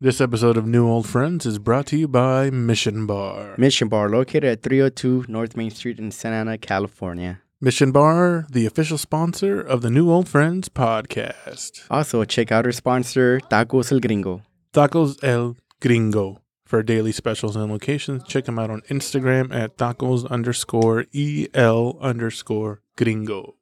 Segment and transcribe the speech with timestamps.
[0.00, 3.54] This episode of New Old Friends is brought to you by Mission Bar.
[3.56, 7.40] Mission Bar, located at 302 North Main Street in Santa Ana, California.
[7.60, 11.82] Mission Bar, the official sponsor of the New Old Friends podcast.
[11.90, 14.42] Also, check out our sponsor, Tacos El Gringo.
[14.72, 16.42] Tacos El Gringo.
[16.66, 22.82] For daily specials and locations, check them out on Instagram at tacos underscore EL underscore
[22.96, 23.54] gringo.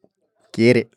[0.54, 0.94] Get it.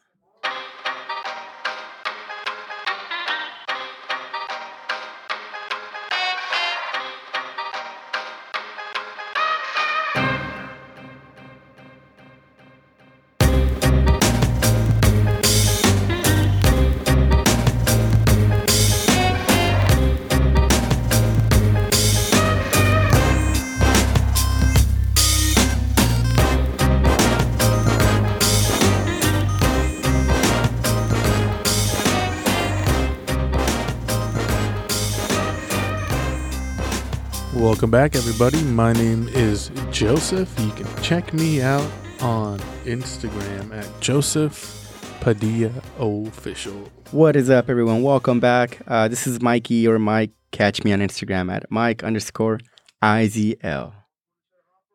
[37.76, 38.64] Welcome back, everybody.
[38.64, 40.50] My name is Joseph.
[40.62, 41.86] You can check me out
[42.22, 46.90] on Instagram at Joseph Padilla Official.
[47.12, 48.02] What is up, everyone?
[48.02, 48.82] Welcome back.
[48.88, 50.32] Uh, this is Mikey or Mike.
[50.52, 52.62] Catch me on Instagram at Mike underscore
[53.04, 53.92] IZL.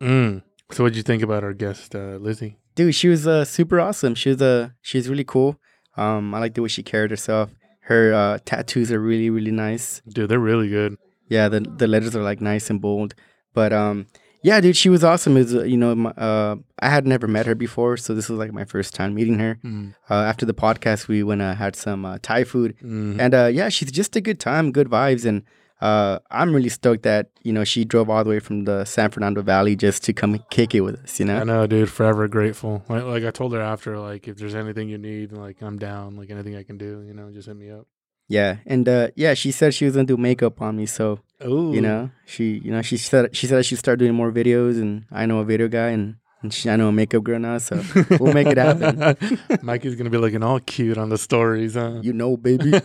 [0.00, 0.42] Mm.
[0.70, 2.56] So, what did you think about our guest, uh, Lizzie?
[2.76, 4.14] Dude, she was uh, super awesome.
[4.14, 5.60] She was uh, she's really cool.
[5.98, 7.50] Um, I like the way she carried herself.
[7.80, 10.00] Her uh, tattoos are really, really nice.
[10.08, 10.96] Dude, they're really good.
[11.30, 13.14] Yeah, the the letters are like nice and bold.
[13.54, 14.06] But um,
[14.42, 15.34] yeah, dude, she was awesome.
[15.34, 18.38] Was, uh, you know, my, uh, I had never met her before, so this was
[18.38, 19.58] like my first time meeting her.
[19.64, 19.94] Mm.
[20.10, 23.18] Uh, after the podcast, we went uh, had some uh, Thai food, Mhm.
[23.20, 25.42] and uh, yeah, she's just a good time, good vibes, and
[25.80, 29.10] uh, I'm really stoked that you know she drove all the way from the San
[29.10, 31.18] Fernando Valley just to come kick it with us.
[31.20, 31.88] You know, I know, dude.
[31.90, 32.82] Forever grateful.
[32.88, 36.16] Like, like I told her after, like if there's anything you need, like I'm down.
[36.16, 37.86] Like anything I can do, you know, just hit me up.
[38.30, 41.72] Yeah, and uh, yeah, she said she was gonna do makeup on me, so Oh,
[41.72, 44.80] you know, she you know she said she said I should start doing more videos,
[44.80, 47.58] and I know a video guy, and, and she, I know a makeup girl now,
[47.58, 47.82] so
[48.20, 49.16] we'll make it happen.
[49.62, 52.00] Mikey's gonna be looking all cute on the stories, huh?
[52.02, 52.70] You know, baby.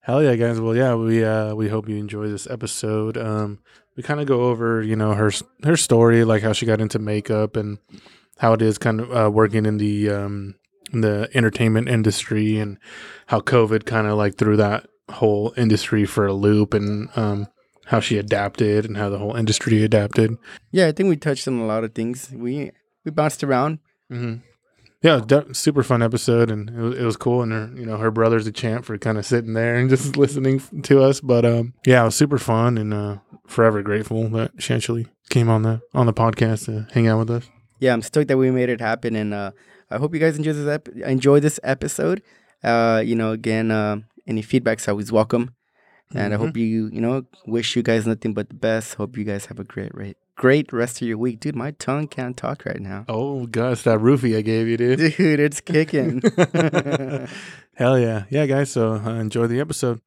[0.00, 0.60] Hell yeah, guys!
[0.60, 3.16] Well, yeah, we uh, we hope you enjoy this episode.
[3.16, 3.58] Um,
[3.96, 5.32] we kind of go over, you know, her
[5.64, 7.78] her story, like how she got into makeup and
[8.38, 10.54] how it is kind of uh, working in the um
[10.92, 12.78] the entertainment industry and
[13.26, 17.46] how COVID kind of like threw that whole industry for a loop and um
[17.86, 20.36] how she adapted and how the whole industry adapted.
[20.72, 22.30] yeah, I think we touched on a lot of things.
[22.32, 22.72] We
[23.04, 23.78] we bounced around.
[24.12, 24.40] Mm-hmm.
[25.02, 27.42] Yeah, de- super fun episode, and it was, it was cool.
[27.42, 30.16] And her, you know, her brother's a champ for kind of sitting there and just
[30.24, 31.20] listening to us.
[31.20, 35.48] But um, yeah, it was super fun, and uh, forever grateful that she actually came
[35.48, 37.48] on the on the podcast to hang out with us.
[37.78, 39.50] Yeah, I'm stoked that we made it happen, and uh,
[39.90, 42.22] I hope you guys enjoy this ep- enjoy this episode.
[42.64, 45.54] Uh, you know, again, uh, any feedback's always welcome,
[46.14, 46.40] and I Mhm.
[46.40, 48.94] hope you you know wish you guys nothing but the best.
[48.94, 50.16] Hope you guys have a great rate.
[50.36, 51.56] Great rest of your week, dude.
[51.56, 53.06] My tongue can't talk right now.
[53.08, 54.98] Oh, Gus, that roofie I gave you, dude.
[55.16, 56.20] Dude, it's kicking.
[57.74, 58.70] Hell yeah, yeah, guys.
[58.70, 60.00] So uh, enjoy the episode.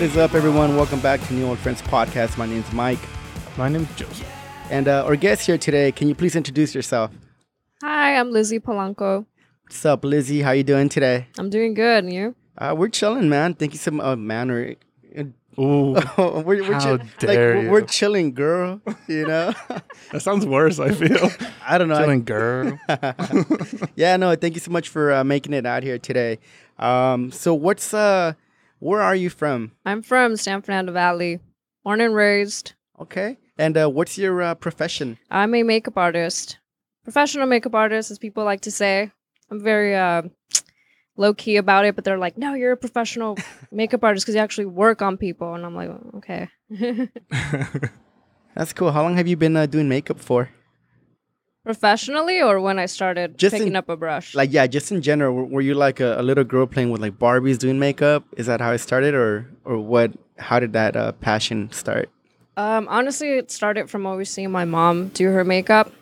[0.00, 0.76] What is up, everyone?
[0.76, 2.38] Welcome back to New Old Friends Podcast.
[2.38, 2.98] My name's Mike,
[3.58, 4.26] My name's Joseph.
[4.70, 5.92] and uh, our guest here today.
[5.92, 7.10] Can you please introduce yourself?
[7.82, 9.26] Hi, I'm Lizzie Polanco.
[9.64, 10.40] What's up, Lizzie?
[10.40, 11.26] How you doing today?
[11.38, 12.34] I'm doing good, and you?
[12.56, 13.52] Uh, we're chilling, man.
[13.52, 14.50] Thank you so much, uh, man.
[14.50, 14.74] Or
[15.58, 18.80] Ooh, we're, we're How chill- dare we're, we're chilling, girl.
[19.06, 19.52] You know,
[20.12, 20.78] that sounds worse.
[20.78, 21.28] I feel.
[21.68, 21.96] I don't know.
[21.96, 22.80] I- Chilling girl.
[23.96, 24.34] yeah, no.
[24.34, 26.38] Thank you so much for uh, making it out here today.
[26.78, 28.32] Um, so what's uh,
[28.80, 29.72] where are you from?
[29.86, 31.38] I'm from San Fernando Valley,
[31.84, 32.72] born and raised.
[32.98, 35.18] Okay, and uh, what's your uh, profession?
[35.30, 36.58] I'm a makeup artist,
[37.04, 39.12] professional makeup artist, as people like to say.
[39.50, 40.22] I'm very uh,
[41.16, 43.38] low key about it, but they're like, "No, you're a professional
[43.70, 46.48] makeup artist because you actually work on people," and I'm like, "Okay."
[48.54, 48.92] That's cool.
[48.92, 50.50] How long have you been uh, doing makeup for?
[51.64, 54.34] Professionally, or when I started Just picking in- up a brush.
[54.34, 57.02] Like yeah, just in general, were, were you like a, a little girl playing with
[57.02, 58.24] like Barbies doing makeup?
[58.36, 60.12] Is that how it started, or or what?
[60.38, 62.08] How did that uh, passion start?
[62.56, 65.92] Um, honestly, it started from always seeing my mom do her makeup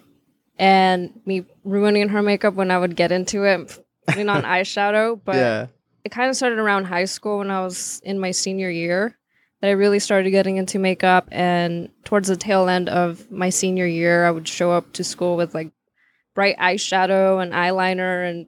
[0.61, 5.21] and me ruining her makeup when I would get into it, putting on eyeshadow.
[5.25, 5.67] But yeah,
[6.05, 9.18] it kind of started around high school when I was in my senior year
[9.61, 11.29] that I really started getting into makeup.
[11.33, 15.37] And towards the tail end of my senior year, I would show up to school
[15.37, 15.71] with like
[16.35, 18.29] bright eyeshadow and eyeliner.
[18.29, 18.47] And,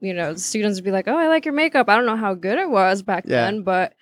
[0.00, 1.88] you know, the students would be like, oh, I like your makeup.
[1.88, 3.42] I don't know how good it was back Yeah.
[3.44, 3.94] then, but,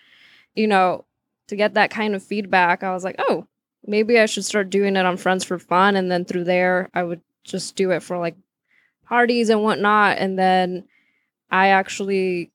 [0.54, 1.04] you know,
[1.48, 3.46] to get that kind of feedback, I was like, oh,
[3.86, 5.94] maybe I should start doing it on Friends for Fun.
[5.94, 8.36] And then through there, I would just do it for like
[9.04, 10.18] parties and whatnot.
[10.18, 10.84] And then
[11.50, 12.50] I actually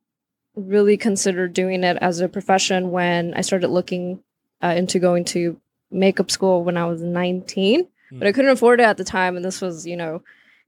[0.56, 4.22] really considered doing it as a profession when I started looking
[4.64, 5.60] uh, into going to
[5.92, 7.88] makeup school when I was 19.
[8.14, 9.38] But I couldn't afford it at the time.
[9.38, 10.22] And this was, you know,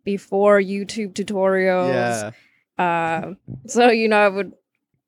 [0.06, 2.32] before YouTube tutorials.
[2.78, 3.34] yeah, Uh,
[3.68, 4.54] so, you know, I would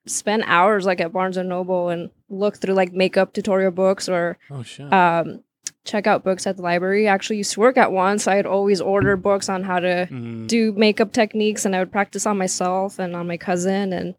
[0.06, 4.38] spend hours like at Barnes and Noble and look through like makeup tutorial books or
[4.51, 5.44] Oh um,
[5.86, 7.07] check out books at the library.
[7.07, 10.07] I actually used to work at one, so I'd always order books on how to
[10.12, 10.48] Mm.
[10.48, 14.16] do makeup techniques, and I would practice on myself and on my cousin, and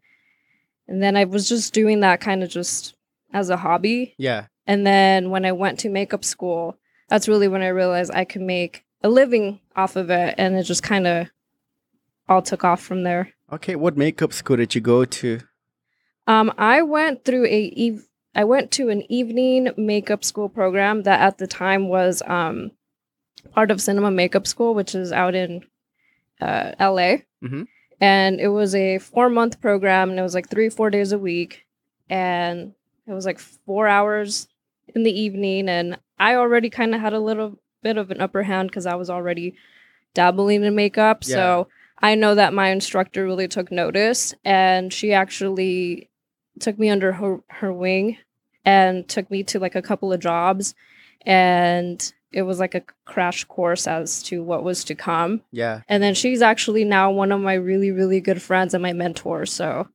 [0.87, 2.95] and then I was just doing that kind of just
[3.33, 4.15] as a hobby.
[4.17, 4.45] yeah.
[4.65, 8.41] And then when I went to makeup school, that's really when I realized I could
[8.41, 11.27] make a living off of it, and it just kind of
[12.27, 13.33] all took off from there.
[13.53, 15.39] Okay, what makeup school did you go to?
[16.27, 21.21] Um, I went through a eve- I went to an evening makeup school program that
[21.21, 22.71] at the time was um
[23.53, 25.63] part of Cinema Makeup School, which is out in
[26.41, 27.19] uh, LA.
[27.41, 27.67] Mhm.
[27.99, 31.19] And it was a four month program, and it was like three four days a
[31.19, 31.65] week,
[32.09, 32.73] and
[33.07, 34.47] it was like four hours
[34.93, 38.43] in the evening, and I already kind of had a little bit of an upper
[38.43, 39.55] hand because I was already
[40.13, 41.35] dabbling in makeup, Yeah.
[41.35, 41.67] so.
[41.99, 46.11] I know that my instructor really took notice and she actually
[46.59, 48.17] took me under her, her wing
[48.63, 50.75] and took me to like a couple of jobs
[51.25, 55.41] and it was like a crash course as to what was to come.
[55.51, 58.93] Yeah, and then she's actually now one of my really really good friends and my
[58.93, 59.45] mentor.
[59.45, 59.87] So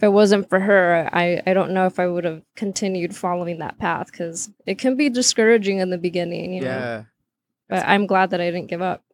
[0.00, 3.58] if it wasn't for her i i don't know if i would have continued following
[3.58, 6.68] that path because it can be discouraging in the beginning you know?
[6.68, 7.02] Yeah.
[7.68, 9.04] but i'm glad that i didn't give up.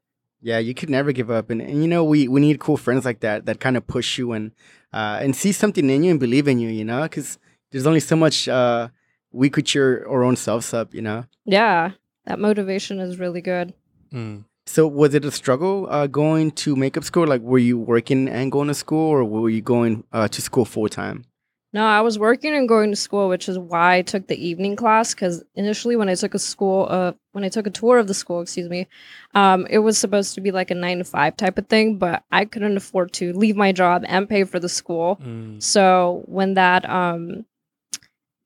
[0.42, 3.04] Yeah, you could never give up, and, and you know we, we need cool friends
[3.04, 4.52] like that that kind of push you and
[4.92, 7.38] uh, and see something in you and believe in you, you know, because
[7.70, 8.88] there's only so much uh,
[9.32, 11.24] we could cheer our own selves up, you know.
[11.46, 11.92] yeah
[12.26, 13.72] that motivation is really good
[14.12, 14.44] Mm.
[14.66, 17.26] So was it a struggle uh, going to makeup school?
[17.26, 20.64] Like, were you working and going to school, or were you going uh, to school
[20.64, 21.24] full time?
[21.72, 24.76] No, I was working and going to school, which is why I took the evening
[24.76, 25.14] class.
[25.14, 28.14] Because initially, when I took a school, uh, when I took a tour of the
[28.14, 28.88] school, excuse me,
[29.34, 32.24] um, it was supposed to be like a nine to five type of thing, but
[32.32, 35.20] I couldn't afford to leave my job and pay for the school.
[35.22, 35.62] Mm.
[35.62, 37.44] So when that um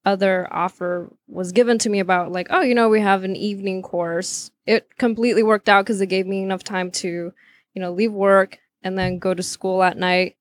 [0.04, 3.82] other offer was given to me about like, oh, you know, we have an evening
[3.82, 7.32] course, it completely worked out because it gave me enough time to,
[7.74, 10.36] you know, leave work and then go to school at night.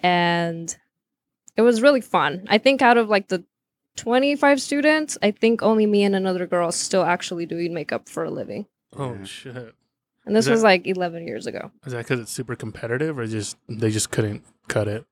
[0.00, 0.74] And
[1.56, 2.46] it was really fun.
[2.48, 3.44] I think out of like the
[3.96, 8.30] 25 students, I think only me and another girl still actually doing makeup for a
[8.30, 8.66] living.
[8.96, 9.24] Oh Yeah.
[9.24, 9.74] shit.
[10.24, 11.70] And this Is was like 11 years ago.
[11.86, 15.06] Is that because it's super competitive, or just they just couldn't cut it?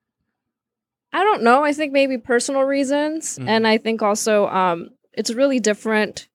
[1.13, 1.63] I don't know.
[1.63, 3.47] I think maybe personal reasons, Mhm.
[3.47, 6.27] and I think also um, it's really different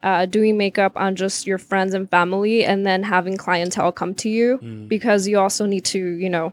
[0.00, 4.28] uh, doing makeup on just your friends and family, and then having clientele come to
[4.28, 4.88] you Mm.
[4.88, 6.52] because you also need to, you know,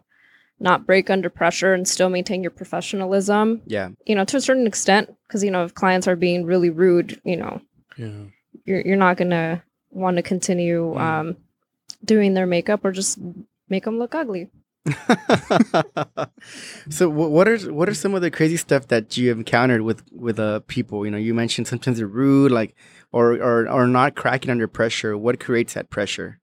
[0.59, 3.61] not break under pressure and still maintain your professionalism.
[3.67, 6.71] Yeah, You know, to a certain extent, because you know, if clients are being really
[6.71, 7.61] rude, you know,
[7.97, 8.07] Yeah.
[8.65, 10.99] you're you're not gonna want to continue Mm.
[10.99, 11.37] um,
[12.03, 13.19] doing their makeup or just
[13.69, 14.49] make them look ugly.
[16.89, 20.03] so what are what are some of the crazy stuff that you have encountered with
[20.11, 21.05] with uh people?
[21.05, 22.75] You know, you mentioned sometimes they're rude, like
[23.11, 25.17] or or or not cracking under pressure.
[25.17, 26.39] What creates that pressure?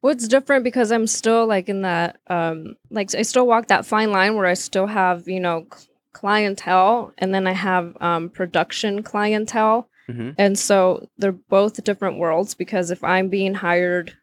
[0.00, 4.12] What's different because I'm still like in that um like I still walk that fine
[4.12, 5.66] line where I still have, you know,
[6.12, 9.88] clientele and then I have um production clientele.
[10.08, 10.34] Mhm.
[10.38, 14.16] And so they're both different worlds because if I'm being hired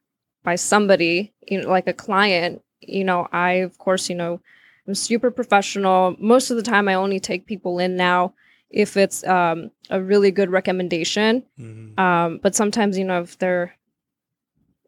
[0.43, 4.39] by somebody, you know, like a client, you know, I of course, you know,
[4.87, 6.15] I'm super professional.
[6.19, 8.33] Most of the time I only take people in now
[8.69, 11.43] if it's um a really good recommendation.
[11.59, 11.99] Mhm.
[11.99, 13.73] Um, but sometimes, you know, if they're,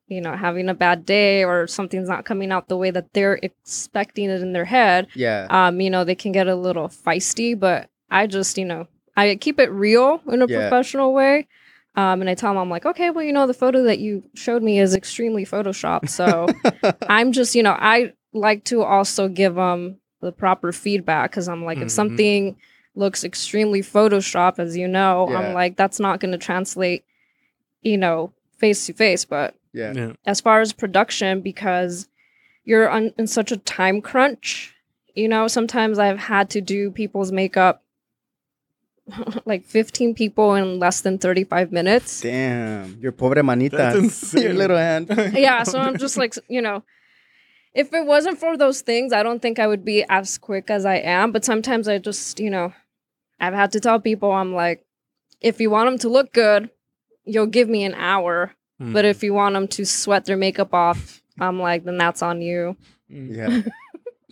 [0.07, 3.39] you know, having a bad day or something's not coming out the way that they're
[3.41, 7.57] expecting it in their head, Yeah, um, you know, they can get a little feisty.
[7.59, 10.59] But I just, you know, I keep it real in a Yeah.
[10.61, 11.47] professional way.
[11.95, 14.23] Um, and I tell them, I'm like, okay, well, you know, the photo that you
[14.35, 16.09] showed me is extremely photoshopped.
[16.09, 16.47] So
[17.09, 21.65] I'm just, you know, I like to also give them the proper feedback because I'm
[21.65, 21.91] like, if Mhm.
[21.91, 22.55] something
[22.95, 25.37] looks extremely photoshopped, as you know, Yeah.
[25.39, 27.03] I'm like, that's not going to translate,
[27.81, 29.25] you know, face to face.
[29.25, 29.93] But yeah.
[29.93, 30.13] Yeah.
[30.25, 32.07] as far as production, because
[32.65, 34.75] you're on, in such a time crunch,
[35.15, 37.83] you know, sometimes I've had to do people's makeup
[39.45, 42.21] like 15 people in less than 35 minutes.
[42.21, 44.43] Damn, your pobre manita, That's insane.
[44.43, 45.07] your little hand.
[45.33, 46.83] yeah, so I'm just like, you know,
[47.73, 50.85] if it wasn't for those things, I don't think I would be as quick as
[50.85, 51.31] I am.
[51.31, 52.73] But sometimes I just, you know,
[53.39, 54.85] I've had to tell people, I'm like,
[55.41, 56.69] if you want them to look good,
[57.25, 58.53] you'll give me an hour.
[58.81, 58.93] Mm.
[58.93, 62.41] But if you want them to sweat their makeup off, I'm like, then that's on
[62.41, 62.75] you.
[63.07, 63.61] yeah,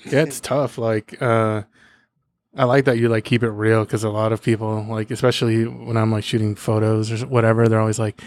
[0.05, 0.77] yeah, it's tough.
[0.77, 1.63] Like, uh,
[2.57, 5.65] I like that you like keep it real because a lot of people, like, especially
[5.65, 8.19] when I'm like shooting photos or whatever, they're always like,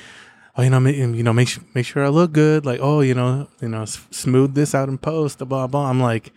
[0.56, 3.00] "Oh, you know, make, you know, make su- make sure I look good." Like, "Oh,
[3.00, 5.90] you know, you know, s- smooth this out in post." Blah blah.
[5.90, 6.32] I'm like,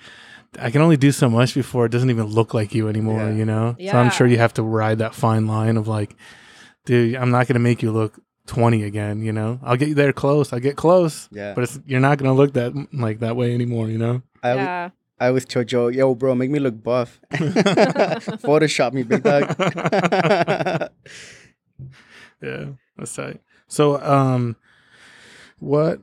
[0.60, 3.20] I can only do so much before it doesn't even look like you anymore.
[3.30, 3.36] Yeah.
[3.36, 6.16] You know, so I'm sure you have to ride that fine line of like,
[6.86, 9.22] dude, I'm not gonna make you look 20 again.
[9.22, 10.52] You know, I'll get you there close.
[10.54, 11.30] I'll get close.
[11.32, 11.54] yeah.
[11.54, 14.22] But it's, you're not gonna look that like that way anymore, you know.
[14.44, 14.90] I, yeah.
[15.24, 17.22] I always tell Joe, yo, bro, make me look buff.
[17.32, 19.56] Photoshop me, big dog.
[22.42, 23.40] Yeah, that's tight.
[23.70, 24.58] So, um,
[25.60, 26.02] what?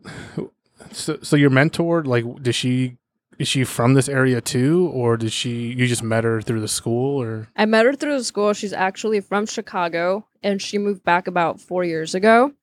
[0.90, 2.96] So, so your mentor, like, did she?
[3.38, 5.74] Is she from this area too, or did she?
[5.74, 7.48] You just met her through the school, or?
[7.56, 8.54] I met her through the school.
[8.54, 12.54] She's actually from Chicago and she moved back about four years ago.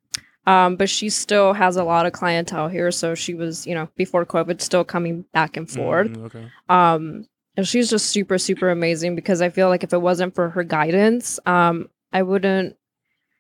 [0.48, 2.90] Um, but she still has a lot of clientele here.
[2.90, 6.08] So she was, you know, before COVID, still coming back and forth.
[6.08, 6.52] Mm, okay.
[6.70, 7.28] Um,
[7.58, 10.64] and she's just super, super amazing because I feel like if it wasn't for her
[10.64, 12.78] guidance, um, I wouldn't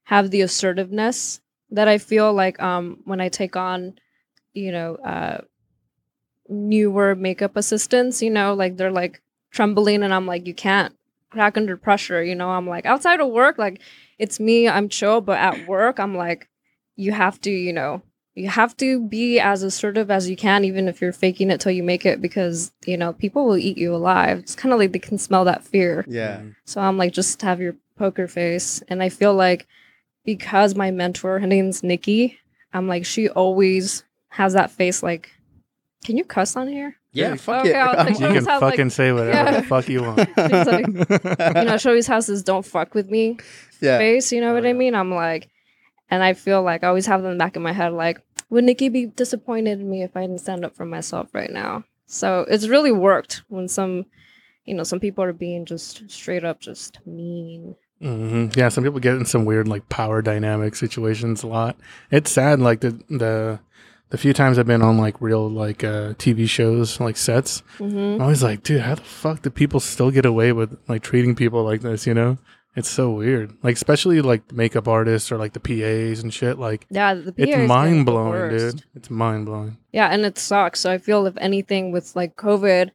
[0.03, 1.39] have the assertiveness
[1.71, 3.97] that I feel like um, when I take on,
[4.53, 5.41] you know, uh,
[6.49, 9.21] newer makeup assistants, you know, like they're like
[9.51, 10.93] trembling and I'm like, you can't
[11.29, 13.81] crack under pressure, you know, I'm like outside of work, like
[14.17, 16.49] it's me, I'm chill, but at work, I'm like,
[16.97, 18.01] you have to, you know,
[18.35, 21.71] you have to be as assertive as you can, even if you're faking it till
[21.71, 24.39] you make it, because you know people will eat you alive.
[24.39, 26.03] It's kind of like they can smell that fear.
[26.07, 29.65] yeah, Mm, So I'm like, just have your poker face, and I feel like
[30.25, 32.37] because my mentor, her name's Nikki,
[32.73, 35.01] I'm like, she always has that face.
[35.01, 35.31] Like,
[36.05, 36.95] can you cuss on here?
[37.13, 37.33] yeah.
[37.35, 37.75] Fuck Okay, it.
[37.75, 39.61] I'll take You can have, like- fucking say whatever Yeah.
[39.61, 40.19] the fuck you want.
[41.57, 43.37] You know, she always has this "don't fuck with me"
[43.81, 44.31] yeah, face.
[44.31, 44.93] You know Oh, what I mean?
[44.93, 45.49] I'm like,
[46.09, 48.21] and I feel like I always have them in the back of my head, like,
[48.49, 51.83] would Nikki be disappointed in me if I didn't stand up for myself right now?
[52.05, 54.05] So it's really worked when some,
[54.65, 57.75] you know, some people are being just straight up just mean.
[58.01, 58.57] Mm-hmm.
[58.57, 61.77] Yeah, some people get in some weird like power dynamic situations a lot.
[62.11, 63.59] It's sad, like the the
[64.09, 67.63] the few times I've been on like real like uh, TV shows, like sets.
[67.77, 71.01] hmm I'm always like, dude, how the fuck do people still get away with like
[71.01, 72.05] treating people like this?
[72.07, 72.37] You know,
[72.77, 73.57] it's so weird.
[73.63, 76.59] Like especially like makeup artists or like the PAs and shit.
[76.59, 78.83] Like Yeah, the PA it's mind blowing, dude.
[78.95, 79.77] It's mind blowing.
[79.91, 80.81] Yeah, and it sucks.
[80.81, 82.91] So I feel if anything with like COVID,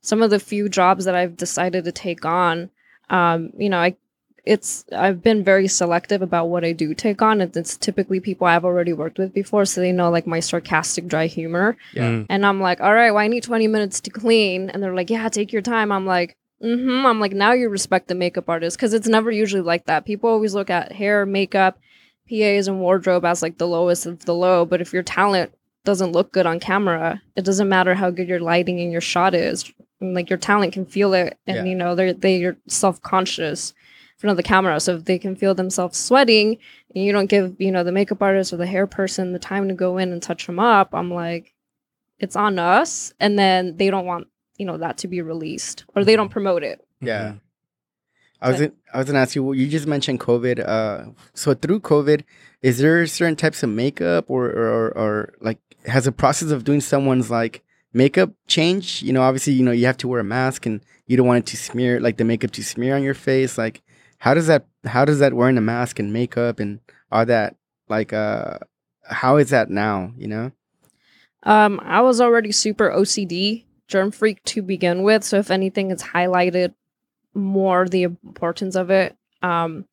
[0.00, 2.70] some of the few jobs that I've decided to take on,
[3.10, 3.96] um, you know, I
[4.46, 7.42] it's I've been very selective about what I do take on.
[7.42, 11.08] It's, it's typically people I've already worked with before, so they know like my sarcastic,
[11.08, 11.76] dry humor.
[11.92, 12.08] Yeah.
[12.08, 12.26] Mm.
[12.30, 15.10] And I'm like, all right, well, I need 20 minutes to clean, and they're like,
[15.10, 15.92] yeah, take your time.
[15.92, 16.38] I'm like.
[16.66, 17.06] Mm-hmm.
[17.06, 20.04] I'm like, now you respect the makeup artist because it's never usually like that.
[20.04, 21.78] People always look at hair, makeup,
[22.28, 24.64] PAs, and wardrobe as like the lowest of the low.
[24.64, 25.52] But if your talent
[25.84, 29.34] doesn't look good on camera, it doesn't matter how good your lighting and your shot
[29.34, 29.72] is.
[30.00, 31.64] And, like your talent can feel it, and Yeah.
[31.64, 34.78] you know they're they're self conscious in front of the camera.
[34.80, 36.58] So if they can feel themselves sweating,
[36.94, 39.68] and you don't give you know the makeup artist or the hair person the time
[39.68, 41.54] to go in and touch them up, I'm like,
[42.18, 43.14] it's on us.
[43.20, 44.26] And then they don't want
[44.58, 46.84] you know that to be released, or they don't promote it.
[47.00, 47.32] Yeah.
[47.32, 47.40] Mhm.
[48.40, 48.60] I was
[48.92, 49.42] I was gonna ask you.
[49.44, 50.66] well, You just mentioned COVID.
[50.66, 52.22] Uh, so through COVID,
[52.62, 56.64] is there certain types of makeup, or or, or, or like has the process of
[56.64, 57.62] doing someone's like
[57.94, 59.02] makeup change?
[59.02, 61.44] You know, obviously, you know you have to wear a mask, and you don't want
[61.44, 63.56] it to smear like the makeup to smear on your face.
[63.56, 63.82] Like,
[64.18, 67.56] how does that how does that wearing a mask and makeup and all that
[67.88, 68.58] like uh
[69.08, 70.12] how is that now?
[70.18, 70.52] You know?
[71.44, 76.02] Um, I was already super OCD germ freak to begin with, so if anything, it's
[76.02, 76.74] highlighted
[77.34, 79.16] more the importance of it.
[79.42, 79.86] Um,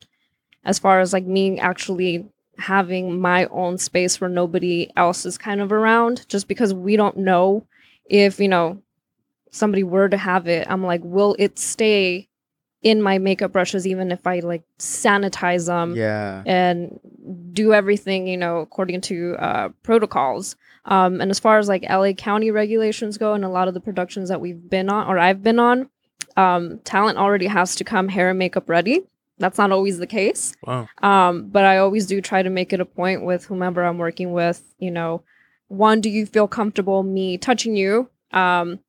[0.64, 2.26] as far as like me actually
[2.58, 7.16] having my own space where nobody else is kind of around, just because we don't
[7.16, 7.66] know
[8.06, 8.80] if you know
[9.50, 10.66] somebody were to have it.
[10.68, 12.28] I'm like, will it stay
[12.84, 16.42] in my makeup brushes, even if I like sanitize them yeah.
[16.44, 17.00] and
[17.52, 20.54] do everything, you know, according to uh, protocols.
[20.84, 23.80] Um, and as far as like LA County regulations go, and a lot of the
[23.80, 25.88] productions that we've been on or I've been on,
[26.36, 29.02] um, talent already has to come hair and makeup ready.
[29.38, 30.54] That's not always the case.
[30.66, 30.86] Wow.
[31.02, 34.32] Um, but I always do try to make it a point with whomever I'm working
[34.32, 35.22] with, you know,
[35.68, 38.10] one, do you feel comfortable me touching you?
[38.30, 38.80] Um,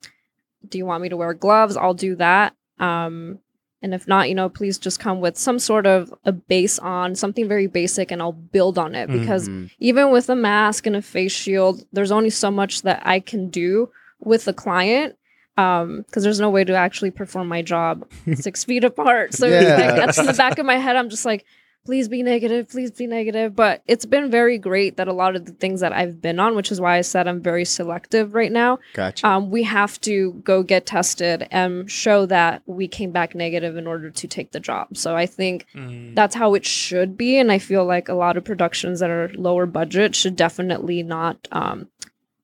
[0.67, 1.77] do you want me to wear gloves?
[1.77, 2.55] I'll do that.
[2.77, 3.39] Um,
[3.85, 7.13] and if not, you know, please just come with some sort of a base on
[7.15, 9.69] something very basic and I'll build on it because Mhm.
[9.79, 13.49] even with a mask and a face shield, there's only so much that I can
[13.49, 13.89] do
[14.19, 15.15] with the client.
[15.57, 19.33] Um, because there's no way to actually perform my job six feet apart.
[19.33, 19.75] So Yeah.
[19.77, 20.95] like that's in the back of my head.
[20.97, 21.45] I'm just like,
[21.85, 23.55] please be negative, please be negative.
[23.55, 26.55] But it's been very great that a lot of the things that I've been on,
[26.55, 28.79] which is why I said I'm very selective right now.
[28.93, 29.27] Gotcha.
[29.27, 33.85] Um, we have to go get tested and show that we came back negative in
[33.87, 34.97] order to take the job.
[34.97, 36.15] So I think Mm.
[36.15, 39.29] that's how it should be and i feel like a lot of productions that are
[39.35, 41.89] lower budget should definitely not um,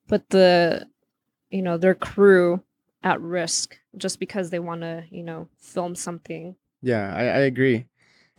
[0.08, 0.86] put the
[1.50, 2.62] you know their crew
[3.02, 7.86] at risk just because they want to you know film something yeah, I, I agree.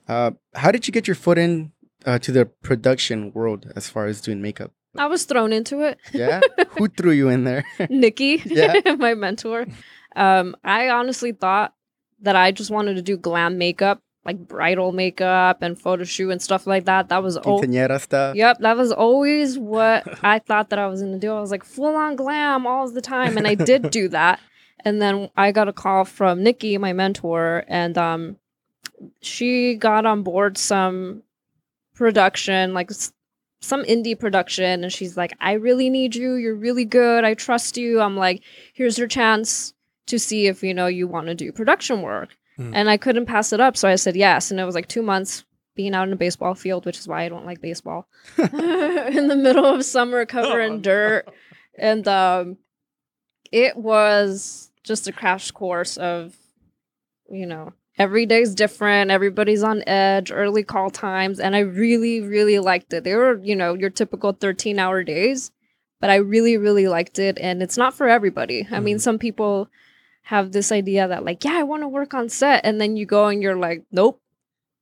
[0.07, 1.71] Uh, how did you get your foot in
[2.05, 4.71] uh, to the production world as far as doing makeup?
[4.95, 6.39] i was thrown into it Yeah,
[6.77, 7.65] who threw you in there?
[7.89, 8.79] nikki Yeah.
[8.99, 9.65] my mentor
[10.15, 11.73] um, i honestly thought
[12.21, 16.41] that i just wanted to do glam makeup like bridal makeup and photo shoot and
[16.41, 18.35] stuff like that that was all Quinceañera stuff.
[18.35, 21.33] Yep, that was always what I thought that I was gonna do.
[21.33, 24.39] I was like full on glam all the time, and I did do that.
[24.85, 28.37] And then I got a call from Nikki, my mentor, and um,
[29.21, 31.23] she got on board some
[31.95, 32.91] production, like
[33.61, 36.33] some indie production, and she's like, "I really need you.
[36.35, 37.23] You're really good.
[37.23, 38.43] I trust you." I'm like,
[38.73, 39.73] "Here's your chance
[40.07, 42.73] to see if you know you want to do production work." Hmm.
[42.73, 44.51] And I couldn't pass it up, so I said yes.
[44.51, 45.43] And it was like two months
[45.75, 48.07] being out in a baseball field, which is why I don't like baseball.
[48.37, 50.79] in the middle of summer, covered Oh, no.
[50.79, 51.29] dirt,
[51.79, 52.57] and um,
[53.51, 56.35] it was just a crash course of,
[57.29, 59.11] you know, every day's different.
[59.11, 63.03] Everybody's on edge, early call times, and I really, really liked it.
[63.03, 65.51] They were, you know, your typical thirteen-hour days,
[66.01, 68.67] but I really, really liked it, and it's not for everybody.
[68.71, 69.01] I mean, Mhm.
[69.01, 69.69] some people
[70.27, 73.05] have this idea that like, yeah, I want to work on set, and then you
[73.05, 74.19] go and you're like, nope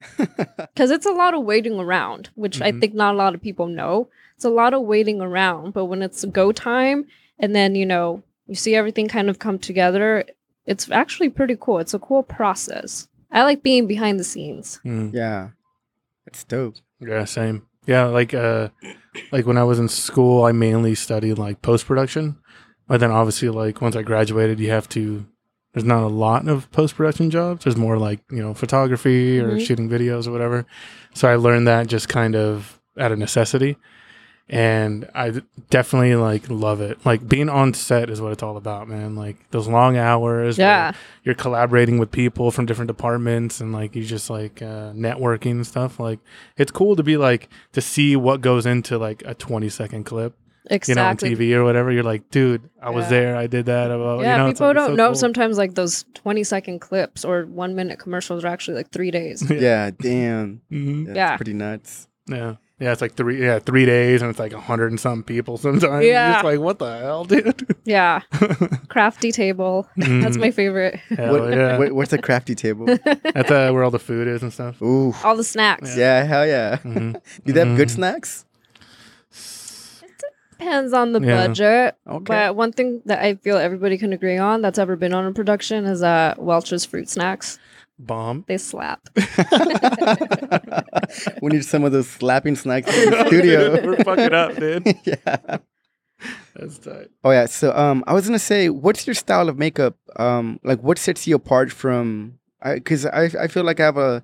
[0.17, 2.79] because it's a lot of waiting around, which I Mhm.
[2.79, 4.07] think not a lot of people know.
[4.35, 7.05] It's a lot of waiting around, but when it's go time,
[7.37, 10.25] and then you know you see everything kind of come together,
[10.65, 11.79] it's actually pretty cool.
[11.79, 13.07] It's a cool process.
[13.31, 14.79] I like being behind the scenes.
[14.85, 15.13] Mm.
[15.13, 15.49] Yeah,
[16.27, 16.75] it's dope.
[16.99, 17.65] Yeah, same.
[17.87, 18.69] Yeah, like uh
[19.31, 22.37] like when I was in school, I mainly studied like post production.
[22.87, 25.25] But then obviously like once I graduated, you have to
[25.73, 27.63] there's not a lot of post production jobs.
[27.63, 29.65] There's more like, you know, photography or Mhm.
[29.65, 30.65] shooting videos or whatever.
[31.13, 33.77] So I learned that just kind of out of necessity.
[34.51, 37.05] And I definitely like love it.
[37.05, 39.15] Like being on set is what it's all about, man.
[39.15, 40.57] Like those long hours.
[40.57, 40.91] Yeah,
[41.23, 45.65] you're collaborating with people from different departments and like you just like uh, networking and
[45.67, 46.19] stuff like
[46.57, 50.35] it's cool to be like to see what goes into like a 20 second clip
[50.87, 53.09] you know on tv or whatever you're like dude i was Yeah.
[53.09, 55.15] there i did that about yeah, you know, people like, it's don't so know cool.
[55.15, 59.41] sometimes like those 20 second clips or one minute commercials are actually like three days.
[59.49, 60.61] Yeah, damn.
[60.71, 61.05] Mhm.
[61.07, 61.35] That's Yeah.
[61.37, 62.07] pretty nuts.
[62.27, 65.23] yeah yeah it's like three yeah three days and it's like a hundred and some
[65.23, 66.11] people sometimes Yeah.
[66.11, 68.21] yeah just like what the hell dude yeah,
[68.89, 69.87] crafty table.
[69.95, 70.95] That's my favorite.
[71.09, 71.77] Hell What, yeah.
[71.77, 72.85] what- what's a crafty table?
[73.33, 75.95] that's uh, where all the food is and stuff Ooh, All the snacks.
[75.95, 76.77] yeah, hell yeah.
[76.83, 77.21] Mhm.
[77.45, 77.91] Do they have good Mhm.
[77.95, 78.45] snacks?
[80.59, 81.47] Depends on the Yeah.
[81.47, 81.95] budget.
[82.07, 82.23] Okay.
[82.23, 85.31] But one thing that I feel everybody can agree on that's ever been on a
[85.31, 87.57] production is uh, Welch's fruit snacks.
[88.05, 89.01] Bomb They slap.
[91.41, 93.73] we need some of those slapping snacks in the studio.
[93.85, 95.57] we're fucking up dude yeah.
[96.55, 97.45] that's tight Oh yeah.
[97.45, 99.95] So um, I was gonna say, what's your style of makeup?
[100.17, 102.39] Um, like what sets you apart from?
[102.61, 104.23] I Because I, I feel like I have a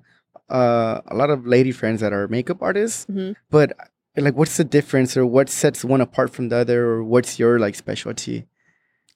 [0.50, 3.34] uh, a lot of lady friends that are makeup artists, Mhm.
[3.50, 3.72] but
[4.16, 7.58] like, what's the difference, or what sets one apart from the other, or what's your
[7.58, 8.46] like specialty?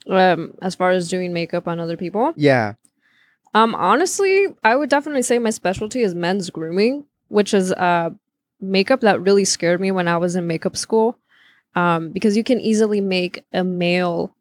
[0.09, 2.75] Um, as far as doing makeup on other people, Yeah.
[3.55, 8.11] Um, honestly, I would definitely say my specialty is men's grooming, which is uh
[8.61, 11.19] makeup that really scared me when I was in makeup school.
[11.75, 14.35] Um, because you can easily make a male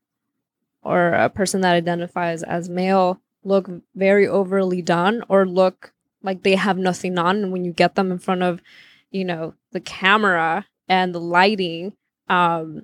[0.84, 5.94] or a person that identifies as male look very overly done or look
[6.24, 8.62] like they have nothing on and when you get them in front of
[9.10, 11.94] you know the camera and the lighting
[12.30, 12.84] um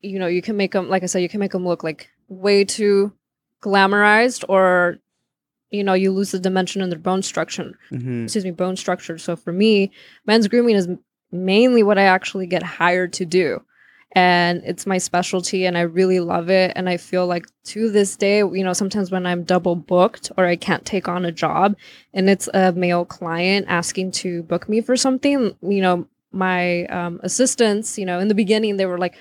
[0.00, 2.08] you know you can make them like i said you can make them look like
[2.28, 3.12] way too
[3.60, 4.98] glamorized or
[5.70, 9.18] you know you lose the dimension in their bone structure hmm excuse me bone structure.
[9.18, 9.90] So for me
[10.26, 10.88] men's grooming is
[11.32, 13.62] mainly what i actually get hired to do.
[14.12, 16.72] And it's my specialty and i really love it.
[16.74, 20.46] And i feel like to this day you know sometimes when i'm double booked or
[20.46, 21.76] i can't take on a job
[22.12, 27.20] and it's a male client asking to book me for something you know my um,
[27.22, 29.16] assistants you know in the beginning they were like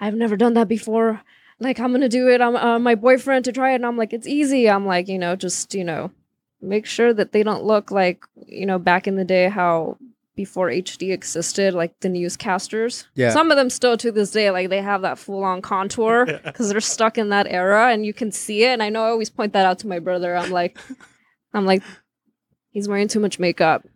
[0.00, 1.20] i've never done that before
[1.62, 4.12] like i'm gonna do it i'm uh, my boyfriend to try it and i'm like
[4.12, 6.10] it's easy i'm like you know just you know
[6.60, 9.96] make sure that they don't look like you know back in the day how
[10.34, 13.04] before HD existed, like the newscasters.
[13.14, 13.30] Yeah.
[13.30, 16.70] Some of them still to this day, like they have that full on contour because
[16.70, 18.68] they're stuck in that era and you can see it.
[18.68, 20.34] And I know I always point that out to my brother.
[20.34, 20.78] I'm like,
[21.52, 21.82] I'm like,
[22.70, 23.86] he's wearing too much makeup.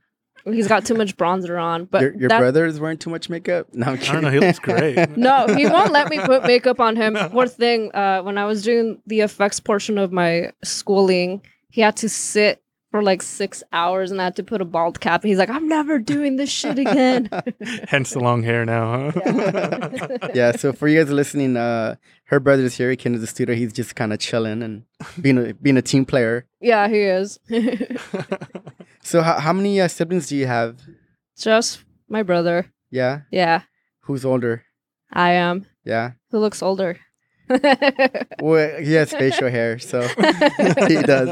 [0.46, 1.84] He's got too much bronzer on.
[1.86, 3.66] But your your that- brother is wearing too much makeup.
[3.72, 4.30] No, I'm I don't know.
[4.30, 5.16] He looks great.
[5.16, 7.14] no, he won't let me put makeup on him.
[7.30, 7.90] Poor thing.
[7.94, 12.62] Uh, when I was doing the effects portion of my schooling, he had to sit
[12.92, 15.22] for like six hours and I had to put a bald cap.
[15.22, 17.28] And he's like, I'm never doing this shit again.
[17.88, 20.18] Hence the long hair now, huh?
[20.32, 20.52] yeah.
[20.52, 22.88] So for you guys listening, uh, her brother's here.
[22.90, 23.56] He came to the studio.
[23.56, 24.84] He's just kind of chilling and
[25.20, 26.46] being a being a team player.
[26.60, 27.40] yeah, he is.
[29.06, 30.80] So how how many uh, siblings do you have?
[31.38, 32.66] Just my brother.
[32.90, 33.20] Yeah.
[33.30, 33.62] Yeah,
[34.00, 34.64] Who's older?
[35.12, 35.66] I am.
[35.84, 36.12] Yeah.
[36.30, 36.98] Who looks older?
[38.42, 40.00] Well, he has facial hair, so
[40.90, 41.28] he does.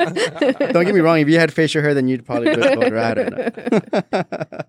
[0.73, 1.19] Don't get me wrong.
[1.19, 2.99] If you had facial hair, then you'd probably look older.
[2.99, 4.61] I don't know.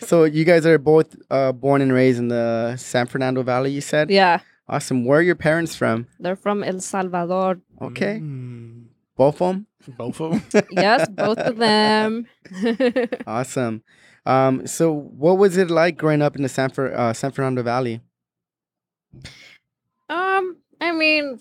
[0.10, 3.70] so you guys are both uh, born and raised in the San Fernando Valley.
[3.72, 4.10] You said.
[4.10, 5.04] Yeah, Awesome.
[5.04, 6.06] Where are your parents from?
[6.20, 7.60] they're from El Salvador.
[7.82, 8.18] Okay.
[8.22, 9.66] Mm, Both of them.
[9.88, 10.64] Both of them.
[10.70, 12.26] Yes, both of them.
[13.26, 13.82] Awesome.
[14.26, 17.62] Um, so what was it like growing up in the San, Fer- uh, San Fernando
[17.62, 18.00] Valley?
[20.08, 21.38] Um, I mean,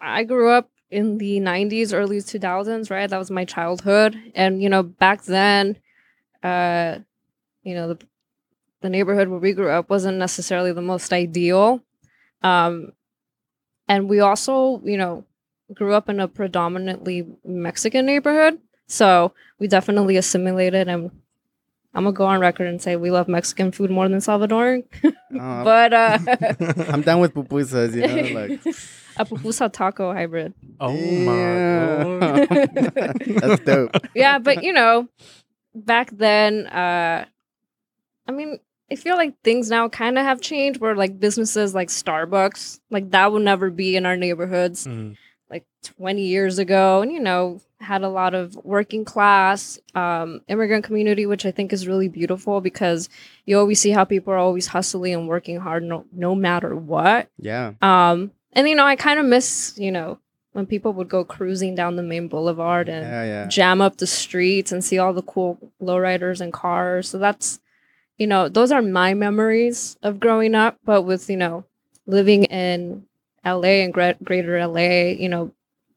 [0.00, 3.08] I grew up in the 90s, early 2000s, right?
[3.08, 4.16] That was my childhood.
[4.34, 5.76] And, you know, back then,
[6.42, 6.98] uh,
[7.62, 8.06] you know, the,
[8.80, 11.80] the neighborhood where we grew up wasn't necessarily the most ideal.
[12.42, 12.92] Um,
[13.88, 15.24] and we also, you know,
[15.74, 18.58] grew up in a predominantly Mexican neighborhood.
[18.86, 21.10] So we definitely assimilated and
[21.94, 24.84] I'm gonna go on record and say we love Mexican food more than Salvadoran.
[25.32, 26.18] Uh, but uh
[26.92, 28.60] I'm down with pupusas, you know, like
[29.16, 30.52] a pupusa taco hybrid.
[30.78, 32.20] oh my lord.
[32.48, 33.36] Damn.
[33.40, 33.96] That's dope.
[34.14, 35.08] Yeah, but you know,
[35.74, 37.24] back then, uh
[38.28, 38.58] I mean,
[38.90, 43.10] I feel like things now kind of have changed where like businesses like Starbucks, like
[43.12, 45.18] that would never be in our neighborhoods Mm, like
[45.82, 51.26] 20 years ago and you know, had a lot of working class um immigrant community
[51.26, 53.08] which I think is really beautiful because
[53.44, 57.28] you always see how people are always hustling and working hard no, no matter what.
[57.38, 57.72] Yeah.
[57.82, 60.18] Um, and you know, I kind of miss, you know,
[60.52, 63.46] when people would go cruising down the main boulevard and Yeah, yeah.
[63.48, 67.08] jam up the streets and see all the cool lowriders and cars.
[67.08, 67.58] So that's,
[68.18, 70.78] you know, those are my memories of growing up.
[70.84, 71.64] But with, you know,
[72.06, 73.06] living in
[73.44, 75.52] LA and gre- greater LA, you know,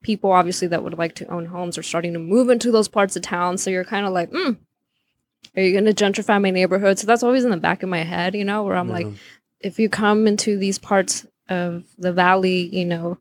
[0.05, 3.15] people obviously that would like to own homes are starting to move into those parts
[3.15, 3.57] of town.
[3.57, 4.51] So you're kind of like, hmm,
[5.57, 6.99] are you going to gentrify my neighborhood?
[6.99, 9.07] So that's always in the back of my head, you know, where I'm like,
[9.59, 13.17] if you come into these parts of the valley, you know,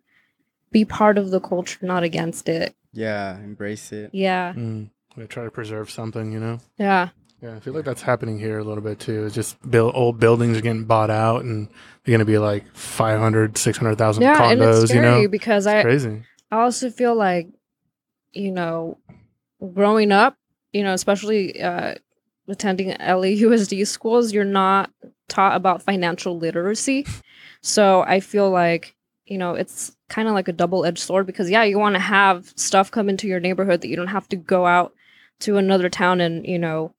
[0.73, 2.75] be part of the culture, not against it.
[2.93, 3.39] Yeah.
[3.39, 4.11] Embrace it.
[4.13, 4.53] Yeah.
[4.53, 6.59] Mm, we try to preserve something, you know.
[6.77, 7.09] Yeah.
[7.41, 9.25] Yeah, I feel like that's happening here a little bit too.
[9.25, 11.69] It's just build, old buildings are getting bought out, and
[12.05, 14.35] they're going to be like 500, 600,000 Yeah.
[14.39, 14.53] condos.
[14.53, 16.23] and it's you scary know, because it's I, crazy.
[16.51, 17.49] I also feel like,
[18.33, 18.99] you know,
[19.73, 20.37] growing up,
[20.73, 21.95] you know, especially uh,
[22.49, 24.91] attending LAUSD schools, you're not
[25.29, 27.07] taught about financial literacy.
[27.63, 28.95] So I feel like,
[29.27, 32.01] you know, it's kind of like a double edged sword because, yeah, you want to
[32.01, 34.93] have stuff come into your neighborhood that you don't have to go out
[35.41, 36.95] to another town and, you know,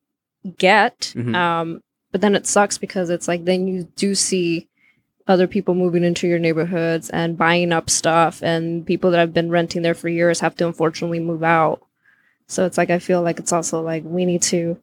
[0.57, 1.13] get.
[1.15, 1.35] Mhm.
[1.35, 1.81] Um,
[2.11, 4.67] but then it sucks because it's like then you do see
[5.27, 9.49] other people moving into your neighborhoods and buying up stuff and people that have been
[9.49, 11.81] renting there for years have to unfortunately move out
[12.47, 14.77] so it's like i feel like it's also like we need to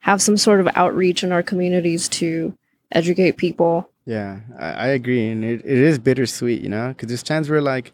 [0.00, 2.54] have some sort of outreach in our communities to
[2.92, 7.22] educate people Yeah, I, I agree, and it, it is bittersweet, you know, because there's
[7.22, 7.92] times where like,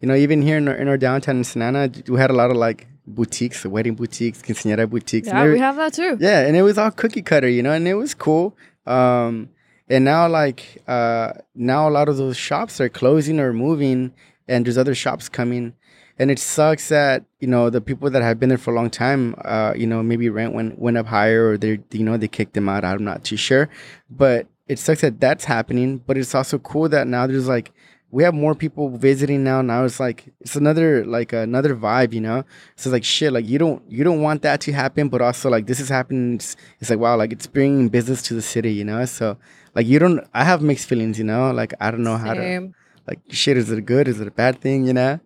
[0.00, 2.34] you know, even here in our, in our downtown in Santa Ana, we had a
[2.34, 5.28] lot of like boutiques, wedding boutiques, quinceañera boutiques.
[5.28, 7.72] yeah every- we have that too yeah, and it was all cookie cutter, you know,
[7.72, 8.54] and it was cool.
[8.86, 9.48] Um,
[9.88, 14.12] and now like uh, now a lot of those shops are closing or moving,
[14.48, 15.74] and there's other shops coming,
[16.18, 18.90] and it sucks that you know the people that have been there for a long
[18.90, 22.28] time, uh, you know, maybe rent went went up higher or they you know they
[22.28, 22.84] kicked them out.
[22.84, 23.68] I'm not too sure,
[24.10, 25.98] but it sucks that that's happening.
[25.98, 27.72] But it's also cool that now there's like
[28.10, 29.62] we have more people visiting now.
[29.62, 32.44] Now it's like it's another like another vibe, you know.
[32.76, 33.32] So it's like shit.
[33.32, 36.36] Like you don't you don't want that to happen, but also like this is happening.
[36.36, 39.04] It's, it's like wow, like it's bringing business to the city, you know.
[39.04, 39.36] So
[39.76, 40.20] like you don't.
[40.34, 41.52] I have mixed feelings, you know.
[41.52, 42.72] Like I don't know how to
[43.06, 43.56] like shit.
[43.56, 44.08] Is it good?
[44.08, 44.84] Is it a bad thing?
[44.88, 45.20] You know.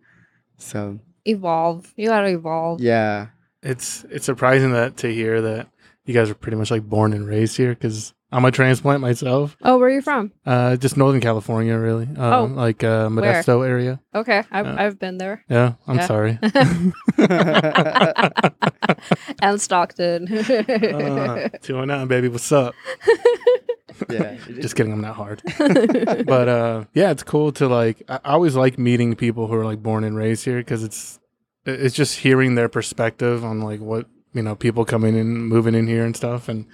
[0.58, 1.92] So evolve.
[1.96, 2.80] You gotta evolve.
[2.80, 3.28] yeah,
[3.62, 5.68] It's it's surprising that to hear that
[6.04, 9.56] you guys are pretty much like born and raised here because I'm a transplant myself.
[9.62, 10.32] Oh, where are you from?
[10.46, 12.08] Uh, just Northern California, really.
[12.16, 14.00] Uh, Oh, like uh, Modesto area.
[14.14, 15.44] Okay, I've Uh, I've been there.
[15.48, 16.06] Yeah, I'm Yeah.
[16.06, 16.38] sorry.
[19.42, 20.28] and Stockton.
[20.32, 22.28] uh, two and nine, baby.
[22.28, 22.74] What's up?
[24.10, 24.36] yeah.
[24.60, 24.92] Just kidding.
[24.92, 25.42] I'm not hard.
[25.58, 28.02] but uh, yeah, it's cool to like.
[28.08, 31.18] I I always like meeting people who are like born and raised here because it's
[31.66, 35.86] it's just hearing their perspective on like what you know people coming in, moving in
[35.86, 36.66] here and stuff, and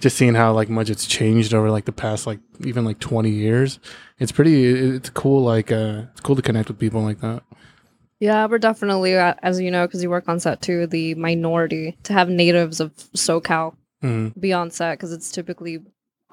[0.00, 3.30] just seeing how like much it's changed over like the past like even like 20
[3.30, 3.78] years.
[4.18, 4.64] It's pretty.
[4.66, 5.42] It's cool.
[5.42, 7.42] Like uh, it's cool to connect with people like that.
[8.20, 11.96] yeah, we're definitely, uh, as you know, because you work on set too, the minority
[12.04, 14.38] to have natives of SoCal Mm.
[14.38, 15.78] be on set because it's typically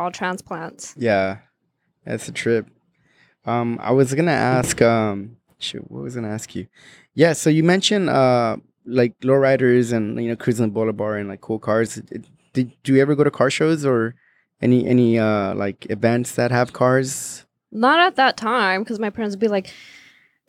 [0.02, 0.94] all transplants.
[0.98, 1.38] Yeah,
[2.06, 2.68] that's a trip.
[3.46, 4.82] Um, I was gonna ask.
[4.82, 6.68] Um, shoot, what was I gonna ask you?
[7.14, 11.42] Yeah, so you mentioned uh, like lowriders and you know cruising the boulevard and like
[11.42, 11.98] cool cars.
[11.98, 14.14] It- Did do you ever go to car shows or
[14.62, 17.46] any any uh like events that have cars?
[17.72, 19.72] Not at that time because my parents would be like,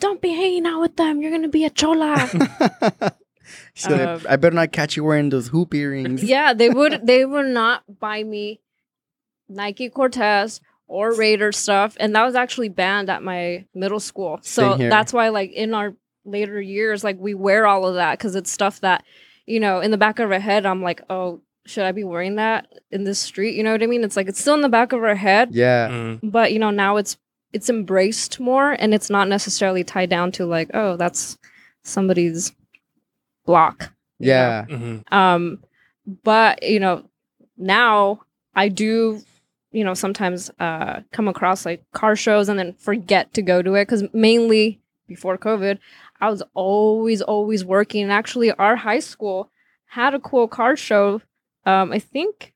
[0.01, 1.23] "Don't be hanging out with them.
[1.23, 2.17] You're gonna be a chola."
[3.75, 6.23] so Uh, I better not catch you wearing those hoop earrings.
[6.25, 7.07] yeah, they would.
[7.07, 8.61] They would not buy me
[9.55, 14.39] Nike Cortez or Raider stuff, and that was actually banned at my middle school.
[14.43, 18.35] So that's why, like in our later years, like we wear all of that because
[18.37, 19.05] it's stuff that,
[19.47, 22.37] you know, in the back of our head, I'm like, oh, should I be wearing
[22.37, 23.55] that in this street?
[23.55, 24.05] You know what I mean?
[24.05, 26.21] It's like it's still in the back of our head, Yeah, Mm.
[26.23, 27.17] but you know now it's
[27.53, 31.39] it's embraced more, and it's not necessarily tied down to like, oh, that's
[31.83, 32.53] somebody's
[33.47, 33.93] block.
[34.19, 34.33] you know?
[34.33, 35.13] yeah, Mhm.
[35.13, 35.63] Um,
[36.25, 37.05] but you know,
[37.57, 38.21] now
[38.55, 39.21] I do,
[39.73, 43.75] you know, sometimes uh come across like car shows and then forget to go to
[43.75, 45.79] it because mainly before COVID,
[46.21, 48.05] I was always always working.
[48.05, 49.51] And actually, our high school
[49.87, 51.21] had a cool car show.
[51.67, 52.53] Um, I think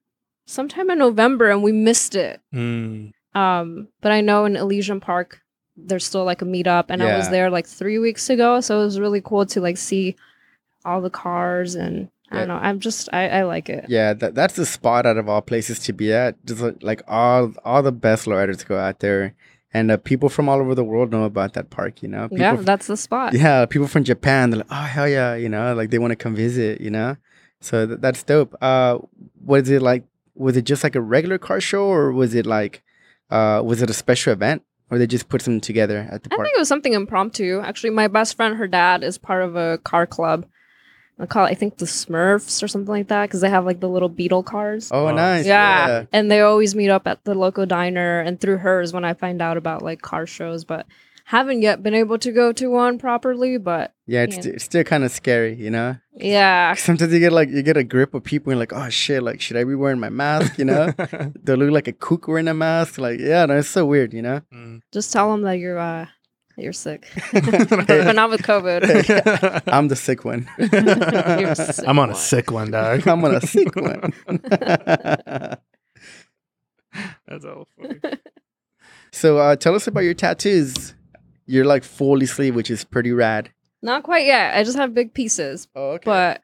[0.47, 2.41] sometime in November, and we missed it.
[2.55, 3.13] Mm.
[3.35, 5.43] Um, but I know in Elysian Park,
[5.77, 8.85] there's still like a meetup, and I was there like three weeks ago, so it
[8.85, 10.17] was really cool to like see
[10.85, 13.87] all the cars, and I don't know, I'm just I, I like it.
[13.89, 14.13] yeah.
[14.13, 16.35] That that's the spot out of all places to be at.
[16.45, 19.35] Just like, all all the best lowriders go out there,
[19.73, 22.03] and uh, people from all over the world know about that park.
[22.03, 23.33] You know, people yeah, that's the spot.
[23.35, 26.17] yeah, people from Japan, they're like, oh hell yeah, you know, like they want to
[26.17, 27.17] come visit, you know.
[27.61, 28.55] So th- that's dope.
[28.61, 28.99] Uh,
[29.45, 30.05] was it like?
[30.35, 32.83] Was it just like a regular car show, or was it like,
[33.31, 36.37] uh, was it a special event, or they just put them together at the I
[36.37, 36.47] park?
[36.47, 37.61] think it was something impromptu.
[37.61, 40.45] Actually, my best friend, her dad, is part of a car club.
[41.19, 43.81] I call it, I think the Smurfs or something like that because they have like
[43.81, 44.91] the little beetle cars.
[44.93, 45.13] Oh, Wow.
[45.15, 45.47] nice.
[45.47, 46.05] yeah.
[46.13, 49.15] and they always meet up at the local diner, and through her is when I
[49.15, 50.65] find out about like car shows.
[50.65, 50.87] But
[51.25, 53.57] haven't yet been able to go to one properly.
[53.59, 54.23] But yeah.
[54.25, 55.97] It's, st- it's still kind of scary, you know.
[56.15, 59.23] yeah, Sometimes you get like you get a grip of people and like, oh shit,
[59.23, 60.59] like should I be wearing my mask?
[60.59, 60.93] You know,
[61.43, 62.99] they look like a kook wearing a mask.
[62.99, 64.43] Like, yeah, no, it's so weird, you know.
[64.55, 64.81] Mm.
[64.93, 66.11] just tell them that you're uh that
[66.57, 69.63] you're sick, but not with COVID.
[69.67, 70.49] I'm the sick one.
[71.57, 73.07] Sick I'm on a sick one, dog.
[73.07, 74.13] I'm on a sick one.
[77.29, 77.69] That's all
[79.13, 80.95] so, uh, tell us about your tattoos.
[81.47, 83.51] You're like fully sleeve, which is pretty rad.
[83.83, 84.55] Not quite yet.
[84.57, 86.03] I just have big pieces, Oh, okay.
[86.05, 86.43] but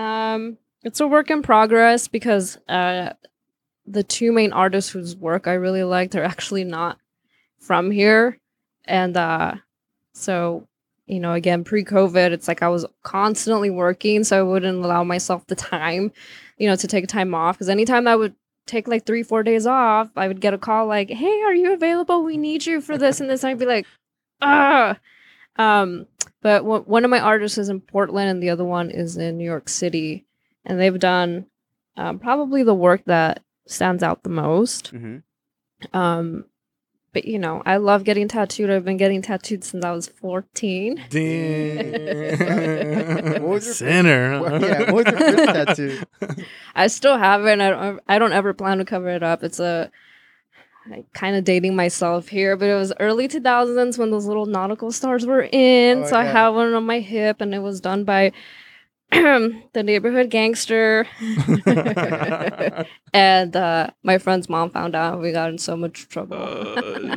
[0.00, 3.12] um, it's a work in progress because uh,
[3.86, 6.98] the two main artists whose work I really like, they're actually not
[7.60, 8.38] from here,
[8.86, 9.54] and uh,
[10.14, 10.66] so
[11.06, 15.46] you know, again, pre-COVID, it's like I was constantly working, so I wouldn't allow myself
[15.46, 16.10] the time,
[16.56, 17.56] you know, to take time off.
[17.56, 18.34] Because anytime I would
[18.66, 21.74] take like three, four days off, I would get a call like, "Hey, are you
[21.74, 22.22] available?
[22.24, 23.86] We need you for this and this." And I'd be like,
[24.40, 24.98] "Ah."
[25.56, 26.06] Um,
[26.42, 29.36] but w- one of my artists is in Portland, and the other one is in
[29.36, 30.24] New York City,
[30.64, 31.46] and they've done
[31.96, 34.92] um, probably the work that stands out the most.
[34.92, 35.22] Mhm.
[35.92, 36.46] Um,
[37.14, 38.68] but you know, I love getting tattooed.
[38.68, 41.02] I've been getting tattooed since I was fourteen.
[41.08, 42.34] Damn.
[43.44, 44.40] What was your- Sinner.
[44.40, 45.44] What- yeah, what was your first
[45.76, 46.02] tattoo?
[46.74, 47.52] I still have it.
[47.52, 48.00] And I don't.
[48.08, 49.42] I don't ever plan to cover it up.
[49.42, 49.90] It's a
[51.14, 55.24] kind of dating myself here, but it was early 2000s when those little nautical stars
[55.24, 56.02] were in.
[56.02, 56.32] Oh, so I yeah.
[56.32, 58.32] have one on my hip, and it was done by
[59.10, 61.06] the neighborhood gangster,
[63.12, 65.20] and uh, my friend's mom found out.
[65.20, 66.36] We got in so much trouble,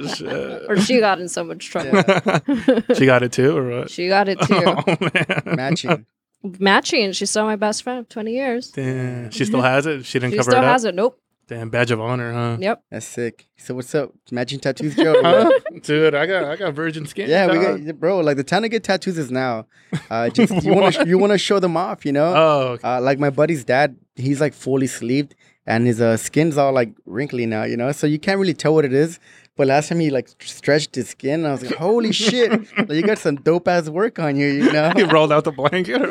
[0.07, 0.63] shit.
[0.69, 2.03] or she got in so much trouble.
[2.95, 3.89] she got it too, or what?
[3.89, 4.61] She got it too.
[4.65, 6.05] Oh man, Matching.
[6.43, 7.11] Matching.
[7.13, 8.71] She's still my best friend of 20 years.
[8.71, 10.05] Damn, she still has it.
[10.05, 10.71] She didn't She cover still it up.
[10.71, 10.93] has it.
[10.93, 11.19] Nope.
[11.47, 12.57] Damn, badge of honor, huh?
[12.59, 12.83] Yep.
[12.91, 13.47] That's sick.
[13.55, 14.11] So what's up?
[14.31, 15.15] Matching tattoos, Joe?
[15.23, 15.49] Huh?
[15.81, 17.29] Dude, I got I got virgin skin.
[17.29, 18.19] Yeah, we got bro.
[18.19, 19.65] Like the time to get tattoos is now.
[20.09, 22.33] Uh, just you want to you want to show them off, you know.
[22.35, 22.87] Oh, okay.
[22.87, 26.91] Uh, like my buddy's dad, he's like fully sleeved, and his uh, skin's all like
[27.05, 27.93] wrinkly now, you know.
[27.93, 29.17] So you can't really tell what it is.
[29.55, 32.51] But last time he like stretched his skin, I was like, "Holy shit!
[32.77, 35.51] Like, you got some dope ass work on you, you know." he rolled out the
[35.51, 36.01] blanket.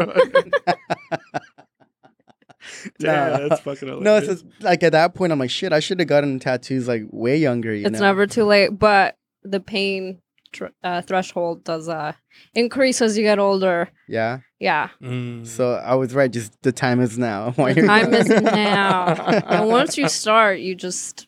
[3.02, 3.14] Or what?
[3.14, 3.48] Damn, Nah.
[3.48, 4.04] that's fucking hilarious.
[4.04, 5.72] no, it's just, like at that point, I'm like, "Shit!
[5.72, 8.06] I should have gotten tattoos like way younger." You it's know?
[8.06, 10.18] never too late, but the pain
[10.52, 12.12] tr- uh, threshold does uh,
[12.54, 13.88] increase as you get older.
[14.08, 14.40] Yeah.
[14.58, 14.88] Yeah.
[15.02, 15.46] Mm.
[15.46, 16.30] So I was right.
[16.30, 17.50] Just the time is now.
[17.56, 19.14] The time is now.
[19.14, 21.26] and once you start, you just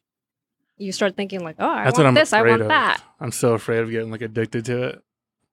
[0.79, 2.69] you start thinking like, oh, I that's what want I'm this, I want of.
[2.69, 3.03] that.
[3.21, 5.03] I'm so afraid of getting like addicted to it.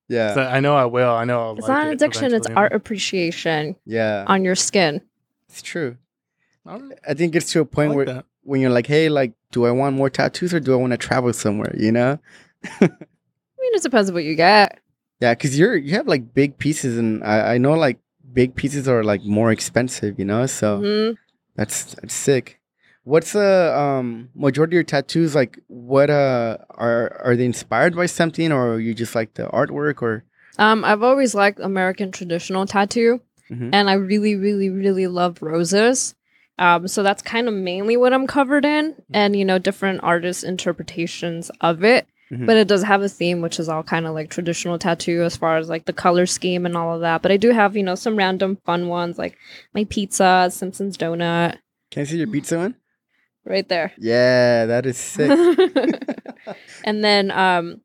[0.08, 0.36] Yeah.
[0.36, 1.10] I know I will.
[1.10, 4.24] I know I'll It's like not an it addiction; it's art appreciation Yeah.
[4.28, 5.02] on your skin.
[5.56, 5.96] It's true.
[6.66, 7.00] All right.
[7.08, 8.26] I think it's to a point like where that.
[8.44, 10.98] when you're like, hey, like, do I want more tattoos or do I want to
[10.98, 11.74] travel somewhere?
[11.78, 12.20] You know?
[12.82, 12.92] I mean,
[13.74, 14.80] it depends on what you get.
[15.22, 18.00] Yeah, because you're you have like big pieces, and I, I know like
[18.34, 20.20] big pieces are like more expensive.
[20.20, 21.18] You know, so Mhm.
[21.56, 22.60] that's that's sick.
[23.06, 25.60] What's the um majority of your tattoos like?
[25.68, 30.26] What uh are are they inspired by something, or you just like the artwork, or
[30.58, 33.70] Um, I've always liked American traditional tattoo, Mhm.
[33.74, 36.16] and I really, really, really love roses.
[36.58, 40.44] Um, so that's kind of mainly what I'm covered in, and you know, different artists'
[40.44, 42.08] interpretations of it.
[42.32, 42.46] Mhm.
[42.48, 45.38] But it does have a theme, which is all kind of like traditional tattoo as
[45.38, 47.22] far as like the color scheme and all of that.
[47.22, 49.38] But I do have, you know, some random fun ones like
[49.76, 51.58] my pizza, Simpsons donut,
[51.92, 52.76] can I see your pizza one?
[53.46, 53.92] right there.
[54.00, 55.30] Yeah, that is sick.
[56.84, 57.82] and then um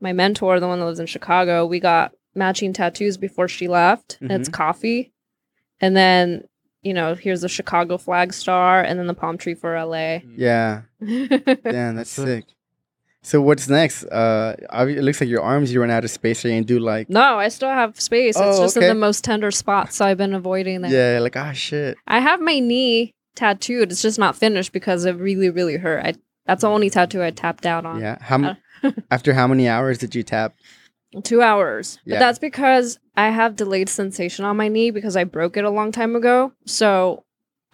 [0.00, 4.18] my mentor, the one that lives in Chicago, we got matching tattoos before she left.
[4.20, 5.12] And it's coffee.
[5.80, 6.44] And then,
[6.82, 10.18] you know, here's the Chicago flag star and then the palm tree for LA.
[10.36, 12.44] yeah, damn, that's sick.
[13.22, 14.04] So what's next?
[14.04, 16.78] Uh, it looks like your arms you run out of space, so you can do
[16.78, 18.36] like no, I still have space.
[18.36, 18.86] It's Oh, just okay.
[18.86, 20.92] in the most tender spot, so I've been avoiding that.
[20.92, 21.96] yeah, like ah shit.
[22.06, 23.90] I have my knee tattooed.
[23.90, 26.04] It's just not finished because it really, really hurt.
[26.06, 26.14] I
[26.46, 28.00] that's the only tattoo I tapped out on.
[28.00, 28.16] Yeah.
[28.20, 28.56] How m-
[29.10, 30.54] after how many hours did you tap?
[31.22, 31.98] Two hours.
[32.04, 32.14] Yeah.
[32.14, 35.70] But that's because I have delayed sensation on my knee because I broke it a
[35.70, 36.52] long time ago.
[36.66, 37.24] So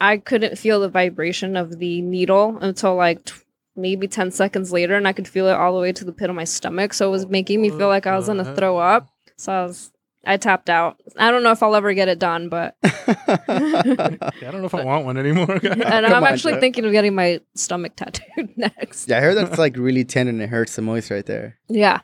[0.01, 3.35] I couldn't feel the vibration of the needle until like t-
[3.75, 4.95] maybe 10 seconds later.
[4.97, 6.93] And I could feel it all the way to the pit of my stomach.
[6.95, 9.09] So it was making me feel like I was going to throw up.
[9.37, 9.91] So I was,
[10.25, 11.01] I tapped out.
[11.17, 12.77] I don't know if I'll ever get it done, but.
[12.85, 15.51] I don't know if I want one anymore.
[15.63, 19.09] and I'm actually thinking of getting my stomach tattooed next.
[19.09, 21.59] yeah, I heard that's like really tender and it hurts the most right there.
[21.69, 22.01] Yeah.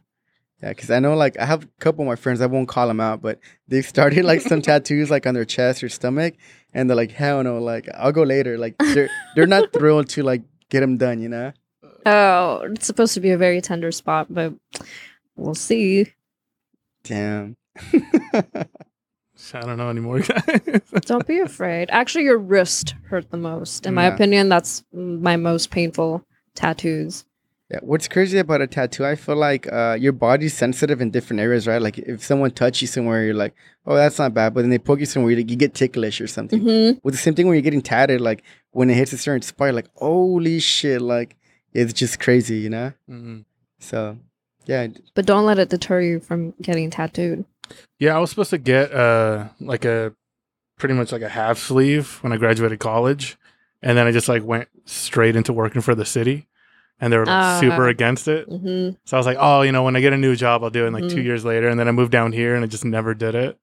[0.62, 2.88] Yeah, because I know like I have a couple of my friends, I won't call
[2.88, 6.34] them out, but they've started like some tattoos like on their chest or stomach,
[6.74, 8.58] and they're like, hell no, like I'll go later.
[8.58, 11.52] Like they're they're not thrilled to like get them done, you know?
[12.06, 14.54] Oh, it's supposed to be a very tender spot, but
[15.36, 16.12] we'll see.
[17.04, 17.56] Damn.
[19.54, 20.82] I don't know anymore, guys.
[21.02, 21.88] Don't be afraid.
[21.90, 23.86] Actually, your wrist hurt the most.
[23.86, 27.24] In my opinion, that's my most painful tattoos.
[27.70, 29.04] Yeah, what's crazy about a tattoo?
[29.04, 31.82] I feel like uh, your body's sensitive in different areas, right?
[31.82, 33.54] Like if someone touches you somewhere, you're like,
[33.86, 36.26] "Oh, that's not bad," but then they poke you somewhere, you, you get ticklish or
[36.26, 36.60] something.
[36.60, 39.42] hmm With the same thing when you're getting tatted, like when it hits a certain
[39.42, 41.36] spot, you're like, "Holy shit!" Like
[41.74, 42.92] it's just crazy, you know?
[43.10, 43.44] Mhm.
[43.80, 44.16] So,
[44.64, 47.44] yeah, But don't let it deter you from getting tattooed.
[47.98, 50.14] Yeah, I was supposed to get uh like a
[50.78, 53.36] pretty much like a half sleeve when I graduated college,
[53.82, 56.47] and then I just like went straight into working for the city,
[57.00, 57.58] and they were like Ah.
[57.60, 58.46] super against it.
[58.48, 60.70] hmm So I was like, oh, you know, when I get a new job, I'll
[60.70, 60.88] do it.
[60.88, 61.24] And like two Mhm.
[61.24, 63.58] years later, and then I moved down here, and I just never did it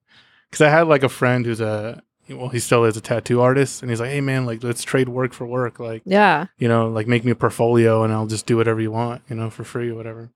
[0.50, 3.84] because I had like a friend who's a well, he still is a tattoo artist,
[3.84, 6.48] and he's like, hey man, like let's trade work for work, like Yeah.
[6.58, 9.36] you know, like make me a portfolio, and I'll just do whatever you want, you
[9.36, 10.32] know, for free or whatever.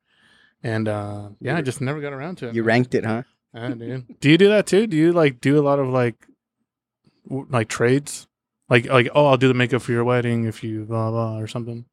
[0.62, 2.54] And uh yeah, I just never got around to it.
[2.56, 3.24] you ranked it, huh?
[3.56, 4.20] Yeah, dude.
[4.20, 4.86] Do you do that too?
[4.86, 6.28] Do you like do a lot of like
[7.28, 8.28] w- like trades?
[8.70, 11.48] Like like oh, I'll do the makeup for your wedding if you blah blah or
[11.48, 11.86] something.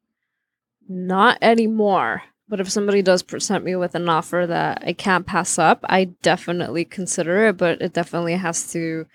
[0.89, 2.23] Not anymore.
[2.49, 6.05] But if somebody does present me with an offer that I can't pass up, I
[6.23, 7.57] definitely consider it.
[7.57, 9.07] But it definitely has to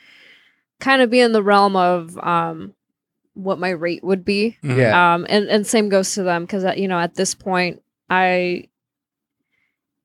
[0.82, 2.74] kind of be in the realm of um,
[3.34, 4.58] what my rate would be.
[4.64, 4.78] Mhm.
[4.78, 5.14] Yeah.
[5.14, 8.68] um and and same goes to them because you know at this point i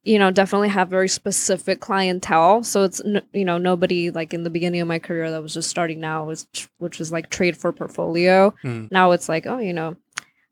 [0.04, 2.62] you know, definitely have very specific clientele.
[2.62, 5.52] So it's n- you know nobody like in the beginning of my career that was
[5.54, 6.46] just starting now was
[6.78, 8.54] which was like trade for portfolio.
[8.62, 8.92] Mm.
[8.92, 9.96] Now it's like oh you know.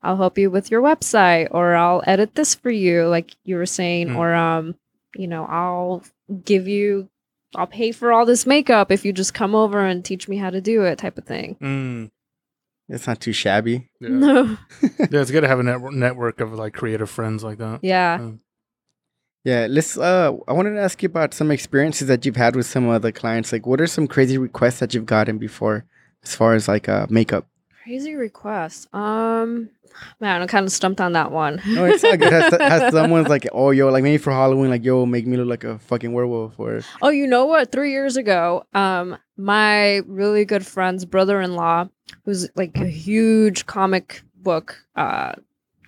[0.05, 3.67] I'll help you with your website or I'll edit this for you like you were
[3.67, 4.17] saying Mm.
[4.17, 4.75] or um
[5.17, 6.03] you know I'll
[6.45, 7.09] give you
[7.57, 10.51] I'll pay for all this makeup if you just come over and teach me how
[10.51, 11.57] to do it type of thing.
[11.63, 12.11] Mm.
[12.89, 13.89] It's not too shabby.
[14.01, 14.09] Yeah.
[14.11, 14.59] No.
[14.83, 17.81] yeah, it's good to have a network network of like creative friends like that.
[17.83, 18.19] yeah.
[18.21, 18.41] Um,
[19.45, 19.97] Yeah, let's.
[19.99, 23.13] Uh, I wanted to ask you about some experiences that you've had with some other
[23.13, 23.53] clients.
[23.53, 25.85] Like, what are some crazy requests that you've gotten before,
[26.25, 27.47] as far as like uh, makeup?
[27.85, 28.89] Crazy request.
[28.95, 29.69] Um,
[30.19, 31.61] man, I'm kind of stumped on that one.
[31.67, 32.33] No, it's not good.
[32.33, 35.49] Has, has someone's like, oh, yo, like maybe for Halloween, like, yo, make me look
[35.49, 37.71] like a fucking werewolf, or oh, you know what?
[37.71, 41.89] Three years ago, um, my really good friend's brother-in-law,
[42.25, 45.33] who's like a huge comic book uh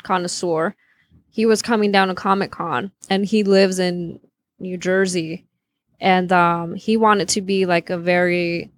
[0.02, 0.76] connoisseur,
[1.30, 4.20] he was coming down to Comic Con, and he lives in
[4.58, 5.46] New Jersey,
[5.98, 8.70] and um, he wanted to be like a very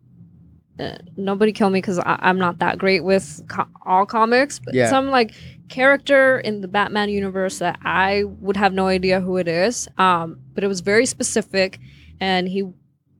[0.79, 4.89] uh, nobody kill me because I'm not that great with co- all comics, but Yeah.
[4.91, 5.33] some like
[5.69, 9.89] character in the Batman universe that I would have no idea who it is.
[9.99, 11.79] Um, but it was very specific,
[12.21, 12.59] and he,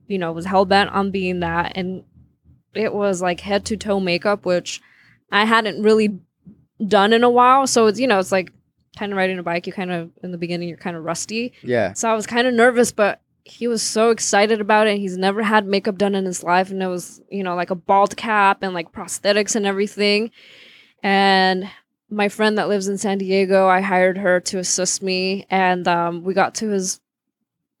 [0.07, 2.03] you know, was hell bent on being that, and
[2.73, 4.81] it was like head to toe makeup, which
[5.31, 6.19] I hadn't really
[6.87, 7.67] done in a while.
[7.67, 8.51] So it's you know, it's like
[8.97, 9.67] kind of riding a bike.
[9.67, 11.53] You kind of in the beginning, you're kind of rusty.
[11.61, 14.99] yeah, So I was kind of nervous, but he was so excited about it.
[14.99, 17.75] He's never had makeup done in his life, and it was, you know, like a
[17.75, 20.31] bald cap and like prosthetics and everything.
[21.01, 21.69] And
[22.09, 26.23] my friend that lives in San Diego, I hired her to assist me, and um,
[26.23, 26.99] we got to his,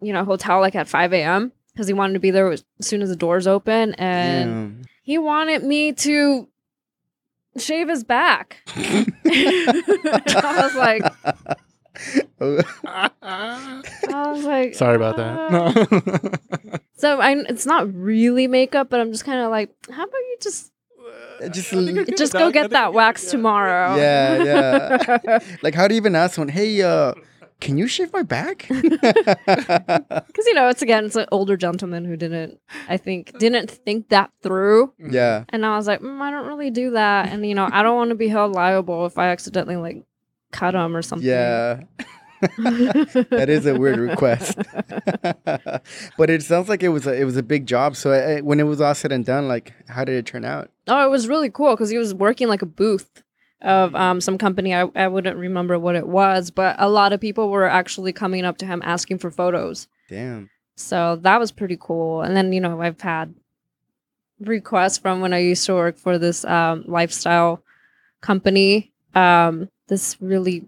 [0.01, 1.51] you know, hotel like at 5 a.m.
[1.73, 4.81] because he wanted to be there as soon as the doors open, and Damn.
[5.03, 6.47] he wanted me to
[7.57, 8.57] shave his back.
[8.75, 11.03] I was like,
[12.41, 15.91] I was like, Sorry about "Uh." that.
[16.63, 16.71] No.
[16.95, 20.37] So I, it's not really makeup, but I'm just kind of like, how about you
[20.41, 20.71] just
[21.51, 23.31] Just I think you're good just go get that wax yeah.
[23.31, 23.95] tomorrow?
[23.95, 25.39] Yeah, yeah.
[25.63, 26.49] like, how do you even ask someone?
[26.49, 27.13] Hey, uh,
[27.61, 28.67] can you shave my back?
[30.29, 34.09] Because you know, it's again, it's an older gentleman who didn't, I think, didn't think
[34.09, 34.93] that through.
[34.99, 37.83] yeah, And I was like, mm, I don't really do that, and you know, I
[37.83, 40.03] don't want to be held liable if I accidentally like
[40.51, 41.27] cut him or something.
[41.27, 41.81] yeah.
[42.57, 44.57] that is a weird request,
[46.17, 47.97] but it sounds like it was a, it was a big job.
[47.97, 50.71] So uh, when it was all said and done, like, how did it turn out?
[50.87, 53.23] Oh, it was really cool because he was working like a booth
[53.61, 54.73] of um, some company.
[54.73, 58.45] I, I wouldn't remember what it was, but a lot of people were actually coming
[58.45, 59.87] up to him asking for photos.
[60.07, 60.49] Damn.
[60.77, 62.21] So that was pretty cool.
[62.21, 63.35] And then, you know, I've had
[64.39, 67.63] requests from when I used to work for this um, lifestyle
[68.21, 68.93] company.
[69.13, 70.65] Um, this really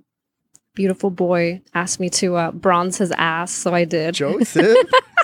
[0.74, 3.52] beautiful boy asked me to uh, bronze his ass.
[3.52, 4.16] So I did.
[4.16, 4.78] Joseph.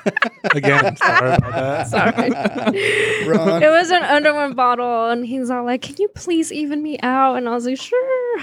[0.52, 1.88] Again, sorry about that.
[1.90, 3.26] Sorry.
[3.26, 3.64] Bronze.
[3.64, 5.10] it was an underwear bottle.
[5.10, 7.36] And he's all like, Can you please even me out?
[7.36, 8.40] And I was like, Sure.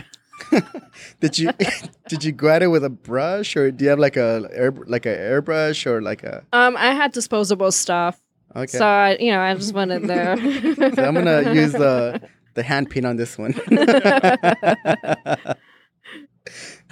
[1.21, 1.51] did you
[2.09, 4.73] did you go at it with a brush or do you have like a air
[4.87, 8.21] like a airbrush or like a Um, I had disposable stuff.
[8.55, 8.67] okay?
[8.67, 10.37] So, I, you know, I just went in there.
[10.37, 12.21] So I'm gonna use the
[12.55, 13.53] the hand pin on this one.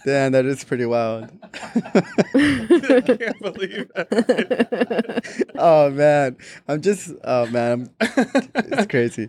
[0.05, 1.31] Damn, that is pretty wild.
[1.43, 1.59] I
[3.03, 5.49] can't believe that.
[5.57, 6.37] oh man,
[6.67, 9.29] I'm just oh man, it's crazy.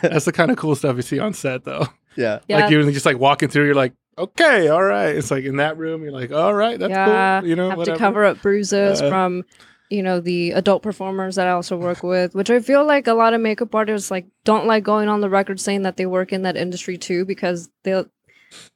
[0.00, 1.86] That's the kind of cool stuff you see on set, though.
[2.16, 2.60] yeah, yeah.
[2.60, 5.14] Like you're just like walking through, you're like, okay, all right.
[5.14, 7.48] It's like in that room, you're like, all right, that's yeah, cool.
[7.50, 7.96] You know, have whatever.
[7.96, 9.44] to cover up bruises Uh, from,
[9.90, 13.14] you know, the adult performers that I also work with, which I feel like a
[13.14, 16.32] lot of makeup artists like don't like going on the record saying that they work
[16.32, 18.06] in that industry too because they'll,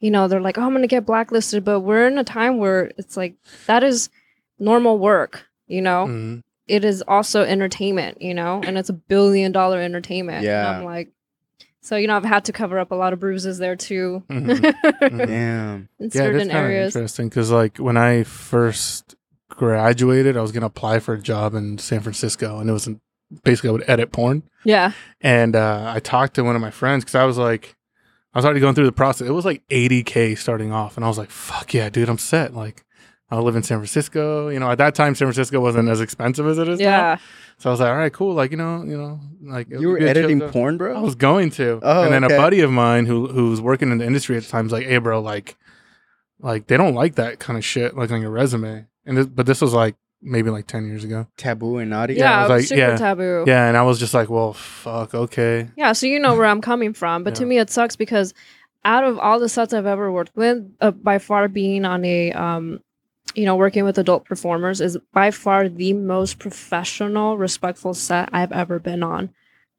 [0.01, 2.93] you know, they're like, oh, I'm gonna get blacklisted, but we're in a time where
[2.99, 3.35] it's like
[3.67, 4.11] that is
[4.59, 6.07] normal work, you know.
[6.07, 6.43] Mhm.
[6.67, 10.39] It is also entertainment, you know, and it's a billion dollar entertainment.
[10.39, 10.79] And Yeah.
[10.79, 11.09] I'm like.
[11.81, 14.59] So you know, I've had to cover up a lot of bruises there too, Mhm.
[15.01, 15.27] Mhm.
[15.27, 15.89] damn.
[15.99, 16.95] in Yeah, certain that's kind of areas.
[16.97, 19.15] interesting because, like, when I first
[19.59, 22.89] graduated, I was gonna apply for a job in San Francisco, and it was
[23.45, 24.45] basically I would edit porn.
[24.65, 27.77] Yeah, And uh, I talked to one of my friends because I was like,
[28.33, 29.29] I was already going through the process.
[29.29, 32.55] It was like 80k starting off, and I was like, "Fuck yeah, dude, I'm set."
[32.55, 32.85] Like,
[33.31, 34.49] I live in San Francisco.
[34.49, 36.79] You know, at that time, San Francisco wasn't as expensive as it is.
[36.79, 36.85] now.
[36.85, 37.17] yeah.
[37.59, 39.99] So I was like, "All right, cool." Like, you know, you know, like You were
[39.99, 40.97] be a chill editing porn, bro.
[40.97, 41.81] I was going to.
[41.83, 42.35] Oh, and then okay.
[42.35, 44.73] a buddy of mine who who was working in the industry at the time was
[44.73, 45.57] like, "Hey, bro, like,
[46.39, 49.47] like they don't like that kind of shit like on your resume." And this, but
[49.47, 51.27] this was like maybe like ten years ago.
[51.37, 52.15] Taboo and naughty.
[52.15, 53.45] Yeah, I was like, super yeah, taboo.
[53.47, 56.61] Yeah, and I was just like, "Well, fuck, okay." Yeah, so you know where I'm
[56.61, 57.25] coming from.
[57.25, 58.35] But to me, it sucks because
[58.85, 62.33] out of all the sets I've ever worked with, uh, by far being on a,
[62.33, 62.81] um,
[63.35, 68.53] you know, working with adult performers is by far the most professional, respectful set I've
[68.53, 69.31] ever been on.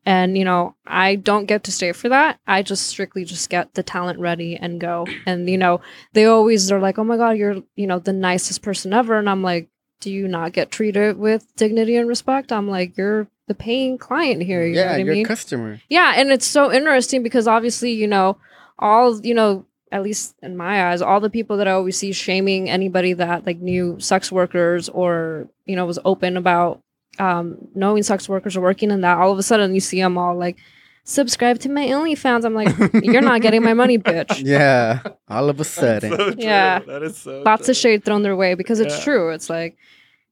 [0.09, 2.39] And, you know, I don't get to stay for that.
[2.47, 5.05] I just strictly just get the talent ready and go.
[5.27, 5.81] And, you know,
[6.13, 9.19] they always are like, oh my God, you're, you know, the nicest person ever.
[9.19, 12.51] And I'm like, do you not get treated with dignity and respect?
[12.51, 14.65] I'm like, you're the paying client here.
[14.65, 15.25] You know yeah, what I you're mean?
[15.25, 15.79] a customer.
[15.89, 18.37] Yeah, and it's so interesting because obviously, you know,
[18.79, 22.13] all you know, at least in my eyes, all the people that I always see
[22.13, 26.81] shaming anybody that like knew sex workers or you know was open about
[27.19, 29.17] um, knowing sex workers are working in that.
[29.17, 30.57] All of a sudden, you see them all like
[31.03, 32.45] subscribe to my OnlyFans.
[32.45, 32.69] I'm like,
[33.03, 34.41] you're not getting my money, bitch.
[34.45, 36.11] Yeah, all of a sudden.
[36.11, 36.35] So true.
[36.37, 36.79] Yeah.
[36.79, 37.41] that is so.
[37.45, 37.71] Lots true.
[37.71, 39.03] of shade thrown their way because it's Yeah.
[39.03, 39.29] true.
[39.31, 39.77] It's like,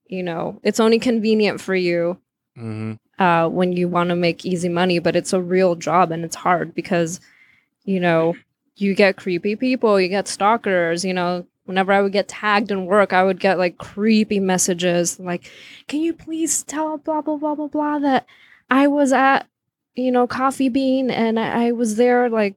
[0.08, 2.18] you know, it's only convenient for you
[2.58, 3.00] Mhm.
[3.20, 6.36] uh, when you want to make easy money, but it's a real job and it's
[6.36, 7.20] hard because,
[7.84, 8.36] you know,
[8.76, 11.46] you get creepy people, you get stalkers, you know.
[11.68, 15.52] Whenever I would get tagged in work, I would get like creepy messages like,
[15.88, 18.26] can you please tell blah, blah, blah, blah, blah that
[18.70, 19.48] I was at,
[19.96, 22.56] you know, Coffee Bean and I, I was there like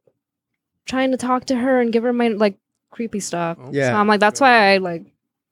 [0.87, 2.57] trying to talk to her and give her my like
[2.91, 3.59] creepy stuff.
[3.61, 3.91] Oh, Yeah.
[3.91, 5.05] So I'm like, that's why I like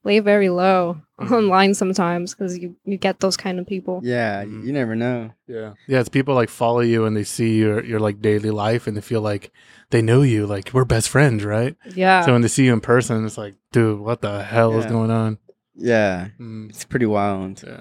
[0.03, 1.01] lay very low.
[1.19, 4.01] Online sometimes because you, you get those kind of people.
[4.03, 4.65] Yeah, Mhm.
[4.65, 5.31] you never know.
[5.47, 5.73] Yeah.
[5.87, 5.99] Yeah.
[5.99, 9.01] It's people like follow you and they see your, your like daily life and they
[9.01, 9.51] feel like
[9.89, 10.45] they know you.
[10.47, 11.75] Like we're best friends, right?
[11.95, 12.21] Yeah.
[12.25, 15.11] So when they see you in person, it's like, dude, what the hell is going
[15.11, 15.37] on?
[15.75, 16.69] Yeah, Mm.
[16.69, 17.63] it's pretty wild.
[17.65, 17.79] Yeah.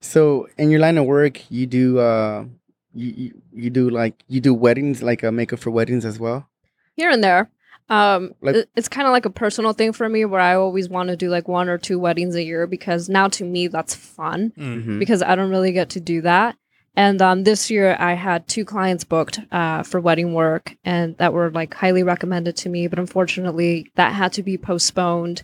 [0.00, 2.44] So, in your line of work, you do uh,
[2.94, 6.48] you you, you do like you do weddings, like uh, makeup for weddings as well.
[6.96, 7.50] here and there.
[7.88, 11.08] Um, Like- it's kind of like a personal thing for me where I always want
[11.10, 14.52] to do like one or two weddings a year because now to me that's fun
[14.56, 14.84] Mm.
[14.84, 14.98] Mhm.
[14.98, 16.56] because I don't really get to do that.
[16.94, 21.32] And um, this year I had two clients booked uh, for wedding work and that
[21.32, 25.42] were like highly recommended to me, but unfortunately that had to be postponed.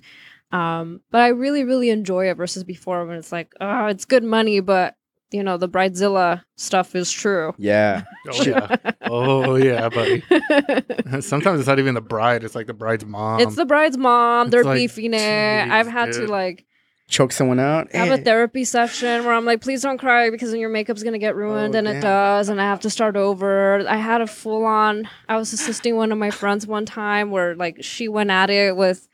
[0.52, 4.24] Um, but I really, really enjoy it versus before when it's like, oh, it's good
[4.24, 4.94] money, but
[5.30, 7.54] you know the bridezilla stuff is true.
[7.58, 8.76] Yeah, Oh yeah.
[9.02, 10.22] oh yeah, buddy.
[11.20, 13.40] Sometimes it's not even the bride; it's like the bride's mom.
[13.40, 14.46] it's the bride's mom.
[14.46, 15.70] it's They're like, beefing it.
[15.70, 16.64] I've had to like
[17.08, 17.90] choke someone out.
[17.94, 21.02] have a Eh, therapy session where I'm like, please don't cry because then your makeup's
[21.02, 21.96] gonna get ruined, Oh, and damn.
[21.96, 23.82] it does, and I have to start over.
[23.88, 25.08] I had a full on.
[25.28, 28.76] I was assisting one of my friends one time where like she went at it
[28.76, 29.08] with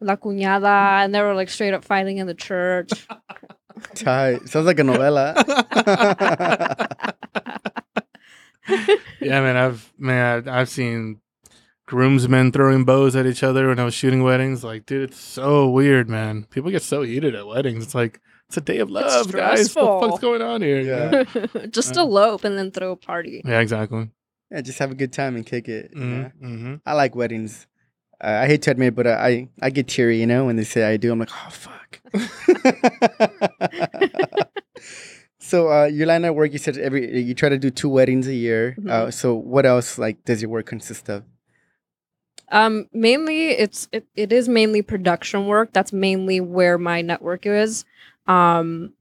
[0.00, 2.90] la cuñada, and they were like straight up fighting in the church.
[3.94, 4.48] tight.
[4.48, 5.34] Sounds like a novela.
[9.20, 9.56] yeah, man.
[9.56, 11.20] I've man, I've seen
[11.86, 14.64] groomsmen throwing bows at each other when I was shooting weddings.
[14.64, 16.44] Like, dude, it's so weird, man.
[16.50, 17.84] People get so heated at weddings.
[17.84, 19.74] It's like it's a day of love, guys.
[19.74, 20.80] What the fuck's going on here?
[20.80, 21.66] Yeah.
[21.70, 22.00] Just Uh.
[22.02, 23.42] elope and then throw a party.
[23.44, 24.10] Yeah, exactly.
[24.50, 25.90] yeah, just have a good time and kick it.
[25.94, 26.30] you know?
[26.42, 26.74] Mm-hmm.
[26.86, 27.66] I like weddings.
[28.22, 30.64] Uh, I hate to admit, but I, I I get teary, you know, when they
[30.64, 31.12] say I do.
[31.12, 32.00] I'm like, oh fuck.
[35.38, 38.26] so uh, your line of work, you said every you try to do two weddings
[38.26, 38.76] a year.
[38.80, 38.90] Mhm.
[38.90, 41.24] Uh, so what else like does your work consist of?
[42.48, 45.72] Um, mainly it's it, it is mainly production work.
[45.72, 47.84] That's mainly where my network is.
[48.26, 48.92] Um,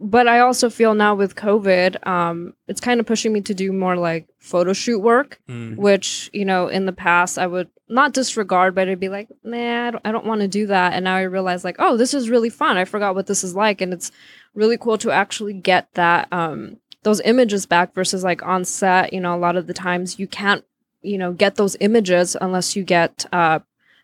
[0.00, 3.72] but I also feel now with COVID, um, it's kind of pushing me to do
[3.72, 5.76] more like photo shoot work, Mm.
[5.76, 9.88] which you know in the past I would not disregard, but I'd be like, nah,
[9.88, 10.94] I don't, I don't want to do that.
[10.94, 12.78] And now I realize like, oh, this is really fun.
[12.78, 14.10] I forgot what this is like, and it's
[14.54, 19.12] really cool to actually get that um those images back versus like on set.
[19.12, 20.64] You know, a lot of the times you can't
[21.02, 23.58] you know get those images unless you get uh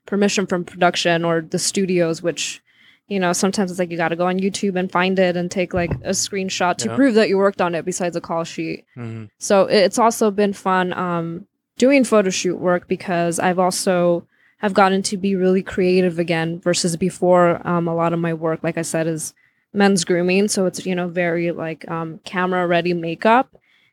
[0.06, 2.62] permission from production or the studios which
[3.10, 5.50] you know sometimes it's like you got to go on youtube and find it and
[5.50, 6.94] take like a screenshot to Yeah.
[6.96, 9.28] prove that you worked on it besides a call sheet Mm.
[9.38, 11.46] so it's also been fun um
[11.76, 14.26] doing photo shoot work because i've also
[14.58, 18.60] have gotten to be really creative again versus before um, a lot of my work
[18.62, 19.34] like i said is
[19.72, 23.46] men's grooming so it's you know very like um camera ready makeup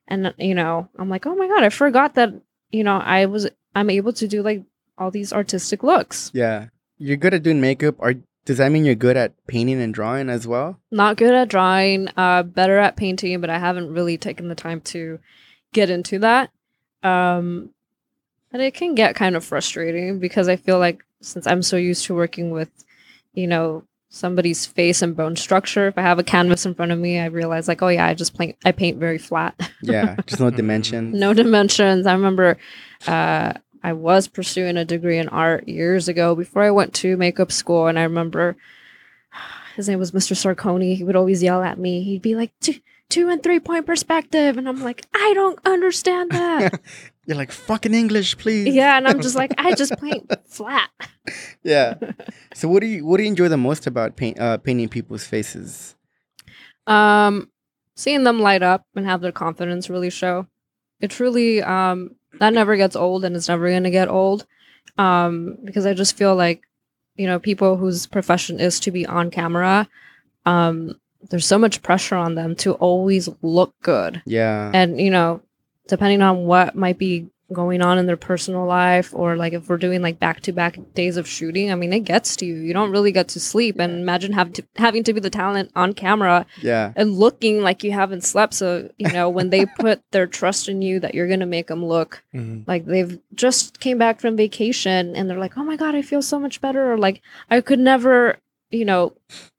[0.07, 2.30] and you know i'm like oh my god i forgot that
[2.72, 4.61] you know i was i'm able to do like
[4.97, 7.95] all these artistic looks Yeah, you're good at doing makeup.
[7.99, 8.15] Are
[8.47, 10.79] does that mean you're good at painting and drawing as well?
[10.91, 14.81] not good at drawing uh better at painting but i haven't really taken the time
[14.81, 15.19] to
[15.73, 16.49] get into that
[17.03, 17.69] um
[18.53, 22.05] and it can get kind of frustrating because i feel like since i'm so used
[22.05, 22.69] to working with
[23.33, 26.97] you know somebody's face and bone structure if i have a canvas in front of
[26.97, 30.39] me i realize like oh yeah i just paint i paint very flat Yeah, just
[30.39, 31.11] no dimension.
[31.11, 32.07] no dimensions.
[32.07, 32.57] I remember
[33.05, 33.53] uh,
[33.88, 37.88] I was pursuing a degree in art years ago before I went to makeup school,
[37.88, 38.57] and I remember
[39.77, 40.35] his name was Mr.
[40.35, 40.97] Sarconi.
[40.97, 42.03] He would always yell at me.
[42.03, 44.57] He'd be like, two, two and three point perspective.
[44.57, 46.81] And I'm like, I don't understand that.
[47.25, 48.75] You're like fucking English, please.
[48.75, 48.97] yeah.
[48.97, 50.89] And I'm just like, I just paint flat.
[51.63, 51.93] yeah.
[52.53, 55.23] So what do you what do you enjoy the most about paint uh, painting people's
[55.23, 55.95] faces?
[56.88, 57.49] Um,
[57.95, 60.47] seeing them light up and have their confidence really show.
[60.99, 64.45] It truly um that never gets old and it's never gonna get old.
[64.97, 66.63] Um, because I just feel like,
[67.15, 69.88] you know, people whose profession is to be on camera,
[70.45, 74.21] um, there's so much pressure on them to always look good.
[74.25, 74.71] Yeah.
[74.73, 75.41] And, you know,
[75.88, 79.77] depending on what might be going on in their personal life or like if we're
[79.77, 82.55] doing like back to back days of shooting, I mean, it gets to you.
[82.55, 83.79] You don't really get to sleep.
[83.79, 86.91] And imagine have to, having to be the talent on camera yeah.
[86.97, 88.53] and looking like you haven't slept.
[88.53, 91.67] So, you know, when they put their trust in you that you're going to make
[91.67, 92.67] them look Mhm.
[92.67, 96.21] like they've just came back from vacation and they're like, oh my God, I feel
[96.21, 96.91] so much better.
[96.91, 98.37] Or like, I could never,
[98.71, 99.13] you know,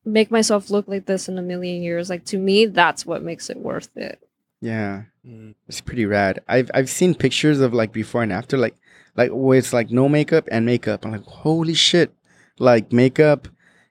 [0.04, 2.10] make myself look like this in a million years.
[2.10, 4.20] Like, to me, that's what makes it worth it.
[4.60, 5.04] Yeah.
[5.28, 5.54] Mm.
[5.66, 6.40] It's pretty rad.
[6.48, 8.76] I've I've seen pictures of like before and after, like
[9.16, 11.04] like where it's like no makeup and makeup.
[11.04, 12.14] I'm like, holy shit!
[12.58, 13.48] Like makeup,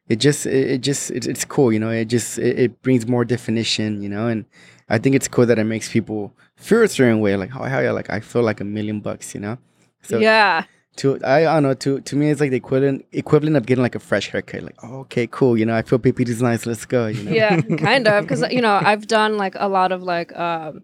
[0.09, 1.91] it just it, it just it, it's cool, you know.
[1.91, 4.27] It just it, it brings more definition, you know.
[4.27, 4.45] And
[4.89, 7.83] I think it's cool that it makes people feel a certain way, like oh hell
[7.83, 9.57] yeah, like I feel like a million bucks, you know.
[10.01, 10.63] So yeah.
[10.97, 13.83] to I, I don't know to to me it's like the equivalent equivalent of getting
[13.83, 14.63] like a fresh haircut.
[14.63, 15.75] Like oh, okay, cool, you know.
[15.75, 16.65] I feel PP is nice.
[16.65, 17.31] Let's go, you know.
[17.31, 20.81] yeah kind of because you know i've done like a lot of like um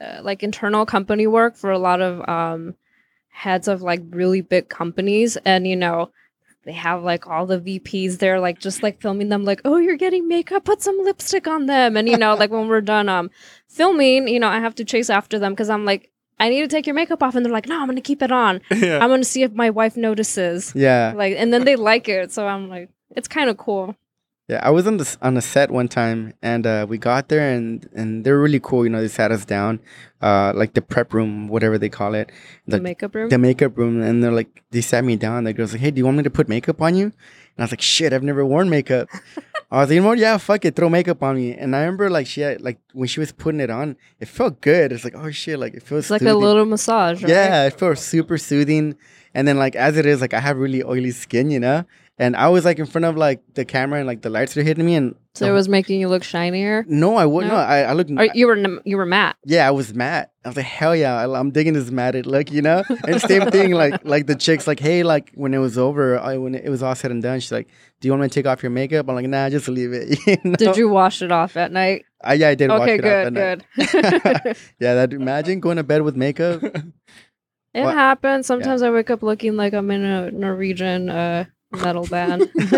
[0.00, 2.74] uh, like internal company work for a lot of um
[3.28, 6.10] heads of like really big companies and you know
[6.64, 9.96] they have like all the VPs there, like just like filming them, like, oh, you're
[9.96, 11.96] getting makeup, put some lipstick on them.
[11.96, 13.30] And you know, like when we're done um
[13.68, 16.68] filming, you know, I have to chase after them because I'm like, I need to
[16.68, 17.34] take your makeup off.
[17.34, 18.60] And they're like, no, I'm gonna keep it on.
[18.70, 18.98] yeah.
[18.98, 20.72] I'm gonna see if my wife notices.
[20.74, 21.12] yeah.
[21.14, 22.32] Like, and then they like it.
[22.32, 23.94] So I'm like, it's kind of cool.
[24.46, 27.50] Yeah, I was on the on a set one time, and uh, we got there,
[27.54, 28.84] and and they're really cool.
[28.84, 29.80] You know, they sat us down,
[30.20, 32.30] uh, like the prep room, whatever they call it,
[32.66, 33.30] The, the, makeup room.
[33.30, 35.44] the makeup room, and they're like, they sat me down.
[35.44, 37.62] The girl's like, "Hey, do you want me to put makeup on you?" And I
[37.62, 39.08] was like, "Shit, I've never worn makeup."
[39.70, 40.18] I was like, "You know what?
[40.18, 43.08] Yeah, fuck it, throw makeup on me." And I remember like she had like when
[43.08, 44.92] she was putting it on, it felt good.
[44.92, 47.22] It's like, oh shit, like it feels it's like a little massage.
[47.22, 47.30] Right?
[47.30, 48.94] Yeah, it felt super soothing.
[49.32, 51.86] And then like as it is, like I have really oily skin, you know.
[52.16, 54.62] And I was like in front of like the camera and like the lights were
[54.62, 56.84] hitting me, and So it was making you look shinier.
[56.86, 57.52] no, I wouldn't.
[57.52, 57.58] No?
[57.58, 58.12] No, I, I looked.
[58.12, 59.34] Or you were you were matte.
[59.44, 60.28] yeah, I was mad.
[60.44, 62.84] I was like, hell yeah, I, I'm digging this matted look, you know.
[63.08, 66.36] And same thing, like like the chicks, like, hey, like when it was over, I,
[66.36, 67.66] when it was all said and done, she's like,
[68.00, 69.08] do you want me to take off your makeup?
[69.08, 70.16] I'm like, nah, just leave it.
[70.28, 70.54] you know?
[70.56, 72.04] Did you wash it off at night?
[72.22, 72.68] I, yeah, I did.
[72.70, 73.64] wash Okay, it off good,
[74.44, 74.56] good.
[74.78, 76.62] yeah, that imagine going to bed with makeup.
[76.62, 77.94] It What?
[77.94, 78.46] happens.
[78.46, 81.46] Sometimes I wake up looking like I'm in a Norwegian uh,
[81.76, 82.50] metal band.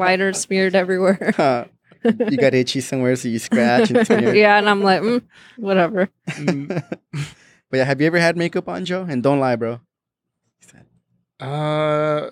[0.00, 1.68] Lighter smeared everywhere.
[2.04, 4.34] you got itchy somewhere, so you scratch and smear.
[4.42, 5.22] yeah, and I'm like, mm,
[5.56, 6.08] whatever.
[6.28, 6.82] Mm,
[7.70, 9.04] But yeah, have you ever had makeup on, Joe?
[9.08, 9.80] And don't lie, bro.
[11.40, 12.30] uh,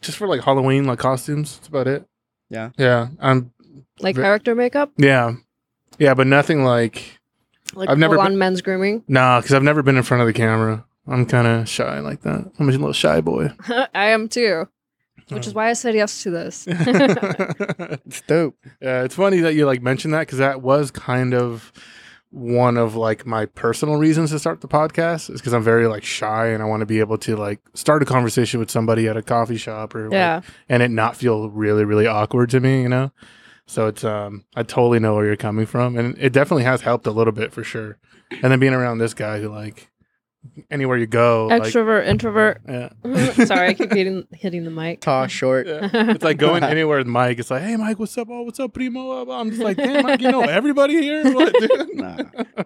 [0.00, 1.56] just for like Halloween, like costumes.
[1.56, 2.04] That's about it.
[2.48, 2.70] Yeah.
[2.76, 3.08] Yeah.
[3.20, 3.52] I'm.
[4.00, 5.34] Like Ve- character makeup, Yeah.
[5.98, 7.20] Yeah, but nothing like
[7.74, 9.04] like I've never full been- on men's grooming.
[9.06, 10.84] nah, because I've never been in front of the camera.
[11.10, 12.50] I'm kind of shy like that.
[12.58, 13.50] I'm a little shy boy.
[13.68, 14.68] I am too,
[15.28, 16.66] which is why I said yes to this.
[18.06, 18.56] It's dope.
[18.80, 21.72] Yeah, it's funny that you like mentioned that because that was kind of
[22.30, 26.04] one of like my personal reasons to start the podcast is because I'm very like
[26.04, 29.16] shy and I want to be able to like start a conversation with somebody at
[29.16, 32.82] a coffee shop or like, yeah, and it not feel really really awkward to me,
[32.82, 33.10] you know.
[33.66, 37.06] So it's um I totally know where you're coming from and it definitely has helped
[37.06, 37.98] a little bit for sure.
[38.30, 39.90] And then being around this guy who like
[40.70, 42.60] anywhere you go, like, extrovert, introvert.
[42.68, 42.88] yeah.
[43.44, 45.00] Sorry, I keep hitting hitting the mic.
[45.00, 45.66] Tall, short.
[45.66, 45.88] Yeah.
[45.92, 47.38] It's like going anywhere with Mike.
[47.38, 48.28] It's like, hey, Mike, what's up?
[48.30, 49.30] Oh, what's up, primo?
[49.30, 51.32] I'm just like, damn, Mike, you know everybody here.
[51.32, 51.88] What, dude?
[52.00, 52.16] Nah.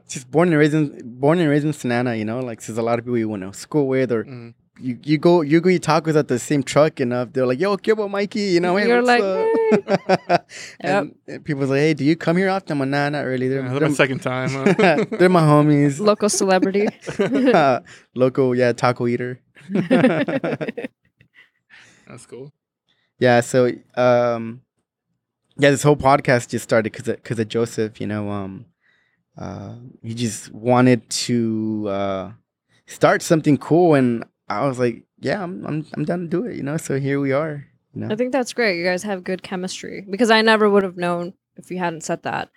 [0.09, 2.79] Just born and raised in born and raised in Santa Ana, you know, like there's
[2.79, 4.55] a lot of people you went to school with or Mm.
[4.81, 7.61] You, you go you go eat tacos at the same truck and uh, they're like,
[7.61, 10.47] yo, give up Mikey, you know, hey, You're like, up?
[10.81, 12.73] and, and people's like, hey, do you come here often?
[12.73, 13.49] I'm like, nah, not really.
[13.49, 14.51] They're, Yeah, that's they're, my second time.
[14.51, 15.05] huh?
[15.19, 16.01] they're my homies.
[16.01, 16.89] Local celebrity.
[18.15, 19.41] Local, yeah, taco eater.
[22.07, 22.53] that's cool.
[23.19, 24.63] Yeah, so um
[25.57, 28.67] yeah, this whole podcast just started cuz of, cuz of Joseph, you know, um
[29.39, 32.33] uh he just wanted to uh
[32.87, 36.57] start something cool and I was like, yeah, I'm I'm I'm down to do it,
[36.57, 36.77] you know.
[36.77, 38.13] So here we are, you know.
[38.13, 38.79] I think that's great.
[38.79, 42.23] You guys have good chemistry because I never would have known if you hadn't said
[42.25, 42.51] that.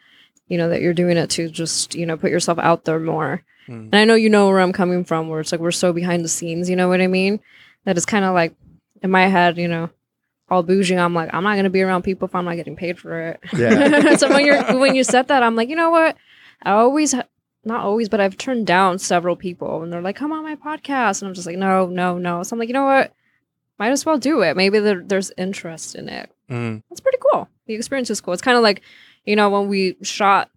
[0.48, 3.44] You know that you're doing it to just you know put yourself out there more.
[3.68, 3.86] Mm.
[3.86, 6.24] And I know you know where I'm coming from, where it's like we're so behind
[6.24, 6.70] the scenes.
[6.70, 7.40] You know what I mean?
[7.86, 8.56] That it's kind of like
[9.02, 9.90] in my head, you know,
[10.50, 10.98] all bougie.
[10.98, 13.40] I'm like, I'm not gonna be around people if I'm not getting paid for it.
[13.56, 14.16] Yeah.
[14.18, 16.18] so when you're when you said that, I'm like, you know what?
[16.64, 17.16] I always.
[17.68, 21.22] Not always, but I've turned down several people, and they're like, "Come on my podcast,"
[21.22, 23.14] and I'm just like, "No, no, no." So I'm like, you know what?
[23.80, 24.58] might as well do it.
[24.58, 26.32] Maybe there, there's interest in it.
[26.50, 26.82] Mm.
[26.90, 27.48] That's pretty cool.
[27.68, 28.34] The experience is cool.
[28.34, 28.82] It's kind of like,
[29.26, 30.50] you know, when we shot,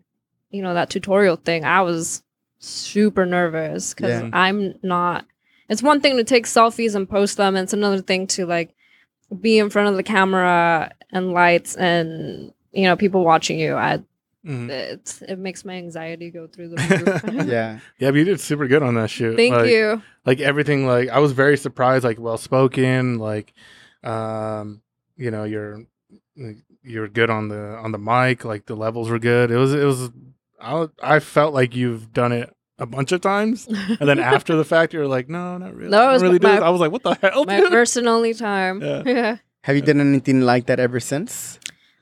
[0.50, 2.22] you know, that tutorial thing, I was
[2.61, 4.30] super nervous because Yeah.
[4.32, 5.26] I'm not.
[5.68, 8.74] It's one thing to take selfies and post them, and it's another thing to like
[9.38, 13.74] be in front of the camera and lights and you know people watching you.
[13.76, 14.02] I
[14.47, 14.70] Mm.
[14.70, 17.47] it's, it makes my anxiety go through the roof.
[17.47, 17.78] Yeah.
[17.99, 19.36] Yeah, but you did super good on that shoot.
[19.36, 20.03] Thank Like- you.
[20.24, 23.53] like everything like i was very surprised like well spoken like
[24.03, 24.80] um
[25.16, 25.84] you know you're
[26.82, 29.84] you're good on the on the mic like the levels were good it was it
[29.84, 30.11] was
[30.61, 34.64] i, I felt like you've done it a bunch of times and then after the
[34.64, 36.62] fact you're like no not really No, it I was really my- did.
[36.62, 37.70] i was like what the hell my dude?
[37.70, 38.80] first and only time.
[38.80, 39.03] Yeah.
[39.07, 39.36] yeah.
[39.64, 41.59] Have you done anything like that ever since?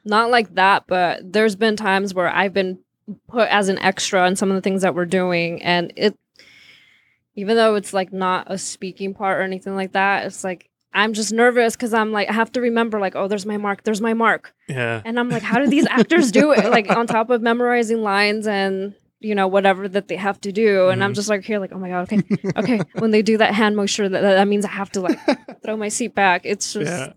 [0.08, 2.78] Not like that, but there's been times where I've been
[3.28, 6.16] put as an extra in some of the things that we're doing, and it,
[7.34, 11.12] even though it's like not a speaking part or anything like that, it's like I'm
[11.12, 14.00] just nervous because I'm like I have to remember like oh there's my mark, there's
[14.00, 16.64] my mark, yeah and I'm like how do these actors do it?
[16.70, 20.88] Like on top of memorizing lines and you know whatever that they have to do,
[20.88, 21.16] and I'm Mhm.
[21.16, 22.22] just like here like oh my god okay
[22.56, 25.18] okay when they do that hand motion that that means I have to like
[25.62, 26.42] throw my seat back.
[26.44, 27.12] It's just yeah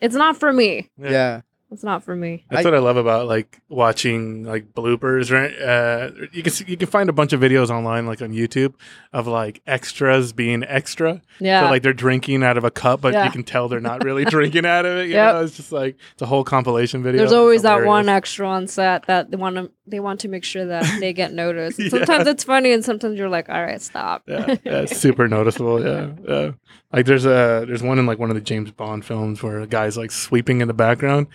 [0.00, 0.90] it's not for me.
[0.98, 1.42] Yeah.
[1.72, 2.44] It's not for me.
[2.50, 5.52] That's I- what I love about like watching like bloopers, right?
[5.58, 8.74] Uh, you can see, you can find a bunch of videos online, like on YouTube,
[9.12, 11.22] of like extras being extra.
[11.40, 11.62] Yeah.
[11.64, 13.24] So like they're drinking out of a cup, but Yeah.
[13.24, 15.06] you can tell they're not really drinking out of it.
[15.08, 15.34] You Yep.
[15.34, 17.18] know, it's just like it's a whole compilation video.
[17.20, 20.44] There's always that one extra on set that they want to they want to make
[20.44, 21.78] sure that they get noticed.
[21.82, 21.88] Yeah.
[21.88, 24.22] Sometimes it's funny, and sometimes you're like, all right, stop.
[24.28, 25.82] yeah, yeah, super noticeable.
[25.84, 26.50] Yeah, yeah.
[26.92, 29.66] Like there's a there's one in like one of the James Bond films where a
[29.66, 31.26] guy's like sweeping in the background,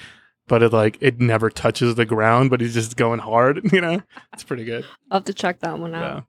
[0.47, 3.61] but it like it never touches the ground, but he's just going hard.
[3.73, 4.01] You know,
[4.33, 4.85] it's pretty good.
[5.11, 6.21] I'll have to check that one Yeah.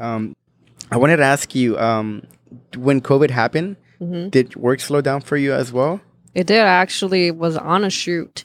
[0.00, 0.04] out.
[0.06, 0.36] Um,
[0.90, 2.26] I wanted to ask you, um,
[2.76, 6.00] when COVID happened, hmm did work slow down for you as well?
[6.34, 6.60] It did.
[6.60, 8.44] I actually was on a shoot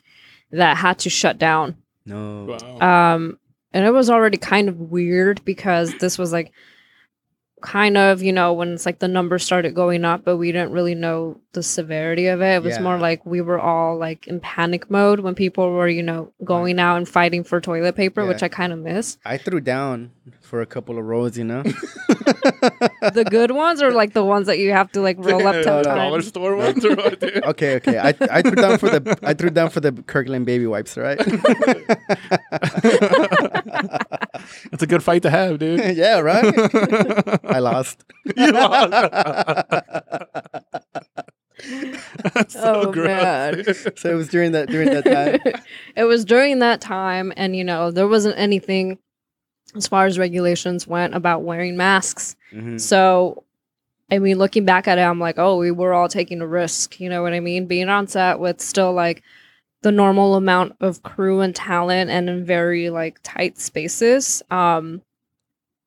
[0.51, 1.78] that had to shut down.
[2.05, 2.57] No.
[2.80, 3.15] Wow.
[3.15, 3.39] Um,
[3.73, 6.51] and it was already kind of weird because this was like
[7.62, 10.72] kind of, you know, when it's like the numbers started going up, but we didn't
[10.72, 12.55] really know the severity of it.
[12.58, 12.84] It was Yeah.
[12.84, 16.80] more like we were all like in panic mode when people were, you know, going
[16.80, 19.18] out and fighting for toilet paper, which I kind of miss.
[19.26, 21.64] I threw down for a couple of rolls, you know.
[23.14, 25.64] The good ones or like the ones that you have to like roll up Yeah,
[25.64, 27.97] ten the dollar store ones or what, okay, okay.
[27.97, 31.18] I, I threw down for the I threw down for the Kirkland baby wipes, right?
[34.78, 35.97] That's a good fight to have, dude.
[35.97, 36.53] yeah, right.
[37.45, 38.03] I lost.
[38.36, 38.93] You lost.
[42.49, 43.07] So Oh, gross.
[43.07, 43.63] man.
[43.95, 45.39] So it was during that during that time.
[45.95, 48.99] it was during that time, and you know, there wasn't anything
[49.75, 52.36] as far as regulations went about wearing masks.
[52.53, 52.80] Mhm.
[52.80, 53.43] So,
[54.11, 56.99] I mean, looking back at it, I'm like, oh, we were all taking a risk.
[56.99, 57.65] You know what I mean?
[57.65, 59.23] Being on set with still like
[59.84, 64.41] the normal amount of crew and talent and in very like tight spaces.
[64.49, 65.01] Um,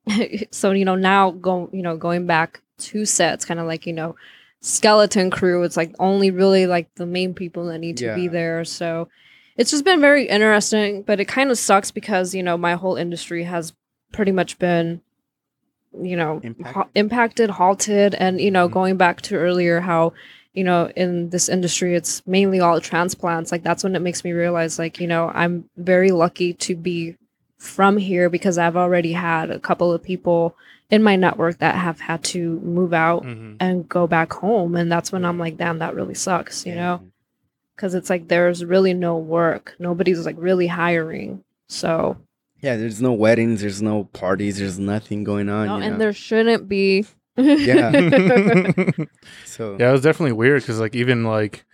[0.50, 3.92] so you know now go you know going back to sets, kind of like you
[3.92, 4.16] know
[4.60, 5.62] skeleton crew.
[5.62, 8.64] It's like only really like the main people that need to be there.
[8.64, 9.08] So
[9.56, 12.96] it's just been very interesting, but it kind of sucks because you know my whole
[12.96, 13.72] industry has
[14.12, 15.00] pretty much been
[16.00, 16.74] you know Impacted.
[16.74, 18.72] ha- impacted halted and you know Mhm.
[18.72, 20.12] going back to earlier how
[20.52, 24.32] you know in this industry it's mainly all transplants like that's when it makes me
[24.32, 27.16] realize like you know i'm very lucky to be
[27.58, 30.56] from here because i've already had a couple of people
[30.90, 33.56] in my network that have had to move out Mhm.
[33.60, 37.00] and go back home and that's when i'm like damn that really sucks you know
[37.76, 42.16] because it's like there's really no work nobody's like really hiring so
[42.60, 45.66] Yeah, there's no weddings, there's no parties, there's nothing going on.
[45.68, 45.98] no, you and know?
[45.98, 47.06] there shouldn't be
[47.44, 47.90] Yeah.
[49.44, 51.64] So yeah, it was definitely weird because like even like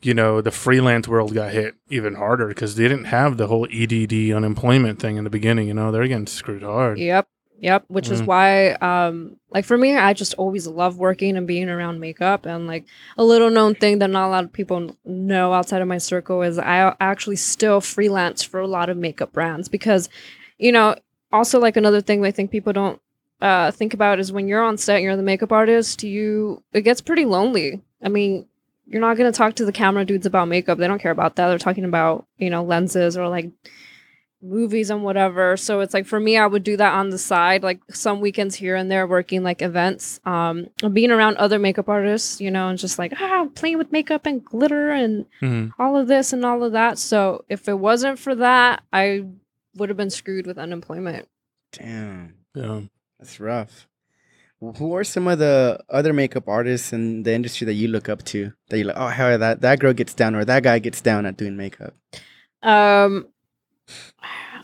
[0.00, 3.66] you know the freelance world got hit even harder because they didn't have the whole
[3.70, 5.68] EDD unemployment thing in the beginning.
[5.68, 6.98] You know they're getting screwed hard.
[6.98, 7.28] Yep.
[7.60, 7.84] Yep.
[7.88, 8.26] Which is Mm.
[8.26, 12.46] why, um, like for me, I just always love working and being around makeup.
[12.46, 12.84] And like
[13.16, 16.42] a little known thing that not a lot of people know outside of my circle
[16.42, 20.08] is I actually still freelance for a lot of makeup brands because,
[20.58, 20.94] you know,
[21.32, 23.00] also like another thing I think people don't
[23.40, 27.00] uh, think about is when you're on set, you're the makeup artist, you it gets
[27.00, 27.80] pretty lonely.
[28.02, 28.46] I mean,
[28.86, 30.78] you're not gonna talk to the camera dudes about makeup.
[30.78, 31.48] They don't care about that.
[31.48, 33.50] They're talking about you know lenses or like
[34.40, 35.56] movies and whatever.
[35.56, 38.54] So it's like for me, I would do that on the side, like some weekends
[38.54, 42.78] here and there, working like events, um, being around other makeup artists, you know, and
[42.78, 45.72] just like ah, playing with makeup and glitter and Mhm.
[45.78, 46.98] all of this and all of that.
[46.98, 49.24] So if it wasn't for that, I
[49.76, 51.28] would have been screwed with unemployment.
[51.72, 52.80] damn, Yeah.
[53.18, 53.86] That's rough.
[54.60, 58.24] Who are some of the other makeup artists in the industry that you look up
[58.24, 58.52] to?
[58.68, 61.26] That you're like, oh hell, that that girl gets down or that guy gets down
[61.26, 61.94] at doing makeup.
[62.62, 63.28] Um,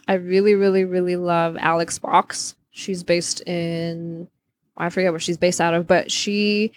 [0.09, 2.57] I really, really, really love Alex Box.
[2.73, 4.29] She's based in,
[4.77, 6.73] I forget where she's based out of, but she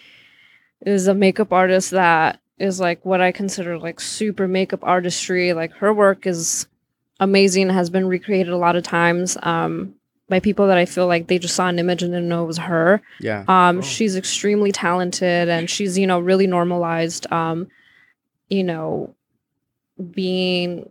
[0.86, 5.52] is a makeup artist that is like what I consider like super makeup artistry.
[5.54, 6.68] Like her work is
[7.18, 9.94] amazing, has been recreated a lot of times um,
[10.28, 12.46] by people that I feel like they just saw an image and didn't know it
[12.46, 13.00] was her.
[13.20, 13.44] Yeah.
[13.48, 13.80] Um, Oh.
[13.80, 17.68] she's extremely talented and she's, you know, really normalized, um,
[18.48, 19.14] you know,
[20.10, 20.90] being,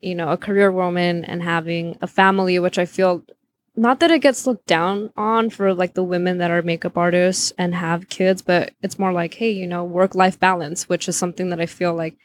[0.00, 3.22] you know, a career woman and having a family, which I feel
[3.76, 7.52] not that it gets looked down on for like the women that are makeup artists
[7.58, 11.16] and have kids, but it's more like, hey, you know, work life balance, which is
[11.16, 12.16] something that I feel like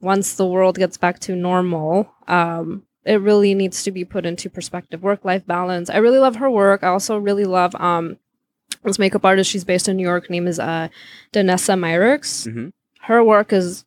[0.00, 4.50] once the world gets back to normal, um, it really needs to be put into
[4.50, 5.02] perspective.
[5.02, 5.88] Work life balance.
[5.90, 6.82] I really love her work.
[6.82, 8.18] I also really love um
[8.84, 9.50] this makeup artist.
[9.50, 10.26] She's based in New York.
[10.26, 10.88] Her name is uh
[11.32, 12.46] Danessa Myricks.
[12.46, 12.72] Mhm.
[13.02, 13.84] Her work is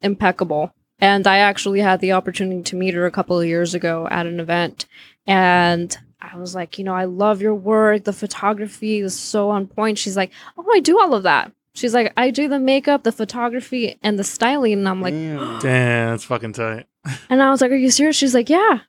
[0.00, 0.74] impeccable.
[1.00, 4.26] And I actually had the opportunity to meet her a couple of years ago at
[4.26, 4.86] an event.
[5.26, 8.04] And I was like, you know, I love your work.
[8.04, 9.98] The photography is so on point.
[9.98, 11.50] She's like, oh, I do all of that.
[11.74, 14.74] She's like, I do the makeup, the photography, and the styling.
[14.74, 15.58] And I'm like, Damn.
[15.60, 16.86] Damn, that's fucking tight.
[17.30, 18.16] and I was like, Are you serious?
[18.16, 18.80] She's like, Yeah.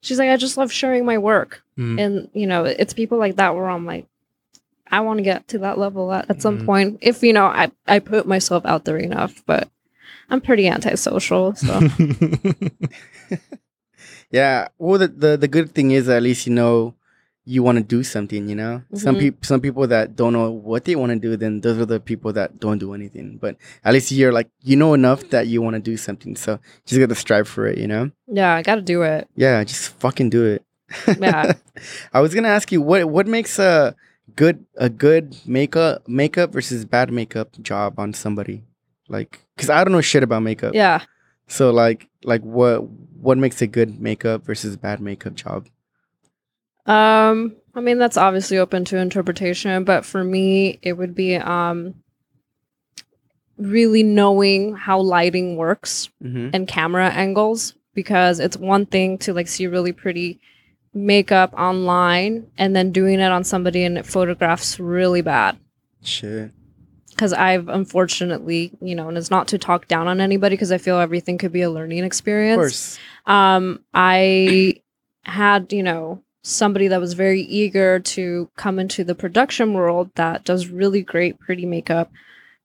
[0.00, 1.62] She's like, I just love sharing my work.
[1.76, 2.00] Mm.
[2.00, 4.06] And, you know, it's people like that where I'm like,
[4.90, 6.66] I want to get to that level at, at some Mhm.
[6.66, 6.98] point.
[7.02, 9.68] If, you know, I, I put myself out there enough, but
[10.30, 11.54] I'm pretty antisocial.
[11.56, 11.80] So,
[14.30, 14.68] Yeah.
[14.78, 16.94] Well, the, the the good thing is at least you know
[17.48, 18.48] you want to do something.
[18.48, 19.20] You know, some Mhm.
[19.20, 21.98] people some people that don't know what they want to do, then those are the
[22.00, 23.38] people that don't do anything.
[23.40, 26.36] But at least you're like you know enough that you want to do something.
[26.36, 27.78] So just got to strive for it.
[27.78, 28.10] You know.
[28.26, 29.28] yeah, I got to do it.
[29.34, 29.64] Yeah.
[29.64, 30.62] Just fucking do it.
[31.18, 31.52] Yeah.
[32.12, 33.94] I was gonna ask you what what makes a
[34.36, 38.64] good a good makeup makeup versus bad makeup job on somebody,
[39.08, 40.74] like because I don't know shit about makeup.
[40.74, 41.00] Yeah.
[41.46, 42.84] So like like what
[43.20, 45.66] what makes a good makeup versus bad makeup job?
[46.88, 51.94] Um, I mean, that's obviously open to interpretation, but for me, it would be um,
[53.56, 56.50] really knowing how lighting works Mm-hmm.
[56.52, 60.40] and camera angles because it's one thing to like see really pretty
[60.94, 65.56] makeup online and then doing it on somebody and it photographs really bad
[66.02, 66.50] Shit.
[67.10, 70.78] because i've unfortunately you know and it's not to talk down on anybody because i
[70.78, 72.54] feel everything could be a learning experience.
[72.56, 72.98] Of course.
[73.26, 74.80] um i
[75.24, 80.44] had you know somebody that was very eager to come into the production world that
[80.44, 82.10] does really great pretty makeup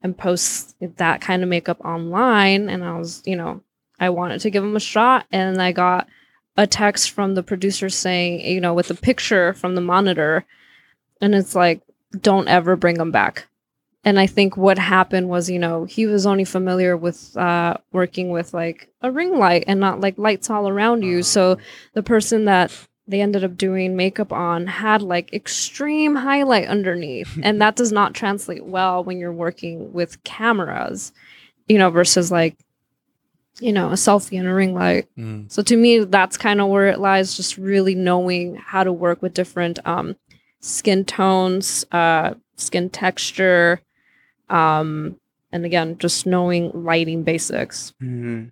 [0.01, 2.69] and posts that kind of makeup online.
[2.69, 3.61] And i was you know
[3.99, 5.25] i wanted to give him a shot.
[5.31, 6.07] And i got
[6.55, 10.45] a text from the producer saying you know with a picture from the monitor.
[11.19, 11.81] And it's like
[12.21, 13.47] don't ever bring him back.
[14.05, 18.29] And i think what happened was you know he was only familiar with uh working
[18.29, 21.21] with like a ring light and not like lights all around you.
[21.21, 21.57] So
[21.93, 22.71] the person that
[23.07, 28.13] they ended up doing makeup on had like extreme highlight underneath and that does not
[28.13, 31.11] translate well when you're working with cameras
[31.67, 32.55] you know versus like
[33.59, 35.51] you know a selfie and a ring light Mm.
[35.51, 39.21] so to me that's kind of where it lies just really knowing how to work
[39.21, 40.15] with different um
[40.59, 43.81] skin tones uh skin texture
[44.49, 45.17] um
[45.51, 48.45] and again just knowing lighting basics hmm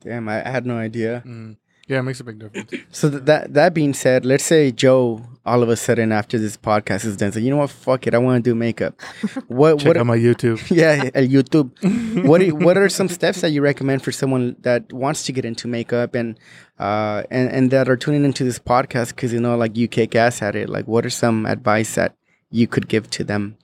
[0.00, 1.24] Damn, I, I had no idea.
[1.26, 1.56] Mm.
[1.88, 2.70] Yeah, it makes a big difference.
[2.92, 6.58] So th- that that being said, let's say Joe all of a sudden after this
[6.58, 7.70] podcast is done, so you know what?
[7.70, 9.00] Fuck it, I want to do makeup.
[9.48, 9.96] What Check what?
[9.96, 10.58] out my YouTube.
[10.82, 11.72] yeah, YouTube.
[12.28, 15.46] what are, what are some steps that you recommend for someone that wants to get
[15.46, 16.38] into makeup and
[16.78, 20.14] uh and and that are tuning into this podcast because you know like you kick
[20.14, 20.68] ass at it?
[20.68, 22.14] Like, what are some advice that
[22.50, 23.56] you could give to them?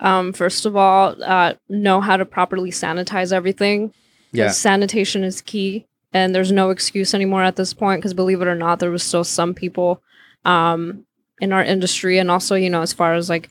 [0.00, 3.92] um first of all uh know how to properly sanitize everything
[4.32, 8.48] Yeah, sanitation is key and there's no excuse anymore at this point because believe it
[8.48, 10.02] or not there was still some people
[10.46, 11.04] um
[11.40, 13.50] in our industry and also you know as far as like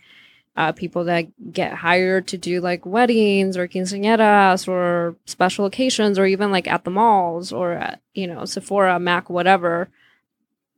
[0.56, 6.26] uh, people that get hired to do like weddings or quinceañeras or special occasions or
[6.26, 9.90] even like at the malls or at, you know Sephora, Mac, whatever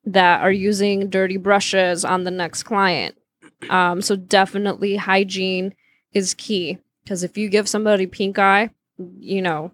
[0.05, 3.15] that are using dirty brushes on the next client.
[3.69, 5.73] Um, so definitely hygiene
[6.13, 8.69] is key because if you give somebody pink eye,
[9.19, 9.71] you know,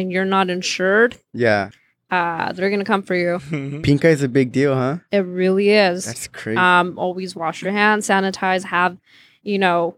[0.00, 1.70] and you're not insured, Yeah.
[2.10, 3.38] uh, they're gonna come for you.
[3.82, 4.98] Pink eye is a big deal, huh?
[5.12, 6.04] It really is.
[6.06, 6.58] That's crazy.
[6.58, 8.96] Um, always wash your hands, sanitize, have,
[9.42, 9.96] you know,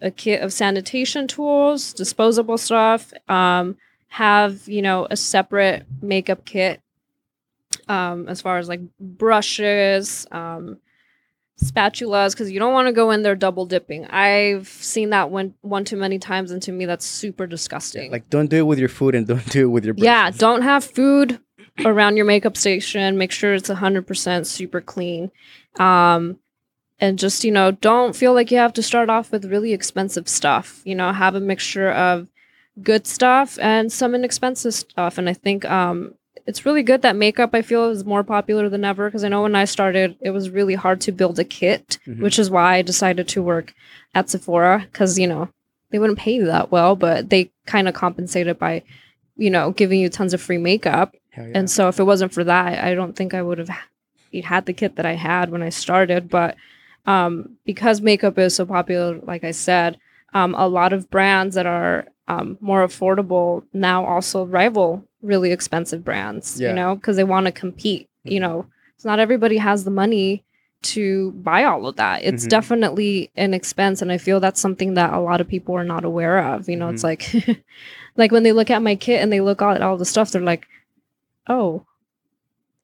[0.00, 3.12] a kit of sanitation tools, disposable stuff.
[3.28, 3.76] Um,
[4.08, 6.80] have, you know, a separate makeup kit.
[7.88, 10.78] Um, as far as like brushes, um,
[11.62, 14.06] spatulas because you don't want to go in there double dipping.
[14.06, 18.10] I've seen that one one too many times, and to me, that's super disgusting.
[18.10, 20.62] Like, don't do it with your food and don't do it with your yeah, don't
[20.62, 21.40] have food
[21.84, 23.18] around your makeup station.
[23.18, 25.30] Make sure it's hundred percent super clean.
[25.78, 26.38] Um,
[27.00, 30.28] and just you know, don't feel like you have to start off with really expensive
[30.28, 30.82] stuff.
[30.84, 32.28] You know, have a mixture of
[32.80, 35.18] good stuff and some inexpensive stuff.
[35.18, 36.14] And I think um,
[36.46, 39.42] it's really good that makeup I feel is more popular than ever because I know
[39.42, 42.20] when I started, it was really hard to build a kit, Mhm.
[42.20, 43.74] which is why I decided to work
[44.14, 45.48] at Sephora because you know
[45.90, 48.82] they wouldn't pay you that well, but they kind of compensated by
[49.36, 51.14] you know giving you tons of free makeup.
[51.36, 51.48] Yeah.
[51.54, 53.70] And so if it wasn't for that, I don't think I would have
[54.44, 56.28] had the kit that I had when I started.
[56.28, 56.56] But
[57.06, 59.98] um, because makeup is so popular, like I said,
[60.34, 66.04] um, a lot of brands that are um, more affordable now also rival really expensive
[66.04, 66.70] brands, Yeah.
[66.70, 68.08] you know, because they want to compete.
[68.24, 68.66] You know,
[68.98, 70.44] so not everybody has the money
[70.82, 72.22] to buy all of that.
[72.24, 72.48] It's Mhm.
[72.50, 74.02] definitely an expense.
[74.02, 76.68] And I feel that's something that a lot of people are not aware of.
[76.68, 77.32] You know, it's like,
[78.16, 80.42] like when they look at my kit and they look at all the stuff, they're
[80.42, 80.66] like,
[81.48, 81.84] oh,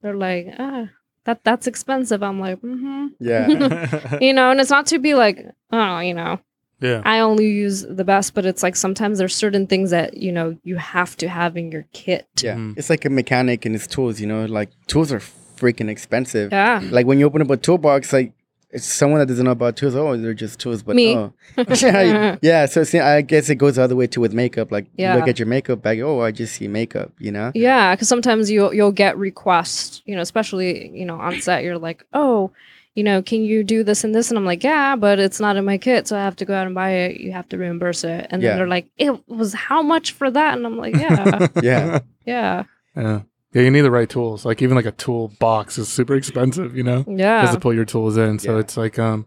[0.03, 0.89] they're like, ah,
[1.24, 2.22] that that's expensive.
[2.22, 3.09] I'm like, mm-hmm.
[3.20, 3.49] yeah.
[4.20, 6.39] You know, and it's not to be like, oh, you know,
[6.81, 7.03] yeah.
[7.05, 10.57] I only use the best, but it's like sometimes there's certain things that, you know,
[10.64, 12.26] you have to have in your kit.
[12.43, 12.55] Yeah.
[12.57, 12.79] Mhm.
[12.79, 16.53] It's like a mechanic and his tools, you know, like tools are freaking expensive.
[16.53, 16.81] Yeah.
[16.91, 18.33] Like when you open up a toolbox, like
[18.70, 19.95] it's someone that doesn't know about tools.
[19.95, 21.16] Oh, they're just tools, but Me.
[21.16, 21.33] oh.
[21.57, 22.66] yeah, yeah.
[22.66, 24.70] So see, I guess it goes the other way too with makeup.
[24.70, 26.01] Like you look at your makeup bag.
[26.01, 27.11] Oh, I just see makeup.
[27.18, 27.51] You know.
[27.55, 31.64] Yeah, because sometimes you'll you'll get requests, you know, especially you know on set.
[31.64, 32.51] You're like, oh,
[32.99, 34.29] you know, can you do this and this?
[34.29, 36.53] And I'm like, yeah, but it's not in my kit, so I have to go
[36.53, 37.21] out and buy it.
[37.21, 38.27] You have to reimburse it.
[38.31, 38.49] And Yeah.
[38.51, 40.57] then they're like, it was how much for that?
[40.57, 42.01] And I'm like, yeah, Yeah.
[42.27, 42.65] yeah,
[42.97, 43.21] yeah.
[43.55, 44.45] Yeah, you need the right tools.
[44.45, 47.73] Like even like a tool box is super expensive, you know, just yeah, to pull
[47.73, 48.39] your tools in.
[48.41, 48.61] So Yeah.
[48.61, 49.27] it's like, um,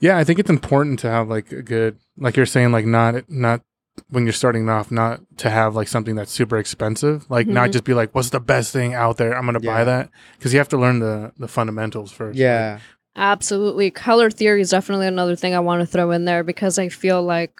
[0.00, 3.30] yeah, I think it's important to have like a good, like you're saying, like not
[3.30, 3.62] not
[4.08, 7.26] when you're starting off, not to have like something that's super expensive.
[7.30, 7.72] Like not Mhm.
[7.72, 9.36] just be like, what's the best thing out there?
[9.36, 9.72] I'm gonna Yeah.
[9.74, 12.38] buy that because you have to learn the the fundamentals first.
[12.38, 12.78] Yeah.
[13.14, 13.90] absolutely.
[13.90, 17.22] Color theory is definitely another thing I want to throw in there because I feel
[17.22, 17.52] like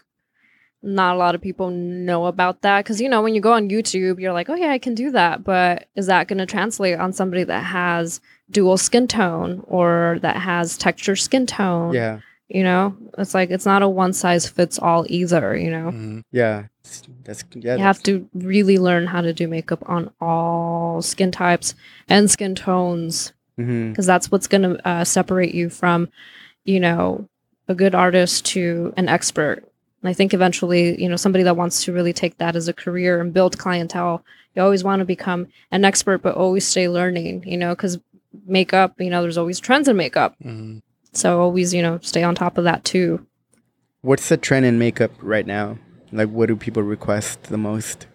[0.83, 2.79] not a lot of people know about that.
[2.85, 5.11] Because you know, when you go on YouTube, you're like, oh yeah, I can do
[5.11, 8.21] that, but is that going to translate on somebody that has
[8.51, 11.93] dual skin tone or that has texture skin tone?
[11.93, 12.21] Yeah.
[12.53, 15.57] You know, it's like it's not a one size fits all either.
[15.57, 16.23] You know, Mhm.
[16.33, 16.65] Yeah.
[17.25, 17.77] That's yeah.
[17.77, 21.75] you have to really learn how to do makeup on all skin types
[22.09, 23.33] and skin tones
[23.91, 26.09] because that's what's going to uh, separate you from,
[26.65, 27.29] you know,
[27.69, 29.59] a good artist to an expert.
[30.03, 32.73] And I think eventually, you know, somebody that wants to really take that as a
[32.73, 34.25] career and build clientele,
[34.55, 37.99] you always want to become an expert, but always stay learning, you know, because
[38.47, 40.35] makeup, you know, there's always trends in makeup.
[40.45, 40.83] Mhm.
[41.13, 43.27] So always, you know, stay on top of that too.
[44.01, 45.79] What's the trend in makeup right now?
[46.11, 48.07] Like, what do people request the most?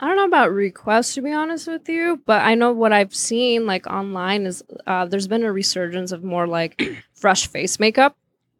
[0.00, 3.14] I don't know about requests to be honest with you, but I know what I've
[3.14, 6.80] seen like online is uh, there's been a resurgence of more like
[7.14, 8.16] fresh face makeup,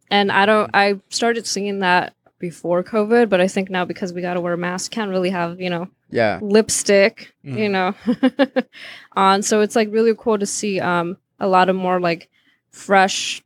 [0.09, 0.69] and I don't.
[0.73, 4.53] I started seeing that before COVID, but I think now because we got to wear
[4.53, 6.39] a mask, can't really have you know Yeah.
[6.41, 7.71] lipstick, you Mhm.
[7.71, 8.63] know,
[9.15, 9.43] on.
[9.43, 12.29] So it's like really cool to see um a lot of more like
[12.71, 13.43] fresh,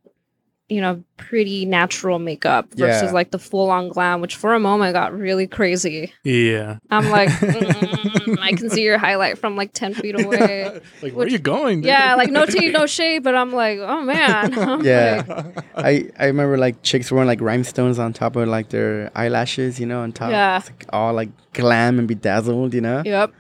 [0.71, 3.11] you know, pretty natural makeup versus Yeah.
[3.11, 6.13] like the full on glam, which for a moment got really crazy.
[6.23, 6.77] Yeah.
[6.89, 10.79] I'm like, mm, I can see your highlight from like 10 feet away.
[11.01, 11.81] like, where are you going?
[11.81, 11.87] dude?
[11.87, 14.57] Yeah, like no tea, no shade, but I'm like, oh man.
[14.57, 15.23] I'm Yeah.
[15.27, 19.77] like, I, I remember like chicks wearing like rhinestones on top of like their eyelashes,
[19.79, 20.31] you know, on top.
[20.31, 20.57] Yeah.
[20.59, 23.03] It's like all like glam and bedazzled, you know.
[23.05, 23.33] yep.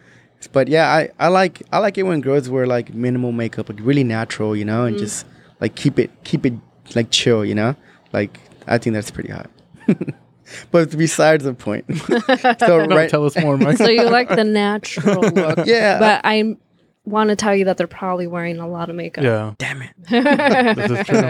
[0.51, 3.79] But yeah, I, I like I like it when girls wear like minimal makeup, like
[3.81, 4.99] really natural, you know, and Mm.
[4.99, 5.25] just
[5.61, 6.53] like keep it keep it
[6.95, 7.75] like chill, you know.
[8.13, 9.49] Like I think that's pretty hot.
[10.71, 11.85] but besides the point.
[12.59, 13.77] so No, right, tell us more, Mike.
[13.77, 15.65] So you like the natural look.
[15.65, 15.99] yeah.
[15.99, 16.55] But I
[17.03, 19.23] want to tell you that they're probably wearing a lot of makeup.
[19.23, 19.89] yeah, damn it.
[20.07, 21.21] this is true.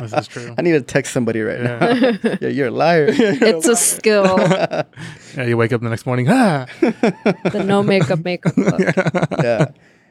[0.00, 0.54] This is true.
[0.56, 1.78] I need to text somebody right now.
[1.94, 2.36] Yeah.
[2.42, 3.06] Yeah, you're a liar.
[3.10, 4.38] it's a skill.
[4.38, 4.84] yeah,
[5.44, 6.26] you wake up the next morning.
[6.28, 8.80] Ah, The no makeup makeup look.
[9.42, 9.66] yeah.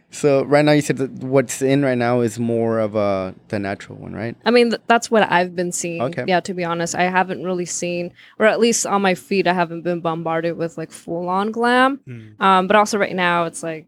[0.10, 3.60] So right now you said that what's in right now is more of a the
[3.60, 4.36] natural one, right?
[4.45, 6.01] I mean, th- that's what I've been seeing.
[6.01, 6.24] Okay.
[6.28, 9.53] Yeah, to be honest, I haven't really seen, or at least on my feed, I
[9.53, 11.99] haven't been bombarded with like full on glam.
[12.08, 12.41] Mm.
[12.41, 13.88] Um, but also right now it's like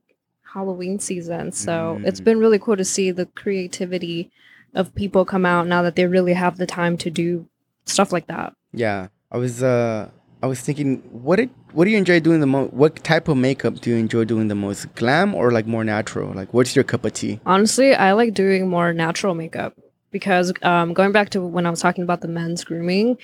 [0.53, 4.29] Halloween season, so it's been really cool to see the creativity
[4.73, 7.47] of people come out now that they really have the time to do
[7.85, 8.53] stuff like that.
[8.73, 9.07] Yeah.
[9.31, 10.09] I was uh
[10.41, 13.37] I was thinking what did what do you enjoy doing the most what type of
[13.37, 14.93] makeup do you enjoy doing the most?
[14.95, 16.33] Glam or like more natural?
[16.33, 17.39] Like what's your cup of tea?
[17.45, 19.75] Honestly, I like doing more natural makeup.
[20.11, 23.17] because um, going back to when I was talking about the men's grooming,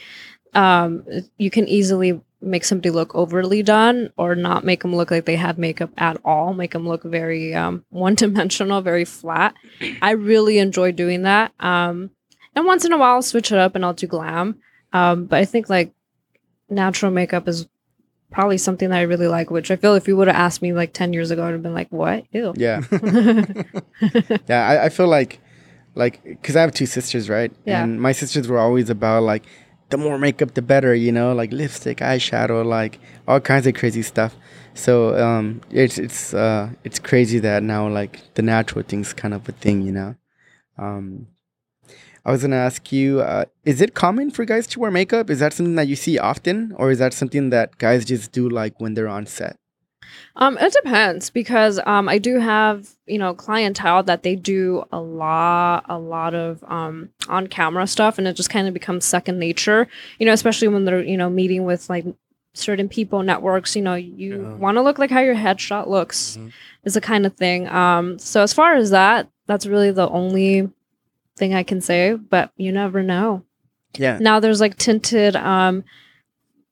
[0.54, 1.04] um,
[1.38, 5.36] you can easily make somebody look overly done or not make them look like they
[5.36, 9.56] have makeup at all, make them look very um, one dimensional, very flat.
[10.02, 11.54] I really enjoy doing that.
[11.60, 12.12] Um,
[12.56, 14.60] and once in a while, I'll switch it up and I'll do glam.
[14.94, 15.92] Um, but I think like
[16.70, 17.68] natural makeup is
[18.36, 20.74] probably something that I really like, which I feel if you would have asked me
[20.74, 22.26] like 10 years ago, I'd have been like, what?
[22.34, 22.54] Ew.
[22.58, 22.82] Yeah.
[24.48, 25.40] yeah, I, I feel like,
[25.96, 27.50] like, because I have two sisters, right?
[27.64, 27.82] Yeah.
[27.82, 29.44] And my sisters were always about like,
[29.90, 34.02] the more makeup, the better, you know, like lipstick, eyeshadow, like all kinds of crazy
[34.02, 34.36] stuff.
[34.74, 39.48] So um, it's it's uh, it's crazy that now like the natural thing's kind of
[39.48, 40.16] a thing, you know.
[40.78, 41.28] Um,
[42.26, 45.30] I was gonna ask you, uh, is it common for guys to wear makeup?
[45.30, 48.50] Is that something that you see often, or is that something that guys just do
[48.50, 49.58] like when they're on set?
[50.36, 55.00] Um, it depends because um, I do have you know clientele that they do a
[55.00, 59.40] lot, a lot of um on camera stuff, and it just kind of becomes second
[59.40, 59.88] nature.
[60.20, 62.06] You know, especially when they're you know meeting with like
[62.54, 63.76] certain people, networks.
[63.76, 64.54] You know, you Yeah.
[64.56, 66.52] want to look like how your headshot looks Mhm.
[66.86, 67.68] is the kind of thing.
[67.68, 70.70] Um, so as far as that, that's really the only
[71.38, 72.14] thing I can say.
[72.16, 73.44] But you never know.
[73.98, 74.18] Yeah.
[74.20, 75.84] Now there's like tinted um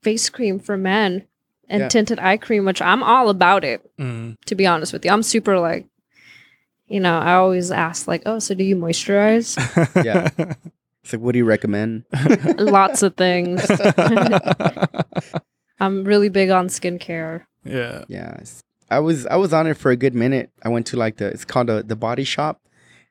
[0.02, 1.26] face cream for men
[1.70, 1.88] and Yeah.
[1.90, 4.38] tinted eye cream, which I'm all about it Mm.
[4.46, 5.12] to be honest with you.
[5.12, 5.88] I'm super like,
[6.88, 9.56] you know, I always ask like, oh, so do you moisturize?
[10.06, 10.30] Yeah.
[11.04, 12.04] It's like, what do you recommend?
[12.58, 13.62] Lots of things.
[15.80, 17.44] I'm really big on skincare.
[17.66, 18.04] yeah.
[18.08, 18.38] Yeah,
[18.90, 20.52] I was I was on it for a good minute.
[20.64, 22.62] I went to like the it's called the the Body Shop.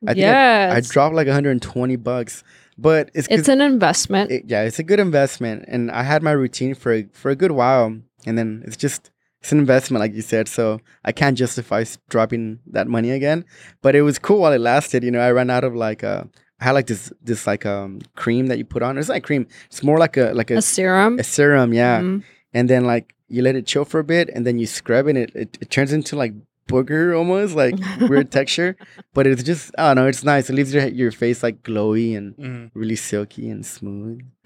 [0.07, 0.25] I think
[0.73, 2.43] I, I dropped like 120 bucks,
[2.77, 4.31] but it's, it's an investment.
[4.31, 7.35] it- yeah, it's a good investment, and I had my routine for a, for a
[7.35, 10.47] good while, and then it's just it's an investment, like you said.
[10.47, 13.43] So I can't justify dropping that money again.
[13.81, 15.03] But it was cool while it lasted.
[15.03, 16.23] You know, I ran out of like uh,
[16.61, 18.97] I had like this this like um cream that you put on.
[18.97, 19.47] It's not cream.
[19.67, 21.19] It's more like a like a, a serum.
[21.19, 21.99] a serum, yeah.
[21.99, 22.23] Mhm.
[22.53, 25.17] And then like you let it chill for a bit, and then you scrub it.
[25.17, 26.33] It it, it turns into like
[26.67, 28.75] booger almost like weird texture,
[29.13, 30.07] but it's just I don't know.
[30.09, 30.49] It's nice.
[30.49, 32.71] It leaves your your face like glowy and Mm.
[32.73, 34.21] really silky and smooth.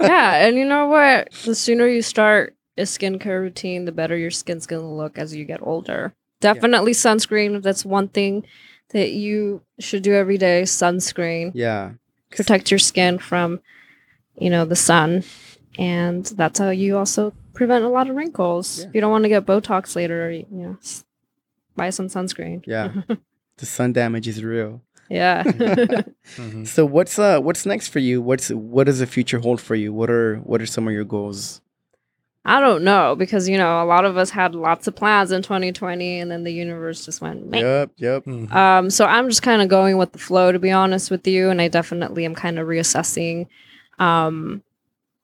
[0.00, 1.32] yeah, and you know what?
[1.44, 5.44] The sooner you start a skincare routine, the better your skin's gonna look as you
[5.44, 6.14] get older.
[6.40, 7.62] Definitely sunscreen.
[7.62, 8.44] That's one thing
[8.90, 10.62] that you should do every day.
[10.62, 11.52] Sunscreen.
[11.54, 11.92] Yeah.
[12.30, 13.60] protect your skin from
[14.38, 15.22] you know the sun
[15.78, 18.90] and that's how you also prevent a lot of wrinkles Yeah.
[18.92, 21.04] you don't want to get botox later you know s-
[21.76, 22.92] buy some sunscreen Yeah.
[23.58, 24.80] the sun damage is real.
[25.08, 25.42] yeah
[26.36, 26.66] Mhm.
[26.66, 28.20] So what's uh what's next for you?
[28.20, 29.92] What's what does the future hold for you?
[29.92, 31.60] What are what are some of your goals?
[32.48, 35.42] i don't know because you know a lot of us had lots of plans in
[35.42, 37.58] 2020 and then the universe just went meh.
[37.58, 38.24] Yep, yep.
[38.24, 38.52] Mhm.
[38.52, 41.50] Um, so I'm just kind of going with the flow, to be honest with you,
[41.50, 43.46] and I definitely am kind of reassessing
[43.98, 44.62] um,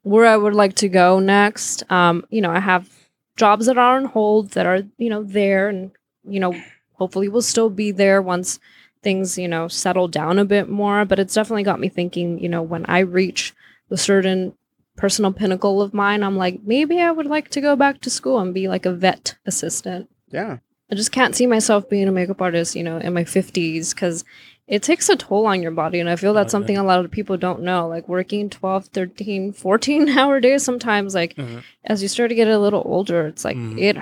[0.02, 1.84] where I would like to go next.
[1.92, 2.88] Um, you know, I have
[3.36, 5.92] jobs that are on hold that are you know there, and
[6.24, 6.54] you know,
[6.94, 8.58] hopefully will still be there once
[9.02, 11.04] things you know settle down a bit more.
[11.04, 12.38] But it's definitely got me thinking.
[12.38, 13.54] You know, when I reach
[13.88, 14.54] the certain
[14.96, 18.38] personal pinnacle of mine, I'm like, maybe I would like to go back to school
[18.38, 20.08] and be like a vet assistant.
[20.30, 20.58] Yeah.
[20.90, 24.24] I just can't see myself being a makeup artist, you know, in my 50s because
[24.68, 25.98] it takes a toll on your body.
[26.00, 26.60] And I feel that's Oh, yeah.
[26.60, 27.88] something a lot of people don't know.
[27.88, 31.62] Like working 12, 13, 14 hour days sometimes, like Mhm.
[31.84, 33.80] as you start to get a little older, it's like Mhm.
[33.80, 33.96] it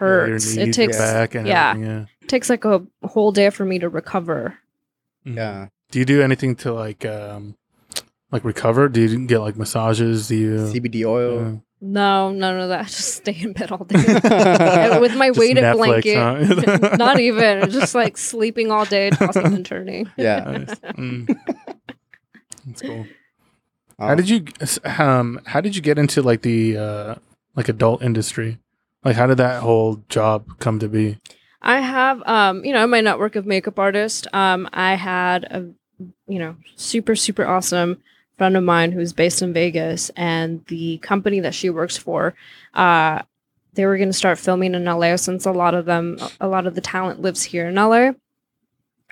[0.00, 0.56] hurts.
[0.56, 1.76] knees, it takes, your back and yeah.
[1.76, 2.04] yeah.
[2.22, 4.58] it takes like a whole day for me to recover.
[5.26, 5.36] Mhm.
[5.36, 5.68] Yeah.
[5.90, 7.56] Do you do anything to like um
[8.32, 8.88] like recover?
[8.88, 10.28] Do you get like massages?
[10.28, 11.42] Do you CBD oil.
[11.42, 11.56] Yeah.
[11.82, 12.86] No, none of that.
[12.96, 13.96] Just stay in bed all day.
[15.00, 16.78] With my Just weighted Netflix, blanket.
[16.90, 16.96] huh?
[16.98, 17.70] Not even.
[17.70, 20.10] Just like sleeping all day, tossing and turning.
[20.16, 20.40] Yeah.
[20.44, 20.78] Nice.
[20.96, 21.36] Mm.
[22.66, 23.06] That's cool.
[23.98, 24.44] How Um, did you
[24.98, 27.14] um how did you get into like the uh
[27.56, 28.58] like adult industry?
[29.04, 31.18] Like how did that whole job come to be?
[31.62, 34.26] I have, um, you know, my network of makeup artists.
[34.32, 35.70] Um, I had a,
[36.26, 38.02] you know, super super awesome
[38.38, 42.34] friend of mine who's based in Vegas, and the company that she works for,
[42.72, 43.20] uh,
[43.74, 46.66] they were going to start filming in LA since a lot of them, a lot
[46.66, 48.12] of the talent lives here in LA,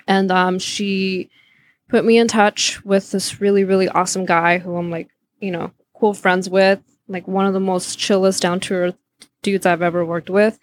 [0.07, 1.29] and um, she
[1.89, 5.09] put me in touch with this really really awesome guy who I'm like,
[5.39, 8.95] you know, cool friends with, like one of the most chillest down to earth
[9.41, 10.59] dudes I've ever worked with.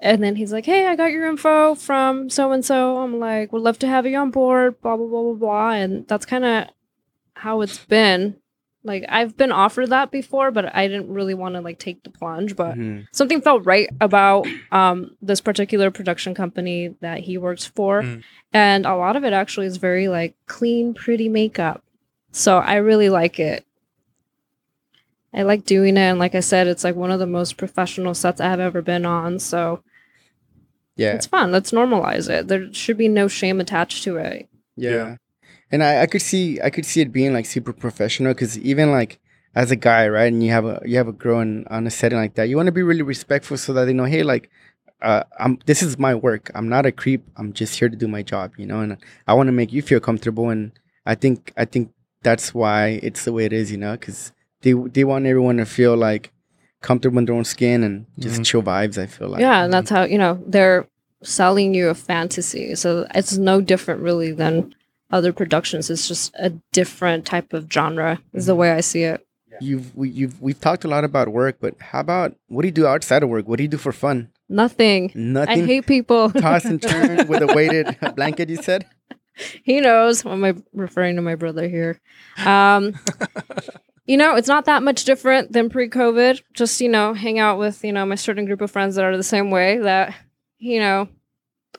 [0.00, 3.52] And then he's like, "Hey, I got your info from so and so." I'm like,
[3.52, 6.44] "Would love to have you on board." Blah blah blah blah blah, and that's kind
[6.44, 6.64] of
[7.34, 8.36] how it's been
[8.84, 12.10] Like I've been offered that before, but I didn't really want to like take the
[12.10, 12.56] plunge.
[12.56, 13.06] But Mhm.
[13.12, 18.22] something felt right about um this particular production company that he works for, Mm.
[18.52, 21.84] and a lot of it actually is very like clean, pretty makeup.
[22.32, 23.64] So I really like it.
[25.34, 28.14] I like doing it, and like I said, it's like one of the most professional
[28.14, 29.38] sets I've ever been on.
[29.38, 29.82] So
[30.96, 31.14] Yeah.
[31.14, 31.50] it's fun.
[31.52, 32.48] Let's normalize it.
[32.48, 34.48] There should be no shame attached to it.
[34.76, 34.90] Yeah.
[34.90, 35.16] Yeah.
[35.70, 38.90] And I, I could see I could see it being like super professional because even
[38.90, 39.18] like
[39.54, 41.90] as a guy, right, and you have a you have a girl in, on a
[41.90, 44.50] setting like that, you want to be really respectful so that they know, hey, like,
[45.00, 46.50] uh, I'm this is my work.
[46.54, 47.24] I'm not a creep.
[47.36, 48.80] I'm just here to do my job, you know.
[48.80, 50.50] And I want to make you feel comfortable.
[50.50, 50.72] And
[51.06, 51.90] I think I think
[52.22, 54.32] that's why it's the way it is, you know, because
[54.62, 56.32] they they want everyone to feel like
[56.80, 58.44] comfortable in their own skin and just Mhm.
[58.44, 58.98] chill vibes.
[58.98, 59.40] I feel like.
[59.40, 60.86] yeah, and that's how you know they're
[61.22, 62.74] selling you a fantasy.
[62.74, 64.74] So it's no different really than
[65.10, 65.90] other productions.
[65.90, 68.18] It's just a different type of genre.
[68.32, 69.24] Is the way I see it.
[69.60, 72.72] You've we, you've we've talked a lot about work, but how about what do you
[72.72, 73.46] do outside of work?
[73.46, 74.30] What do you do for fun?
[74.48, 75.12] Nothing.
[75.14, 75.62] Nothing.
[75.62, 76.30] I hate people.
[76.46, 78.48] toss and turn with a weighted blanket.
[78.48, 78.86] You said.
[79.62, 80.24] he knows.
[80.26, 82.00] Am I referring to my brother here?
[82.44, 82.94] Um,
[84.12, 86.42] you know, it's not that much different than pre-COVID.
[86.52, 89.16] Just you know, hang out with you know my certain group of friends that are
[89.16, 89.78] the same way.
[89.78, 90.14] That
[90.58, 91.08] you know,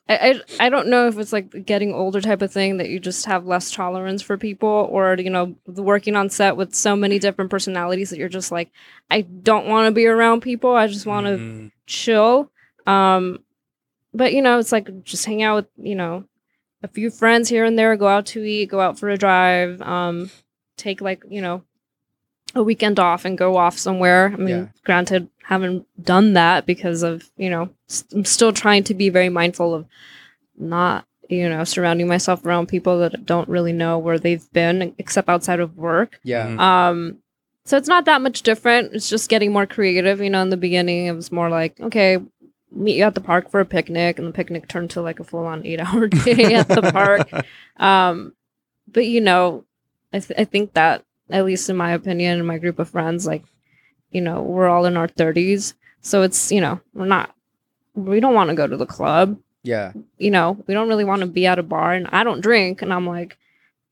[0.10, 0.16] I
[0.60, 3.28] I, I don't know if it's like getting older type of thing that you just
[3.28, 7.52] have less tolerance for people, or you know, working on set with so many different
[7.52, 8.72] personalities that you're just like,
[9.12, 10.76] I don't want to be around people.
[10.76, 11.72] I just want to Mm.
[11.86, 12.50] chill.
[12.88, 13.44] Um,
[14.12, 16.24] but you know, it's like just hang out with you know
[16.82, 19.80] a few friends here and there, go out to eat, go out for a drive,
[19.84, 20.32] um,
[20.78, 21.62] take like you know
[22.56, 24.32] a weekend off and go off somewhere.
[24.34, 24.66] I mean, Yeah.
[24.86, 27.70] granted, haven't done that because of you know
[28.14, 29.86] I'm still trying to be very mindful of
[30.58, 35.30] not you know surrounding myself around people that don't really know where they've been except
[35.30, 36.20] outside of work.
[36.24, 36.48] Yeah.
[36.48, 36.60] Mhm.
[36.60, 37.18] Um,
[37.66, 38.94] so it's not that much different.
[38.94, 40.20] It's just getting more creative.
[40.22, 42.18] You know, in the beginning, it was more like, okay,
[42.72, 45.24] meet you at the park for a picnic, and the picnic turned to like a
[45.24, 47.30] full on eight hour day at the park.
[47.78, 48.34] Um,
[48.92, 49.64] but you know,
[50.12, 51.04] I, th- I think that
[51.34, 53.44] at least in my opinion, and my group of friends, like,
[54.12, 57.36] you know, we're all in our thirties, so it's you know, we're not,
[57.96, 59.38] we don't want to go to the club.
[59.64, 59.94] Yeah.
[60.18, 62.82] You know, we don't really want to be at a bar, and I don't drink,
[62.82, 63.38] and I'm like,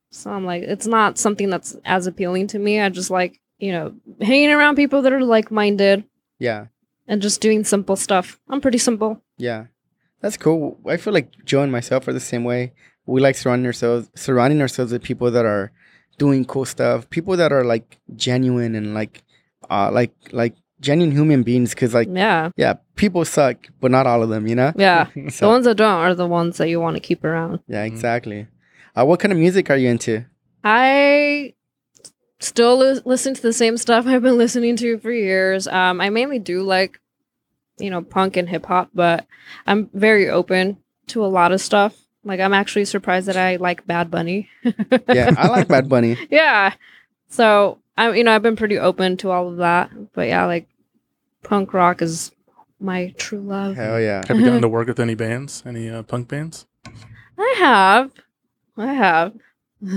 [0.10, 2.80] so I'm like, it's not something that's as appealing to me.
[2.82, 6.04] I just like, you know, hanging around people that are like minded
[6.40, 6.66] Yeah.
[7.08, 8.40] and just doing simple stuff.
[8.50, 9.22] I'm pretty simple.
[9.38, 9.68] Yeah.
[10.20, 10.78] That's cool.
[10.86, 12.74] I feel like Joe and myself are the same way.
[13.06, 15.72] We like surrounding ourselves surrounding ourselves with people that are
[16.22, 19.23] doing cool stuff, people that are like genuine and like
[19.73, 20.53] uh like like
[20.88, 22.49] genuine human beings because like Yeah.
[22.64, 24.72] yeah, people suck, but not all of them, you know?
[24.76, 25.07] Yeah.
[25.41, 27.60] the ones that don't are the ones that you want to keep around.
[27.68, 27.91] yeah, Mhm.
[27.93, 28.48] exactly.
[28.95, 30.26] Uh, what kind of music are you into?
[30.64, 31.53] I
[32.39, 35.68] still li- listen to the same stuff I've been listening to for years.
[35.68, 36.99] Um, I mainly do like,
[37.80, 39.26] you know, punk and hip hop, but
[39.65, 40.77] I'm very open
[41.07, 41.93] to a lot of stuff.
[42.23, 44.49] Like, I'm actually surprised that I like Bad Bunny.
[45.10, 46.18] Yeah, I like Bad Bunny.
[46.30, 46.73] yeah.
[47.30, 49.89] So I, you know, I've been pretty open to all of that.
[50.14, 50.68] But yeah, like
[51.43, 52.31] punk rock is
[52.80, 53.76] my true love.
[53.76, 54.22] Hell yeah.
[54.27, 55.64] Have you gotten to work with any bands?
[55.65, 56.68] Any uh, punk bands?
[57.38, 58.11] I have,
[58.77, 59.34] I have.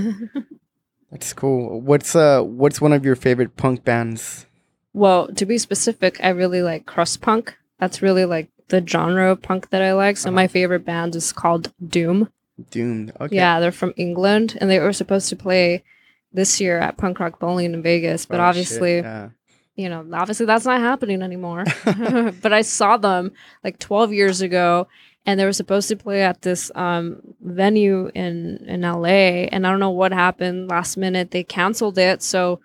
[1.11, 1.79] That's cool.
[1.81, 4.45] What's uh what's one of your favorite punk bands?
[4.93, 7.55] well, to be specific, I really like crust punk.
[7.79, 10.17] That's really like the genre of punk that I like.
[10.17, 10.35] So Uh-huh.
[10.35, 12.29] my favorite band is called Doom.
[12.71, 13.11] Doomed.
[13.19, 13.35] Okay.
[13.35, 15.83] Yeah, they're from England, and they were supposed to play
[16.31, 18.95] this year at Punk Rock Bowling in Vegas, but Oh, shit, obviously.
[18.97, 19.29] yeah.
[19.75, 21.65] you know, obviously that's not happening anymore.
[22.41, 23.31] but I saw them
[23.63, 24.87] like 12 years ago
[25.25, 29.71] and they were supposed to play at this um, venue in in LA and I
[29.71, 32.21] don't know what happened last minute they canceled it.
[32.21, 32.59] So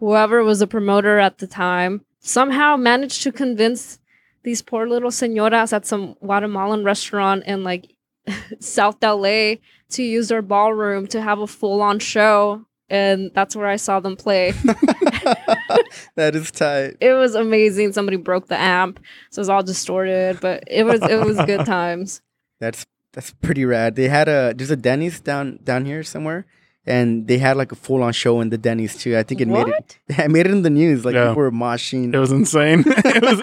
[0.00, 3.97] whoever was the promoter at the time somehow managed to convince
[4.42, 7.94] these poor little señoras at some Guatemalan restaurant in like
[8.60, 9.56] South LA
[9.90, 14.16] to use their ballroom to have a full-on show and that's where I saw them
[14.16, 14.52] play
[16.14, 16.96] that is tight.
[17.00, 17.92] it was amazing.
[17.92, 19.00] Somebody broke the amp,
[19.30, 22.22] so it was all distorted, but it was it was good times.
[22.60, 23.96] That's that's pretty rad.
[23.96, 26.46] They had a there's a Denny's down down here somewhere,
[26.88, 29.16] and they had like a full on show in the Denny's too.
[29.16, 29.98] I think it made it.
[30.18, 31.04] It made it in the news.
[31.04, 31.28] Like Yeah.
[31.28, 32.12] people were moshing.
[32.14, 32.82] It was insane.
[32.86, 33.38] it was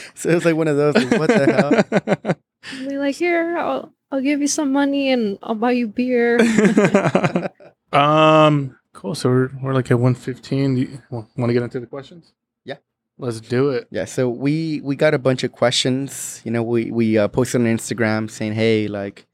[0.14, 0.94] so it was like one of those.
[0.94, 2.34] Like, what the hell?
[2.88, 6.38] Be like, here, I'll I'll give you some money and I'll buy you beer.
[7.92, 9.14] um, cool.
[9.14, 10.74] So we're, we're like at 115.
[10.74, 12.32] Do you want to get into the questions?
[12.64, 12.76] Yeah.
[13.18, 13.88] Let's do it.
[13.90, 14.04] Yeah.
[14.04, 16.40] So we we got a bunch of questions.
[16.44, 19.26] You know, we we uh, posted on Instagram saying, hey, like,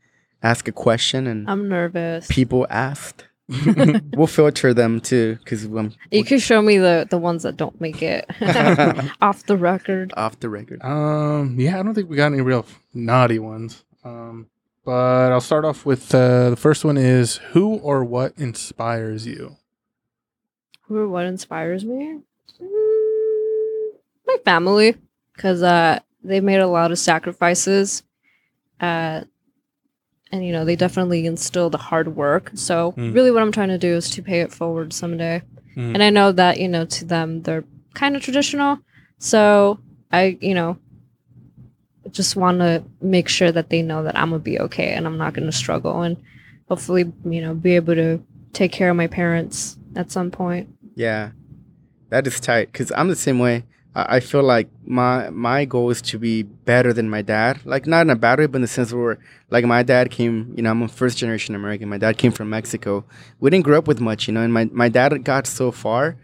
[0.42, 2.26] ask a question, and I'm nervous.
[2.28, 3.25] people asked.
[4.16, 7.80] we'll filter them too, because um, You could show me the the ones that don't
[7.80, 8.26] make it
[9.20, 10.12] off the record.
[10.16, 10.82] off the record.
[10.82, 13.84] Um, yeah, I don't think we got any real naughty ones.
[14.04, 14.48] Um,
[14.84, 19.56] but I'll start off with uh, the first one is who or what inspires you?
[20.82, 22.20] Who or what inspires me?
[22.62, 23.90] Mm,
[24.26, 24.96] my family,
[25.34, 28.02] because uh, they made a lot of sacrifices,
[28.80, 29.22] uh,
[30.32, 32.50] and you know they definitely instill the hard work.
[32.54, 33.14] So Mm.
[33.14, 35.42] really, what I'm trying to do is to pay it forward someday.
[35.76, 35.94] Mm.
[35.94, 38.78] And I know that you know to them they're kind of traditional,
[39.18, 39.78] so
[40.12, 40.78] I you know
[42.10, 45.18] just want to make sure that they know that I'm gonna be okay and I'm
[45.18, 46.16] not gonna struggle and
[46.68, 48.22] hopefully you know be able to
[48.52, 50.68] take care of my parents at some point.
[50.94, 51.30] Yeah,
[52.10, 52.72] that is tight.
[52.72, 53.64] Cause I'm the same way.
[53.96, 57.64] I, feel like my my goal is to be better than my dad.
[57.64, 59.18] Like not in a bad way, but in the sense where
[59.48, 60.52] like my dad came.
[60.54, 61.88] You know, I'm a first generation American.
[61.88, 63.04] My dad came from Mexico.
[63.40, 64.42] We didn't grow up with much, you know.
[64.42, 66.16] And my my dad got so far,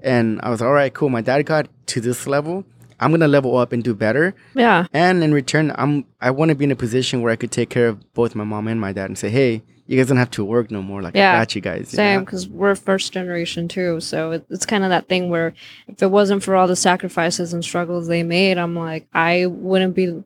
[0.00, 1.08] and I was all right, cool.
[1.08, 2.64] My dad got to this level.
[3.00, 4.34] I'm gonna level up and do better.
[4.54, 7.50] Yeah, And in return, I'm I want to be in a position where I could
[7.50, 10.16] take care of both my mom and my dad and say, hey, you guys don't
[10.16, 11.00] have to work no more.
[11.02, 11.34] Like Yeah.
[11.34, 11.92] I got you guys.
[11.92, 14.00] you same because we're first generation too.
[14.00, 15.54] So it, it's kind of that thing where
[15.86, 19.94] if it wasn't for all the sacrifices and struggles they made, I'm like I wouldn't
[19.94, 20.24] be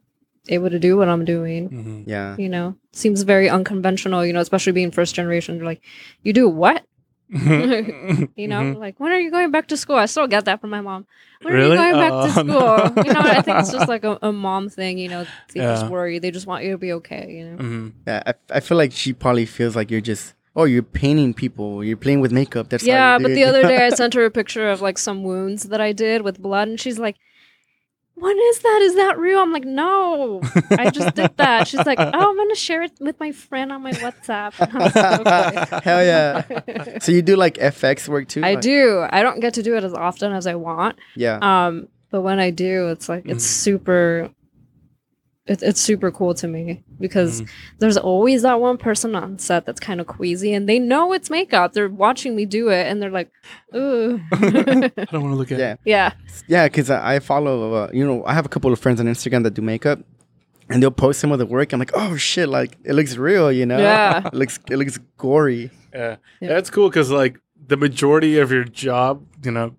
[0.48, 1.68] able to do what I'm doing.
[1.68, 2.02] Mhm.
[2.06, 2.36] Yeah.
[2.38, 4.24] You know, seems very unconventional.
[4.24, 5.56] You know, especially being first generation.
[5.56, 5.82] You're like,
[6.22, 6.84] you do what?
[8.36, 8.78] You know, Mhm.
[8.78, 9.96] like when are you going back to school?
[9.96, 11.06] I still get that from my mom.
[11.42, 11.76] When Really?
[11.78, 12.44] are you going back to Oh, school?
[12.94, 13.02] no.
[13.04, 14.98] You know, I think it's just like a, a mom thing.
[14.98, 15.24] You know,
[15.54, 15.72] they Yeah.
[15.74, 16.18] just worry.
[16.18, 17.30] They just want you to be okay.
[17.30, 17.56] You know.
[17.62, 17.92] Mhm.
[18.06, 21.84] Yeah, I, I feel like she probably feels like you're just oh you're painting people,
[21.84, 22.68] you're playing with makeup.
[22.68, 24.80] That's all Yeah, you but do." the other day I sent her a picture of
[24.82, 27.16] like some wounds that I did with blood, and she's like,
[28.20, 28.80] "What is that?
[28.82, 30.40] Is that real?" I'm like, "No,
[30.70, 33.82] I just did that." She's like, "Oh, I'm gonna share it with my friend on
[33.82, 36.98] my WhatsApp." And I was like, "Okay." Hell yeah!
[37.00, 38.42] so you do like FX work too?
[38.44, 39.06] I Like- do.
[39.10, 40.96] I don't get to do it as often as I want.
[41.16, 43.48] Yeah, Um, but when I do, it's like it's Mhm.
[43.64, 44.30] super.
[45.50, 47.48] It, it's super cool to me because Mhm.
[47.80, 51.28] there's always that one person on set that's kind of queasy, and they know it's
[51.28, 51.72] makeup.
[51.72, 53.30] They're watching me do it, and they're like,
[53.74, 56.12] "Ooh." I don't want to look at yeah, yeah.
[56.46, 56.66] yeah.
[56.68, 59.42] Because I, I follow, uh, you know, I have a couple of friends on Instagram
[59.42, 59.98] that do makeup,
[60.68, 61.72] and they'll post some of the work.
[61.72, 63.78] I'm like, oh shit, like it looks real, you know?
[63.78, 64.26] Yeah.
[64.32, 65.70] it looks it looks gory.
[65.92, 66.48] Yeah, Yeah.
[66.54, 69.74] that's cool because like the majority of your job, you know,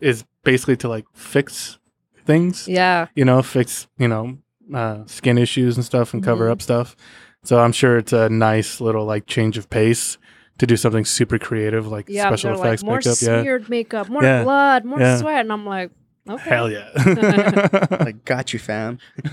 [0.00, 1.78] is basically to like fix
[2.26, 2.66] things.
[2.66, 3.06] Yeah.
[3.14, 4.38] You know, fix you know
[4.72, 6.52] uh, skin issues and stuff, and cover Mhm.
[6.52, 6.96] up stuff.
[7.42, 10.16] So I'm sure it's a nice little like change of pace
[10.58, 12.26] to do something super creative like Yeah.
[12.28, 13.16] special effects like, more makeup.
[13.20, 14.44] Yeah, smeared makeup, more Yeah.
[14.44, 15.16] blood, more Yeah.
[15.18, 15.40] sweat.
[15.40, 15.90] And I'm like,
[16.30, 16.48] okay.
[16.48, 16.88] hell yeah.
[18.00, 18.98] Like, got you, fam.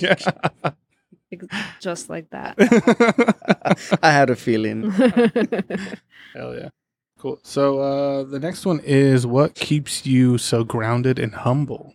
[0.00, 0.16] yeah.
[1.78, 2.56] Just like that.
[4.02, 4.90] I had a feeling.
[4.90, 6.70] Hell yeah.
[7.18, 7.38] Cool.
[7.44, 11.94] So uh the next one is what keeps you so grounded and humble?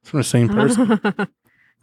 [0.00, 1.00] It's from the same person.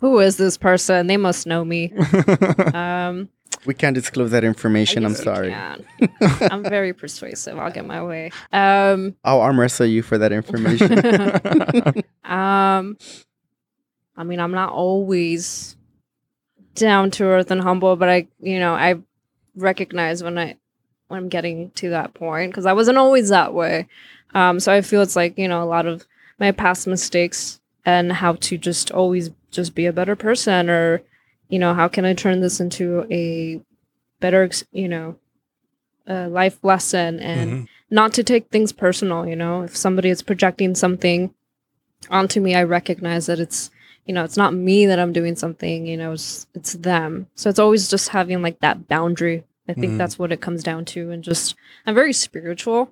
[0.01, 1.07] Who is this person?
[1.07, 1.93] They must know me.
[2.73, 3.29] Um,
[3.65, 5.05] We can't disclose that information.
[5.05, 5.53] I'm sorry.
[5.53, 7.59] I'm very persuasive.
[7.59, 8.31] I'll get my way.
[8.51, 10.93] Um, I'll arm wrestle you for that information.
[12.23, 12.97] um,
[14.17, 15.75] I mean, I'm not always
[16.73, 18.95] down to earth and humble, but I, you know, I
[19.55, 20.55] recognize when I
[21.09, 23.87] when I'm getting to that point because I wasn't always that way.
[24.33, 26.07] Um, so I feel it's like you know a lot of
[26.39, 31.01] my past mistakes and how to just always just be a better person or
[31.49, 33.61] you know how can I turn this into a
[34.19, 35.15] better you know
[36.07, 37.67] a life lesson and Mhm.
[37.89, 41.33] not to take things personal you know if somebody is projecting something
[42.09, 43.69] onto me i recognize that it's
[44.05, 47.49] you know it's not me that i'm doing something you know it's it's them so
[47.49, 49.97] it's always just having like that boundary i think Mhm.
[49.97, 51.55] that's what it comes down to and just
[51.85, 52.89] i'm very spiritual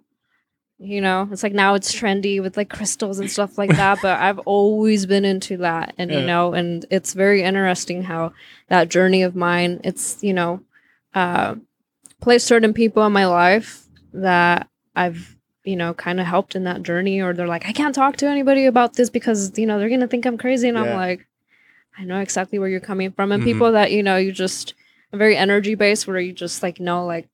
[0.82, 4.18] you know it's like now it's trendy with like crystals and stuff like that but
[4.28, 6.20] i've always been into that and Yeah.
[6.22, 8.32] you know and it's very interesting how
[8.70, 10.62] that journey of mine it's you know
[11.14, 11.56] uh
[12.22, 16.84] placed certain people in my life that I've, you know, kind of helped in that
[16.84, 19.88] journey, or they're like, I can't talk to anybody about this because, you know, they're
[19.88, 20.68] going to think I'm crazy.
[20.68, 21.26] And I'm like,
[21.98, 23.32] I know exactly where you're coming from.
[23.32, 23.46] And Mhm.
[23.46, 24.74] people that, you know, you just,
[25.14, 27.30] very energy based where you just like know, like,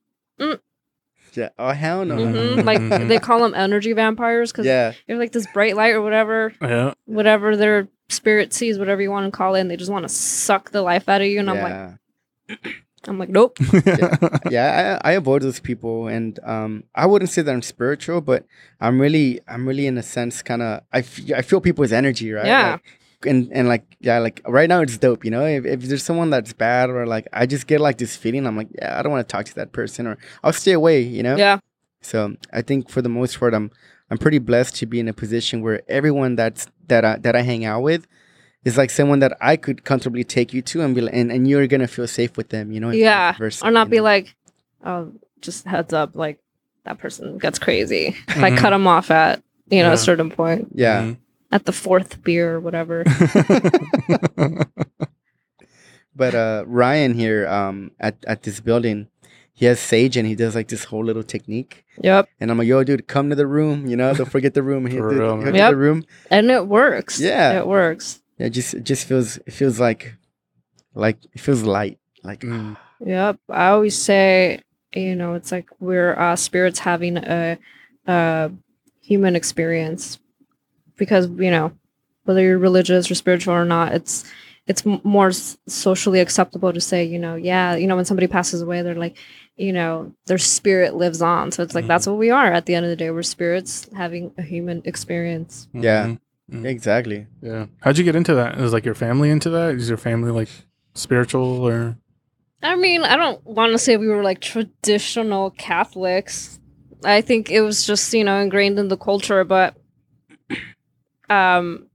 [1.36, 1.50] yeah.
[1.60, 2.16] Oh hell no.
[2.16, 2.56] Mhm.
[2.58, 3.08] mhm, like Mhm.
[3.08, 4.94] they call them energy vampires because Yeah.
[5.08, 6.94] you're like this bright light or whatever, Yeah.
[7.06, 9.62] whatever their spirit sees, whatever you want to call it.
[9.62, 11.40] And they just want to suck the life out of you.
[11.40, 11.62] And I'm
[12.50, 12.60] like.
[13.08, 13.58] I'm like, nope.
[14.50, 18.46] yeah, I, I avoid those people, and um, I wouldn't say that I'm spiritual, but
[18.82, 22.32] I'm really, I'm really in a sense, kind of, I, f- I feel people's energy,
[22.32, 22.48] right?
[22.48, 22.72] Yeah.
[22.72, 22.82] Like,
[23.26, 25.24] and and like yeah, like right now it's dope.
[25.26, 28.16] You know, if, if there's someone that's bad or like I just get like this
[28.16, 30.72] feeling, I'm like, yeah, I don't want to talk to that person or I'll stay
[30.74, 31.02] away.
[31.02, 31.36] You know.
[31.38, 31.60] Yeah.
[32.02, 33.72] So I think for the most part, I'm
[34.12, 37.42] I'm pretty blessed to be in a position where everyone that's that I, that I
[37.42, 38.06] hang out with
[38.64, 41.48] is like someone that I could comfortably take you to and be like, and, and
[41.48, 42.72] you're gonna feel safe with them.
[42.72, 42.92] You know.
[42.92, 43.34] Yeah.
[43.38, 44.04] versa, Or not be know?
[44.04, 44.36] like,
[44.84, 45.12] oh,
[45.42, 46.40] just heads up, like
[46.84, 48.16] that person gets crazy.
[48.38, 48.58] Like Mhm.
[48.58, 49.94] cut them off at you know Yeah.
[49.94, 51.02] a certain point, Yeah.
[51.02, 51.18] Mhm.
[51.52, 53.04] At the fourth beer or whatever.
[56.18, 59.08] But uh, Ryan here um, at, at this building,
[59.52, 61.84] he has sage and he does like this whole little technique.
[62.02, 62.30] yep.
[62.40, 63.86] And I'm like, yo, dude, come to the room.
[63.86, 64.86] You know, don't forget the room.
[64.88, 65.72] He For did- real, he Yep.
[65.72, 66.06] the room.
[66.32, 67.20] And it works.
[67.20, 67.60] Yeah.
[67.60, 68.22] It works.
[68.38, 70.16] Yeah, it just it just feels it feels like
[70.94, 72.00] like it feels light.
[72.24, 72.78] Like Mm.
[73.06, 73.40] Yep.
[73.50, 74.62] I always say,
[74.94, 77.58] you know, it's like we're uh, spirits having a,
[78.08, 78.52] a
[79.02, 80.18] human experience
[80.98, 81.72] because, you know,
[82.24, 84.24] whether you're religious or spiritual or not, it's
[84.68, 88.82] it's more socially acceptable to say, you know, yeah, you know, when somebody passes away,
[88.82, 89.16] they're like,
[89.58, 91.52] you know, their spirit lives on.
[91.52, 93.12] So it's like that's what we are at the end of the day.
[93.12, 95.68] We're spirits having a human experience.
[95.74, 96.08] Yeah.
[96.08, 96.20] Mhm.
[96.52, 96.66] Mhm.
[96.66, 97.28] exactly.
[97.42, 97.66] Yeah.
[97.82, 98.60] How'd you get into that?
[98.60, 99.76] Is like your family into that?
[99.76, 100.50] Is your family like
[100.96, 101.98] spiritual or?
[102.64, 106.60] I mean, I don't want to say we were like traditional Catholics.
[107.04, 109.76] I think it was just, you know, ingrained in the culture, but
[111.30, 111.88] um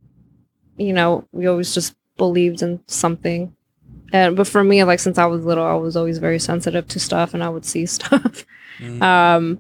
[0.76, 3.54] you know, we always just believed in something.
[4.12, 7.00] And but for me, like since I was little, I was always very sensitive to
[7.00, 8.44] stuff and I would see stuff.
[8.78, 9.02] Mm.
[9.02, 9.58] Um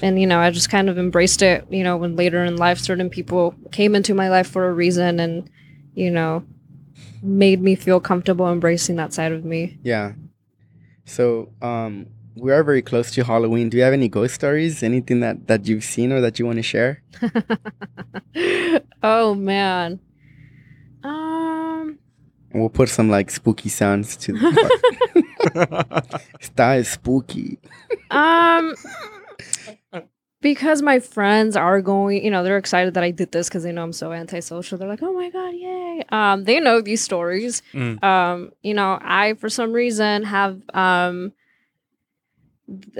[0.00, 2.78] and you know, I just kind of embraced it, you know, when later in life
[2.78, 5.50] certain people came into my life for a reason and
[5.94, 6.44] you know,
[7.22, 9.78] made me feel comfortable embracing that side of me.
[9.82, 10.12] Yeah.
[11.04, 12.06] So um
[12.36, 13.68] we are very close to Halloween.
[13.68, 14.82] Do you have any ghost stories?
[14.82, 17.02] Anything that that you've seen or that you want to share?
[19.02, 20.00] oh man.
[21.04, 21.98] Um
[22.54, 26.20] we'll put some like spooky sounds to the
[26.56, 27.58] That is spooky.
[28.10, 28.74] um
[30.40, 33.70] because my friends are going, you know, they're excited that I did this because they
[33.70, 34.76] know I'm so antisocial.
[34.76, 37.62] They're like, "Oh my god, yay!" Um, they know these stories.
[37.72, 38.02] Mm.
[38.02, 41.32] Um, you know, I for some reason have um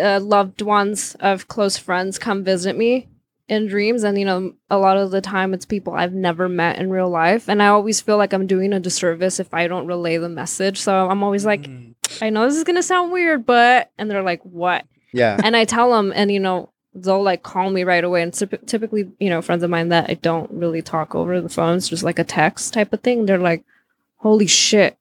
[0.01, 3.09] uh, loved ones of close friends come visit me
[3.49, 6.79] in dreams, and you know, a lot of the time it's people I've never met
[6.79, 9.87] in real life, and I always feel like I'm doing a disservice if I don't
[9.87, 10.81] relay the message.
[10.81, 11.95] So I'm always like, Mm.
[12.21, 14.85] I know this is gonna sound weird, but and they're like, what?
[15.13, 15.39] Yeah.
[15.43, 18.23] and I tell them, and you know, they'll like call me right away.
[18.23, 21.49] And typ- typically, you know, friends of mine that I don't really talk over the
[21.49, 23.27] phone, it's just like a text type of thing.
[23.27, 23.65] They're like,
[24.17, 24.97] "Holy shit,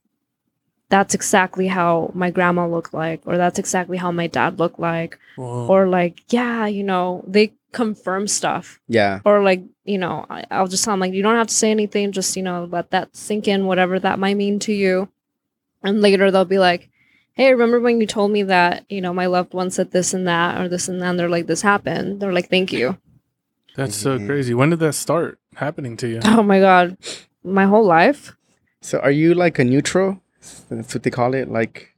[0.91, 5.17] that's exactly how my grandma looked like, or that's exactly how my dad looked like,
[5.37, 5.65] Whoa.
[5.67, 9.21] or like, yeah, you know, they confirm stuff, Yeah.
[9.25, 11.71] or like, you know, I- I'll just tell them like, you don't have to say
[11.71, 15.07] anything, just you know, let that sink in, whatever that might mean to you.
[15.81, 16.89] And later they'll be like,
[17.33, 20.27] hey, remember when you told me that, you know, my loved one said this and
[20.27, 21.09] that or this and that?
[21.11, 22.19] And they're like, this happened.
[22.19, 22.97] They're like, thank you.
[23.75, 24.27] That's so Mhm.
[24.27, 24.53] crazy.
[24.53, 26.19] When did that start happening to you?
[26.25, 26.97] Oh my God.
[27.43, 28.35] My whole life.
[28.81, 30.20] So are you like a neutral?
[30.69, 31.49] That's what they call it.
[31.49, 31.93] Like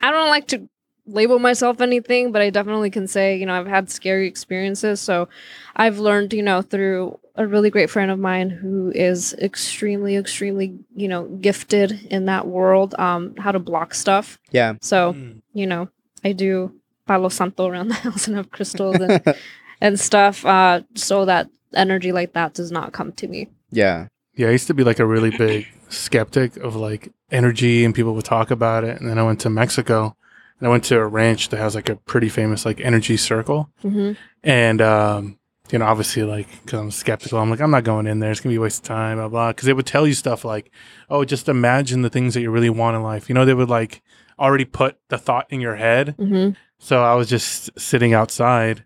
[0.00, 0.68] I don't like to
[1.06, 5.00] label myself anything, but I definitely can say, you know, I've had scary experiences.
[5.00, 5.28] So
[5.74, 10.78] I've learned, you know, through a really great friend of mine who is extremely, extremely,
[10.94, 14.38] you know, gifted in that world, um, how to block stuff.
[14.50, 14.74] yeah.
[14.80, 15.40] So, Mm.
[15.54, 15.88] you know,
[16.24, 16.72] I do
[17.06, 19.22] Palo Santo around the house and have crystals and,
[19.80, 23.48] and stuff, uh, so that energy like that does not come to me.
[23.70, 24.06] yeah.
[24.34, 28.14] Yeah, I used to be like a really big skeptic of like energy and people
[28.14, 29.00] would talk about it.
[29.00, 30.16] And then I went to Mexico
[30.58, 33.70] and I went to a ranch that has like a pretty famous like energy circle.
[33.82, 34.12] hmm
[34.42, 35.38] And, um,
[35.70, 38.30] you know, obviously, like, because I'm skeptical, I'm like, I'm not going in there.
[38.30, 39.52] It's going to be a waste of time, blah, blah.
[39.52, 40.70] Because they would tell you stuff like,
[41.08, 43.28] oh, just imagine the things that you really want in life.
[43.28, 44.02] You know, they would like
[44.38, 46.14] already put the thought in your head.
[46.18, 48.84] hmm So I was just sitting outside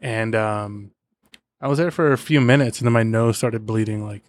[0.00, 0.90] and um,
[1.60, 4.22] I was there for a few minutes and then my nose started bleeding like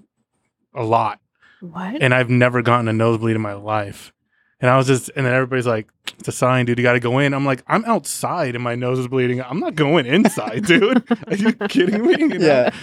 [0.74, 1.20] a lot.
[1.62, 2.02] What?
[2.02, 4.14] And I've never gotten a nosebleed in my life.
[4.60, 6.80] And I was just, and then everybody's like, it's a sign, dude.
[6.80, 7.36] You got to go in.
[7.36, 9.40] I'm like, I'm outside and my nose is bleeding.
[9.40, 11.04] I'm not going inside, dude.
[11.28, 12.16] Are you kidding me?
[12.18, 12.46] You know?
[12.48, 12.74] Yeah.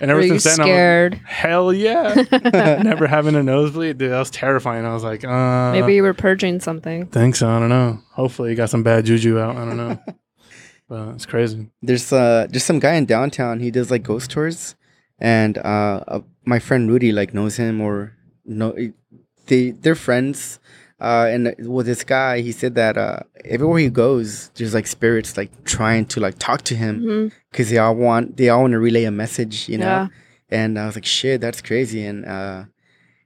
[0.00, 1.14] And ever Were since then, I'm like, scared?
[1.24, 2.14] hell yeah.
[2.82, 4.12] Never having a nosebleed, dude.
[4.12, 4.84] That was terrifying.
[4.84, 7.06] I was like, uh, Maybe you were purging something.
[7.06, 7.40] Thanks.
[7.40, 7.48] so.
[7.48, 7.98] I don't know.
[8.12, 9.56] Hopefully, you got some bad juju out.
[9.56, 9.98] I don't know.
[10.88, 11.68] but it's crazy.
[11.82, 13.58] There's uh just some guy in downtown.
[13.58, 14.76] He does like ghost tours,
[15.18, 18.15] and uh, uh my friend Rudy like knows him or
[18.46, 18.74] no
[19.46, 20.58] they they're friends.
[20.98, 25.36] Uh, and with this guy, he said that uh, everywhere he goes, there's like spirits
[25.36, 28.78] like trying to like talk to him because they all want they all want to
[28.78, 29.84] relay a message, you know.
[29.84, 30.08] Yeah.
[30.48, 32.02] And I was like, shit, that's crazy.
[32.06, 32.64] And uh,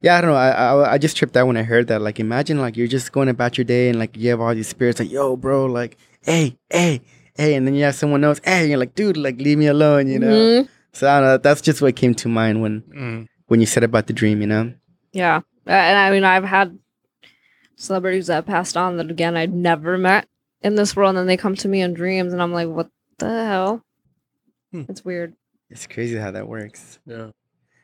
[0.03, 0.37] Yeah, I don't know.
[0.37, 2.01] I, I I just tripped out when I heard that.
[2.03, 4.67] Like, imagine like you're just going about your day and like you have all these
[4.69, 7.03] spirits like, yo, bro, like, hey, hey,
[7.37, 9.69] hey, and then you have someone else, hey, and you're like, dude, like, leave me
[9.69, 10.27] alone, you know.
[10.35, 10.69] Mhm.
[10.93, 11.39] So I don't know.
[11.39, 13.27] That's just what came to mind when Mm.
[13.47, 14.73] when you said about the dream, you know.
[15.13, 15.41] Yeah.
[15.67, 16.79] And I mean, I've had
[17.77, 20.29] celebrities that passed on that, again, I'd never met
[20.63, 21.11] in this world.
[21.11, 23.85] And then they come to me in dreams, and I'm like, what the hell?
[24.73, 24.83] Hmm.
[24.89, 25.35] It's weird.
[25.69, 26.99] It's crazy how that works.
[27.07, 27.31] Yeah.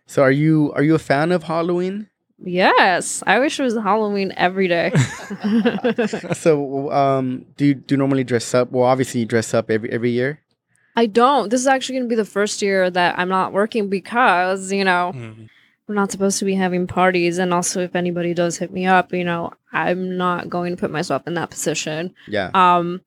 [0.06, 2.08] So are you are you a fan of Halloween?
[2.38, 3.22] Yes.
[3.26, 4.92] I wish it was Halloween every day.
[6.34, 8.70] so um, do you do you normally dress up?
[8.70, 10.40] Well, obviously you dress up every every year.
[10.96, 11.50] I don't.
[11.50, 14.84] This is actually going to be the first year that I'm not working because, you
[14.84, 15.48] know, Mm.
[15.88, 17.38] We're not supposed to be having parties.
[17.38, 20.90] And also, if anybody does hit me up, you know, I'm not going to put
[20.90, 22.14] myself in that position.
[22.26, 22.50] Yeah.
[22.54, 23.02] Um,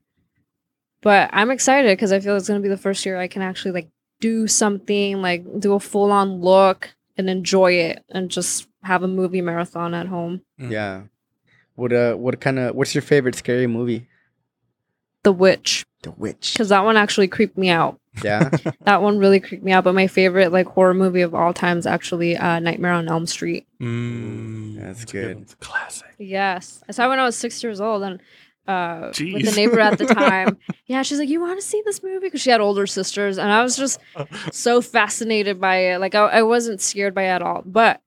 [1.01, 3.41] but I'm excited because I feel it's going to be the first year I can
[3.41, 3.89] actually like
[4.19, 9.07] do something, like do a full on look and enjoy it and just have a
[9.07, 10.41] movie marathon at home.
[10.59, 10.71] Mm.
[10.71, 11.01] Yeah.
[11.75, 14.07] What uh what kind of what's your favorite scary movie?
[15.23, 16.53] The Witch, The Witch.
[16.53, 17.99] because that one actually creeped me out.
[18.23, 18.49] Yeah.
[18.83, 19.83] That one really creeped me out.
[19.83, 23.25] But my favorite like horror movie of all time is actually uh, Nightmare on Elm
[23.27, 23.67] Street.
[23.81, 24.79] Mm.
[24.81, 25.35] That's a good.
[25.35, 25.43] one.
[25.43, 26.07] It's a classic.
[26.17, 28.19] Yes, I saw it when I was six years old, and
[28.67, 30.57] uh, with the neighbor at the time.
[30.85, 33.51] yeah, she's like, "You want to see this movie?" Because she had older sisters, and
[33.51, 33.99] I was just
[34.51, 35.99] so fascinated by it.
[35.99, 37.61] Like I, I wasn't scared by it at all.
[37.65, 38.01] But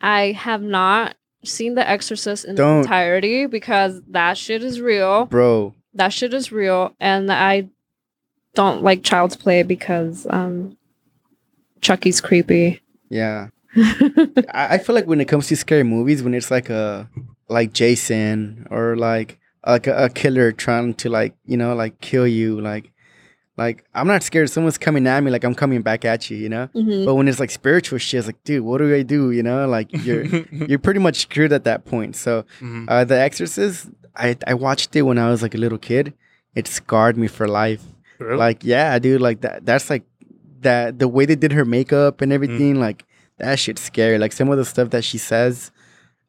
[0.00, 2.78] I have not seen The Exorcist in Don't.
[2.82, 5.26] entirety because that shit is real.
[5.26, 5.74] Bro.
[5.94, 7.68] That shit is real, and I
[8.54, 10.76] don't like Child's Play because um,
[11.80, 12.80] Chucky's creepy.
[13.10, 13.48] Yeah.
[13.76, 17.08] I, I feel like when it comes to scary movies, when it's like a
[17.48, 22.26] like Jason or like like a, a killer trying to like you know like kill
[22.26, 22.92] you, like
[23.56, 24.50] like I'm not scared.
[24.50, 26.68] Someone's coming at me, like I'm coming back at you, you know.
[26.74, 27.04] Mhm.
[27.04, 29.30] But when it's like spiritual shit, it's like, dude, what do I do?
[29.32, 32.14] You know, like you're you're pretty much screwed at that point.
[32.16, 32.86] So Mhm.
[32.88, 36.14] uh, The Exorcist, I I watched it when I was like a little kid.
[36.54, 37.82] It scarred me for life.
[38.18, 38.36] Really?
[38.38, 39.64] Like, yeah, dude, like that.
[39.66, 40.04] That's like
[40.60, 40.98] that.
[40.98, 43.04] The way they did her makeup and everything, like
[43.38, 44.18] that shit's scary.
[44.18, 45.70] Like some of the stuff that she says,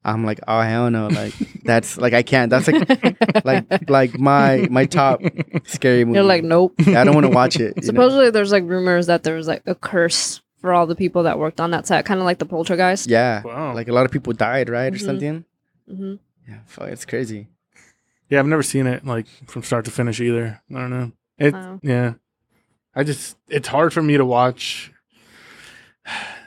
[0.04, 1.34] I'm like, oh hell no, like
[1.64, 2.50] that's like I can't.
[2.50, 5.22] That's like like like my my top
[5.66, 6.18] scary movie.
[6.18, 6.74] You're like, nope.
[6.88, 7.74] I don't want to watch it.
[7.78, 7.86] you know?
[7.86, 11.38] Supposedly, there's like rumors that there was like a curse for all the people that
[11.38, 13.08] worked on that set, kind of like the poltergeist.
[13.08, 13.74] Yeah, Wow.
[13.76, 15.06] like a lot of people died, right, or Mhm.
[15.06, 15.46] something.
[15.88, 16.16] hmm
[16.50, 17.48] Yeah, fuck, it's crazy.
[18.30, 20.62] Yeah, I've never seen it like from start to finish either.
[20.72, 21.12] I don't know.
[21.38, 21.80] It Wow.
[21.84, 22.14] yeah.
[22.96, 24.92] I just it's hard for me to watch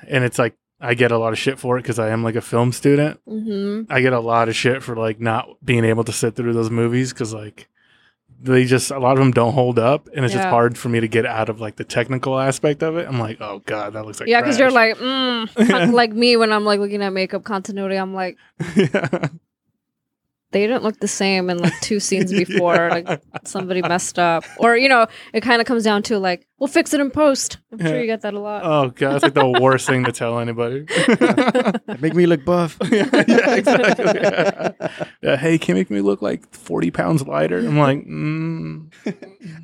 [0.06, 2.36] and it's like I get a lot of shit for it cuz I am like
[2.36, 3.20] a film student.
[3.26, 6.52] hmm I get a lot of shit for like not being able to sit through
[6.54, 7.68] those movies cuz like
[8.40, 11.00] they just a lot of them don't hold up and it's just hard for me
[11.00, 13.08] to get out of like the technical aspect of it.
[13.08, 16.52] I'm like, "Oh god, that looks like Yeah, because you're like, mm, like me when
[16.52, 17.96] I'm like looking at makeup continuity.
[17.96, 18.36] I'm like,
[18.76, 19.28] yeah.
[20.50, 22.74] They didn't look the same in like two scenes before.
[22.74, 22.88] Yeah.
[23.06, 26.68] Like somebody messed up, or you know, it kind of comes down to like, we'll
[26.68, 27.58] fix it in post.
[27.72, 28.62] I'm sure you get that a lot.
[28.64, 30.86] Oh god, that's like the worst thing to tell anybody.
[32.00, 32.78] Make me look buff.
[32.90, 34.04] yeah, yeah, exactly.
[34.20, 34.72] Yeah.
[35.22, 37.58] Yeah, hey, can you make me look like 40 pounds lighter?
[37.58, 38.90] I'm like, mm,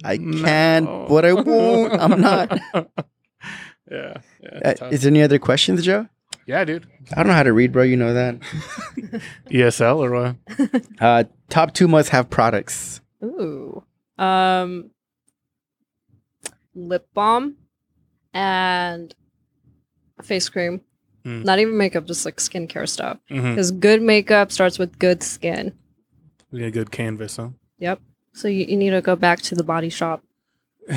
[0.04, 0.42] I no.
[0.44, 1.92] can, but I won't.
[2.00, 2.58] I'm not.
[3.90, 4.14] yeah.
[4.42, 6.08] Yeah, Uh, is there any other questions, Joe?
[6.46, 6.86] Yeah, dude.
[7.12, 7.82] I don't know how to read, bro.
[7.82, 8.40] You know that.
[9.50, 10.84] ESL or what?
[11.00, 13.00] Uh, top two must have products.
[13.22, 13.82] Ooh,
[14.18, 14.90] um,
[16.74, 17.56] lip balm
[18.32, 19.14] and
[20.22, 20.80] face cream.
[21.24, 21.44] Mm.
[21.44, 23.18] Not even makeup, just like skincare stuff.
[23.30, 23.50] Mm-hmm.
[23.50, 25.72] Because good makeup starts with good skin.
[26.50, 27.50] We got a good canvas, huh?
[27.78, 28.00] Yep.
[28.34, 30.22] So you, you need to go back to the body shop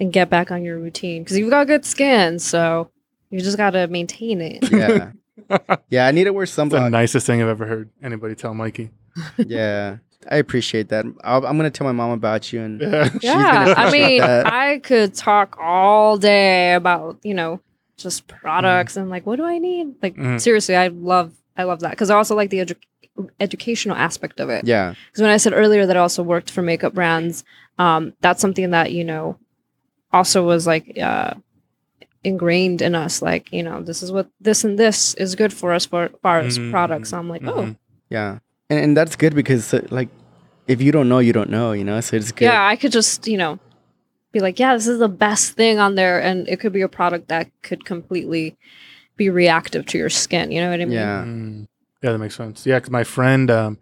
[0.00, 2.38] and get back on your routine because you've got good skin.
[2.38, 2.91] So
[3.32, 4.70] you just got to maintain it.
[4.70, 5.12] Yeah,
[5.90, 6.06] yeah.
[6.06, 8.90] I need to wear It's the nicest thing I've ever heard anybody tell Mikey.
[9.38, 9.96] yeah,
[10.30, 11.04] I appreciate that.
[11.24, 13.08] I'll, I'm gonna tell my mom about you, and Yeah.
[13.10, 13.74] She's yeah.
[13.76, 14.46] I mean, that.
[14.52, 17.60] I could talk all day about, you know,
[17.96, 19.94] just products and like, what do I need?
[20.02, 20.40] Like, Mhm.
[20.40, 24.48] seriously, I love, I love that because I also like the edu- educational aspect of
[24.48, 24.64] it.
[24.66, 27.44] yeah, Because when I said earlier that I also worked for makeup brands,
[27.78, 29.38] um, that's something that you know
[30.12, 31.34] also was like uh,
[32.24, 33.22] ingrained in us.
[33.22, 36.40] Like you know, this is what this and this is good for us for far
[36.40, 37.12] as Mhm, products.
[37.12, 37.76] I'm like, oh mhm.
[38.10, 38.38] yeah,
[38.70, 40.08] and, and that's good because uh, like
[40.66, 41.72] if you don't know, you don't know.
[41.72, 42.46] You know, so it's good.
[42.46, 43.58] yeah, I could just you know
[44.32, 46.88] be like, yeah, this is the best thing on there, and it could be a
[46.88, 48.56] product that could completely
[49.16, 50.50] be reactive to your skin.
[50.50, 50.94] You know what I mean?
[50.96, 51.24] Yeah.
[51.24, 51.68] Mm.
[52.02, 52.66] Yeah, that makes sense.
[52.66, 53.78] Yeah, because my friend, um,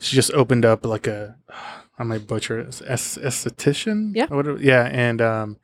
[0.00, 1.36] she just opened up like a,
[1.98, 4.12] I might butcher it, es- esthetician.
[4.16, 4.26] Yeah.
[4.30, 4.58] Or whatever.
[4.58, 5.56] Yeah, and um,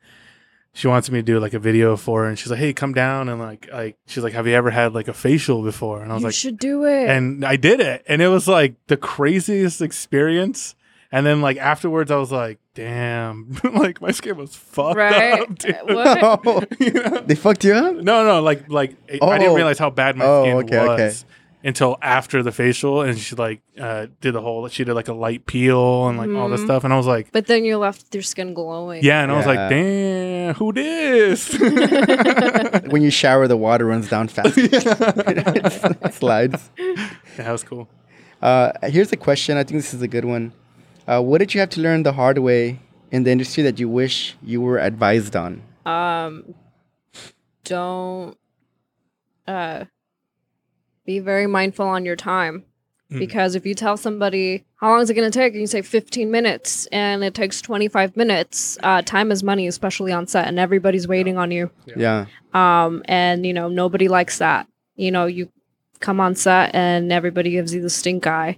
[0.77, 2.93] she wants me to do like a video for her, and she's like, "Hey, come
[2.93, 6.11] down and like like she's like, have you ever had like a facial before?" And
[6.11, 7.09] I was like, you like, should do it.
[7.09, 10.75] and I did it, and it was like the craziest experience.
[11.11, 15.39] And then like afterwards, I was like, "Damn, like my skin was fucked Right?
[15.39, 15.73] up." Dude.
[15.75, 16.19] Uh, what?
[16.45, 17.21] Oh, You know?
[17.25, 17.95] they fucked you up?
[17.95, 19.37] No, no, like like I Oh.
[19.37, 21.11] didn't realize how bad my Oh, skin okay, was okay.
[21.63, 24.67] Until after the facial, and she like uh, did the whole.
[24.67, 26.65] She did like a light peel and like all this Mhm.
[26.65, 29.03] stuff, and I was like, but then you're left with your skin glowing.
[29.03, 31.57] yeah, and I was like, damn, who this?
[32.91, 34.57] When you shower, the water runs down fast.
[34.57, 36.69] It slides.
[36.77, 36.95] Yeah,
[37.37, 37.87] that was cool.
[38.41, 39.57] Uh, here's a question.
[39.57, 40.53] I think this is a good one.
[41.07, 42.79] Uh, what did you have to learn the hard way
[43.11, 45.61] in the industry that you wish you were advised on?
[45.85, 46.53] um
[47.63, 48.37] don't
[49.47, 49.85] uh
[51.07, 52.63] be very mindful on your time.
[53.09, 53.19] Mhm.
[53.19, 55.53] because if you tell somebody how long is it going to take?
[55.53, 60.11] and you say 15 minutes and it takes 25 minutes uh, time is money especially
[60.11, 61.71] on set and everybody's waiting on you.
[61.95, 62.25] Yeah.
[62.53, 64.67] um, and you know nobody likes that.
[64.97, 65.47] You know you
[66.01, 68.57] come on set and everybody gives you the stink eye.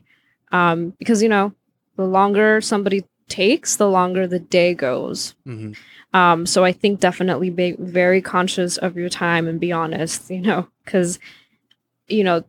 [0.52, 1.54] Um, because you know
[1.96, 5.36] the longer somebody takes the longer the day goes.
[5.48, 5.76] Mhm.
[6.16, 10.42] um, so I think definitely be very conscious of your time and be honest, you
[10.42, 11.20] know, because,
[12.10, 12.44] you know,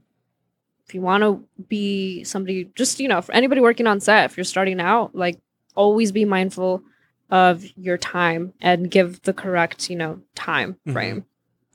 [0.87, 4.37] if you want to be somebody, just, you know, for anybody working on set, if
[4.37, 5.39] you're starting out, like
[5.77, 6.82] always be mindful
[7.31, 10.93] of your time and give the correct, you know, time Mhm.
[10.93, 11.24] frame.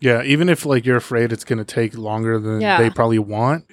[0.01, 2.77] Yeah, even if like you're afraid it's gonna take longer than Yeah.
[2.77, 3.63] they probably want,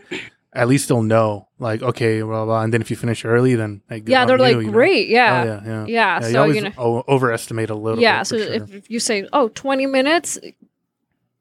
[0.54, 1.48] at least they'll know.
[1.58, 2.44] Like, okay, blah blah.
[2.44, 2.62] blah.
[2.62, 4.72] And then if you finish early, then like, Yeah, they're you, like, you know?
[4.72, 5.08] great.
[5.08, 5.44] Oh, Yeah.
[5.44, 5.62] yeah, yeah.
[5.64, 5.84] Yeah.
[6.20, 8.00] Yeah, you so, always you know, o- overestimate a little.
[8.00, 8.22] yeah.
[8.22, 8.52] So sure.
[8.54, 10.38] if, if you say, oh, 20 minutes,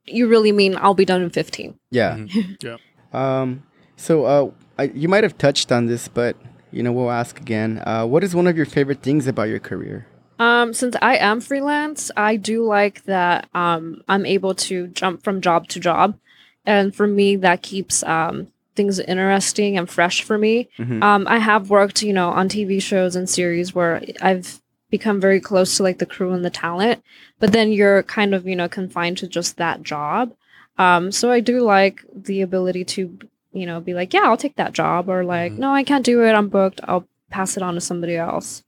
[0.06, 1.76] you really mean I'll be done in 15.
[1.92, 2.18] Yeah.
[2.18, 2.58] Mhm.
[2.64, 2.78] Yeah.
[3.14, 3.64] Um,
[3.96, 6.36] so uh, I, you might have touched on this, but
[6.72, 7.82] you know we'll ask again.
[7.86, 10.08] Uh, what is one of your favorite things about your career?
[10.40, 15.42] Um, since I am freelance, I do like that um, I'm able to jump from
[15.42, 16.18] job to job,
[16.66, 20.70] and for me, that keeps um, things interesting and fresh for me.
[20.80, 21.04] Mhm.
[21.04, 24.61] Um, I have worked, you know, on TV shows and series where I've
[24.92, 27.02] become very close to like the crew and the talent,
[27.40, 30.34] but then you're kind of, you know, confined to just that job.
[30.78, 33.18] Um, so I do like the ability to,
[33.54, 35.60] you know, be like, yeah, I'll take that job, or like, Mhm.
[35.60, 38.64] no, I can't do it, I'm booked, I'll pass it on to somebody else.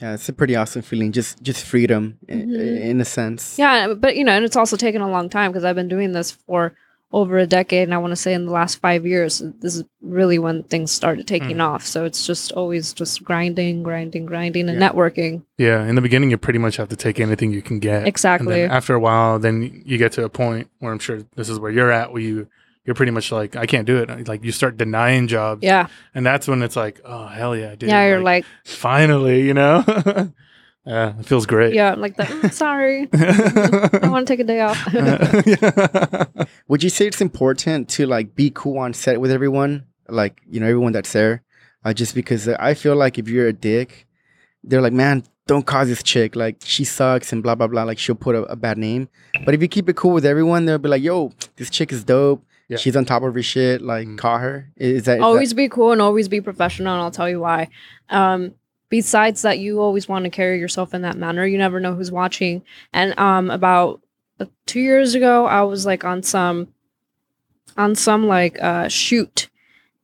[0.00, 1.10] Yeah, it's a pretty awesome feeling.
[1.12, 2.80] Just just freedom i- Mhm.
[2.90, 3.58] in a sense.
[3.58, 6.12] Yeah, but you know, and it's also taken a long time because I've been doing
[6.12, 6.74] this for
[7.12, 9.84] over a decade, and I want to say in the last five years, this is
[10.02, 11.62] really when things started taking Mhm.
[11.62, 11.86] off.
[11.86, 14.88] So it's just always just grinding, grinding, grinding, and Yeah.
[14.90, 15.42] networking.
[15.56, 18.06] Yeah, in the beginning, you pretty much have to take anything you can get.
[18.06, 18.62] Exactly.
[18.62, 21.70] after a while, then you get to a point where I'm sure this is where
[21.70, 22.48] you're at, where you
[22.84, 24.28] you're pretty much like, I can't do it.
[24.28, 27.88] Like you start denying jobs, Yeah, and that's when it's like, oh hell yeah, did.
[27.88, 28.06] yeah.
[28.06, 29.84] You're like, finally, you know.
[30.86, 31.74] yeah, it feels great.
[31.74, 32.28] yeah, I'm like that.
[32.28, 33.08] "Mm, sorry,
[34.02, 34.78] I want to take a day off.
[34.94, 36.24] yeah.
[36.68, 40.60] Would you say it's important to like be cool on set with everyone, like you
[40.60, 41.42] know everyone that's there,
[41.84, 44.06] uh, just because uh, I feel like if you're a dick,
[44.64, 47.84] they're like, man, don't cause this chick like she sucks and blah blah blah.
[47.84, 49.08] Like she'll put a, a bad name.
[49.44, 52.04] But if you keep it cool with everyone, they'll be like, yo, this chick is
[52.04, 52.44] dope.
[52.68, 52.78] Yeah.
[52.78, 53.80] She's on top of her shit.
[53.80, 54.18] Like Mm.
[54.18, 54.72] call her.
[54.76, 57.68] Is that is always be cool and always be professional and i'll tell you why
[58.10, 58.54] um
[58.88, 62.10] besides that you always want to carry yourself in that manner you never know who's
[62.12, 64.00] watching and um about
[64.40, 66.68] uh, two years ago i was like on some
[67.76, 69.48] on some like uh shoot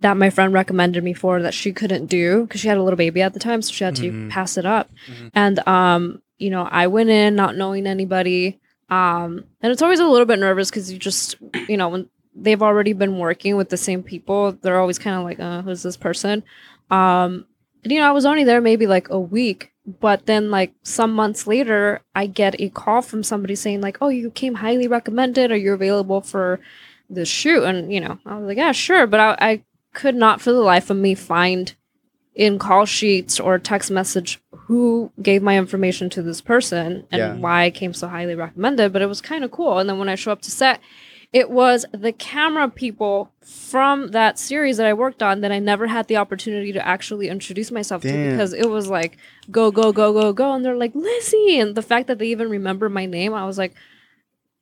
[0.01, 2.97] that my friend recommended me for that she couldn't do because she had a little
[2.97, 4.31] baby at the time so she had to Mhm.
[4.31, 5.31] pass it up Mhm.
[5.35, 8.59] and um you know i went in not knowing anybody
[8.91, 11.37] um and it's always a little bit nervous because you just
[11.69, 15.23] you know when they've already been working with the same people they're always kind of
[15.25, 16.43] like uh who's this person
[16.91, 17.47] um
[17.85, 21.47] you know i was only there maybe like a week but then like some months
[21.47, 25.57] later i get a call from somebody saying like oh you came highly recommended are
[25.57, 26.61] you available for
[27.11, 30.41] the shoot and you know i was like yeah sure but i, I could not
[30.41, 31.75] for the life of me find
[32.35, 37.35] in call sheets or text message who gave my information to this person and Yeah.
[37.35, 39.79] why I came so highly recommended, but it was kind of cool.
[39.79, 40.81] And then when I show up to set,
[41.33, 45.87] it was the camera people from that series that I worked on that I never
[45.87, 49.17] had the opportunity to actually introduce myself to because it was like
[49.51, 52.51] go go go go go and they're like Lizzy and the fact that they even
[52.51, 53.75] remember my name I was like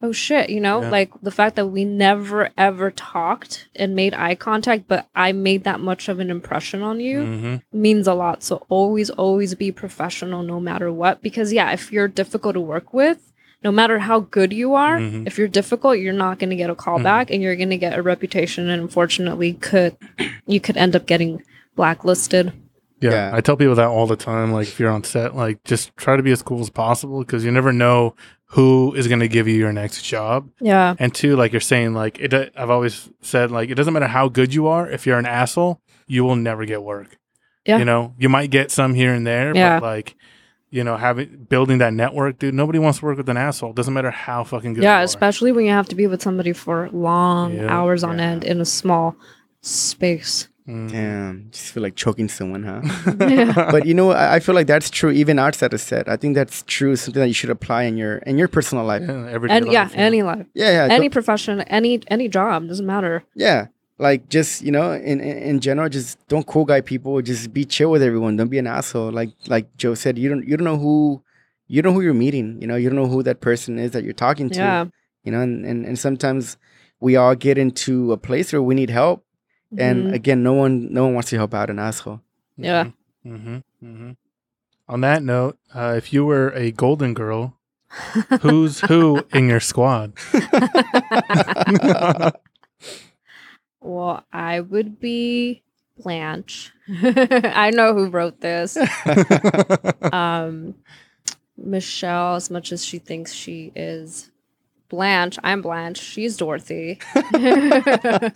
[0.02, 0.88] oh shit you know Yeah.
[0.90, 5.64] like the fact that we never ever talked and made eye contact but I made
[5.64, 7.62] that much of an impression on you Mhm.
[7.72, 8.42] means a lot.
[8.42, 11.20] So always, always be professional no matter what.
[11.22, 13.29] Because yeah, if you're difficult to work with,
[13.62, 15.26] no matter how good you are, Mhm.
[15.26, 17.02] if you're difficult, you're not going to get a call Mhm.
[17.02, 19.96] back and you're going to get a reputation and unfortunately could
[20.46, 21.42] you could end up getting
[21.76, 22.52] blacklisted.
[23.00, 23.30] Yeah, Yeah.
[23.32, 24.52] I tell people that all the time.
[24.52, 27.44] Like, if you're on set, like, just try to be as cool as possible because
[27.44, 28.14] you never know
[28.52, 30.48] who is going to give you your next job.
[30.60, 30.94] Yeah.
[30.98, 32.52] And two, like you're saying, like it.
[32.56, 34.90] I've always said, like, it doesn't matter how good you are.
[34.90, 37.16] If you're an asshole, you will never get work.
[37.64, 37.78] Yeah.
[37.78, 39.78] You know, you might get some here and there, Yeah.
[39.80, 40.14] but like,
[40.70, 42.54] you know, having building that network, dude.
[42.54, 43.72] Nobody wants to work with an asshole.
[43.72, 44.84] Doesn't matter how fucking good.
[44.84, 45.04] Yeah, you are.
[45.04, 47.66] especially when you have to be with somebody for long Yeah.
[47.68, 48.24] hours on Yeah.
[48.30, 49.16] end in a small
[49.62, 50.48] space.
[50.68, 50.90] Mm.
[50.92, 52.82] Damn, just feel like choking someone, huh?
[53.28, 53.70] Yeah.
[53.72, 56.08] but you know, I, I feel like that's true even outside of set.
[56.08, 56.94] I think that's true.
[56.94, 59.02] Something that you should apply in your in your personal life.
[59.02, 62.68] Yeah, everyday And yeah, life, any life, Yeah, yeah, any don't- profession, any any job
[62.68, 63.24] doesn't matter.
[63.34, 63.66] yeah.
[64.00, 67.20] Like just you know, in, in in general, just don't cool guy people.
[67.20, 68.36] Just be chill with everyone.
[68.36, 69.12] Don't be an asshole.
[69.12, 71.22] Like like Joe said, you don't you don't know who
[71.68, 72.56] you don't know who you're meeting.
[72.62, 74.56] You know, you don't know who that person is that you're talking to.
[74.56, 74.86] Yeah.
[75.24, 76.56] You know, and, and and sometimes
[76.98, 79.22] we all get into a place where we need help,
[79.76, 80.14] and Mhm.
[80.14, 82.20] again, no one no one wants to help out an asshole.
[82.56, 82.90] Yeah.
[83.26, 83.58] Mm-hmm.
[83.84, 84.10] hmm
[84.88, 87.58] On that note, uh, if you were a golden girl,
[88.40, 90.14] who's who in your squad?
[93.80, 95.62] well, I would be
[95.98, 96.72] Blanche.
[96.88, 98.76] I know who wrote this.
[100.12, 100.74] Um,
[101.56, 104.30] Michelle, as much as she thinks she is
[104.88, 105.98] Blanche, I'm Blanche.
[106.00, 106.98] She's Dorothy.
[107.14, 108.32] that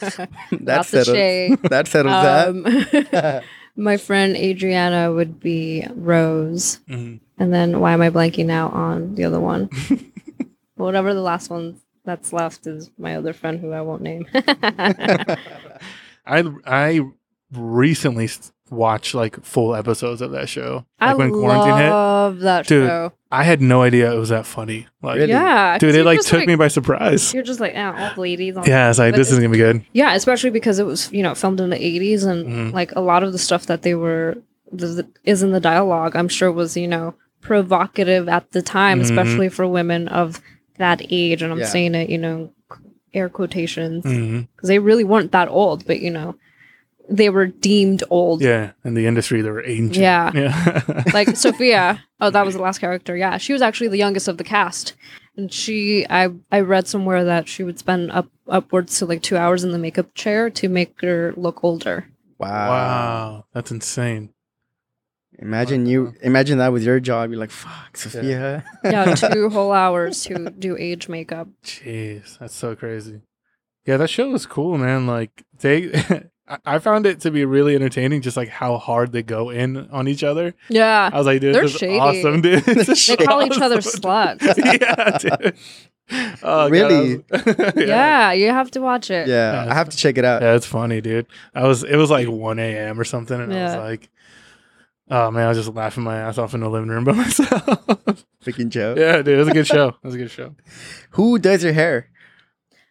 [0.61, 1.59] the settles shade.
[1.65, 2.63] that settles Um,
[3.11, 3.43] that.
[3.77, 6.79] my friend Adriana would be Rose.
[6.89, 7.21] Mhm.
[7.39, 9.69] And then why am I blanking out on the other one?
[10.77, 14.27] Whatever the last one that's left is my other friend who I won't name.
[16.27, 17.01] I I
[17.53, 18.29] recently
[18.71, 20.87] watched like full episodes of that show.
[21.01, 23.13] Like I when quarantine hit, love that Dude, show.
[23.31, 24.87] I had no idea it was that funny.
[25.03, 25.29] Like, Really?
[25.31, 27.35] Yeah, 'cause dude, it you're like took me by surprise.
[27.35, 28.57] You're just like, yeah, old ladies.
[28.57, 29.85] On Yeah, it's like But this is it's- gonna be good.
[29.93, 32.73] Yeah, especially because it was you know filmed in the 80s and Mhm.
[32.73, 34.37] like a lot of the stuff that they were
[34.73, 36.17] the, the- is in the dialogue.
[36.17, 39.03] I'm sure was you know provocative at the time, Mhm.
[39.05, 40.41] especially for women of
[40.79, 41.43] that age.
[41.43, 41.67] And I'm Yeah.
[41.67, 42.51] saying it, you know,
[43.13, 44.49] air quotations because Mhm.
[44.63, 46.35] they really weren't that old, but you know,
[47.09, 48.41] they were deemed old.
[48.43, 49.97] Yeah, in the industry they were ancient.
[50.03, 50.31] Yeah.
[50.35, 51.03] yeah.
[51.15, 52.03] like Sophia.
[52.21, 53.15] Oh, that was the last character.
[53.15, 54.95] Yeah, she was actually the youngest of the cast,
[55.37, 59.37] and she I I read somewhere that she would spend up upwards to like two
[59.37, 62.07] hours in the makeup chair to make her look older.
[62.39, 62.69] wow.
[62.69, 64.31] wow, that's insane.
[65.45, 67.31] Imagine you imagine that with your job.
[67.31, 68.65] You're like, fuck, Sophia.
[68.83, 71.49] Yeah, two whole hours to do age makeup.
[71.63, 73.21] Jeez, that's so crazy.
[73.85, 75.07] Yeah, that show was cool, man.
[75.07, 75.93] Like they,
[76.49, 79.89] I- I found it to be really entertaining, just like how hard they go in
[79.91, 80.55] on each other.
[80.69, 81.99] Yeah, I was like, dude, They're this is shady.
[81.99, 82.65] awesome, dude.
[82.65, 84.01] This they is call each other awesome.
[84.01, 84.57] sluts.
[84.81, 85.55] yeah, dude.
[86.43, 87.25] Oh, Really?
[87.33, 87.85] I was- yeah.
[87.87, 89.27] Yeah, you have to watch it.
[89.27, 90.43] yeah, Yeah, I have to check it out.
[90.43, 91.27] Yeah, it's funny, dude.
[91.55, 94.11] I was it was like one AM or something, and I was like,
[95.11, 98.25] Oh man, I was just laughing my ass off in the living room by myself.
[98.45, 98.95] Freaking Joe.
[98.97, 99.89] yeah, dude, it was a good show.
[100.03, 100.55] It was a good show.
[101.11, 102.09] Who does your hair?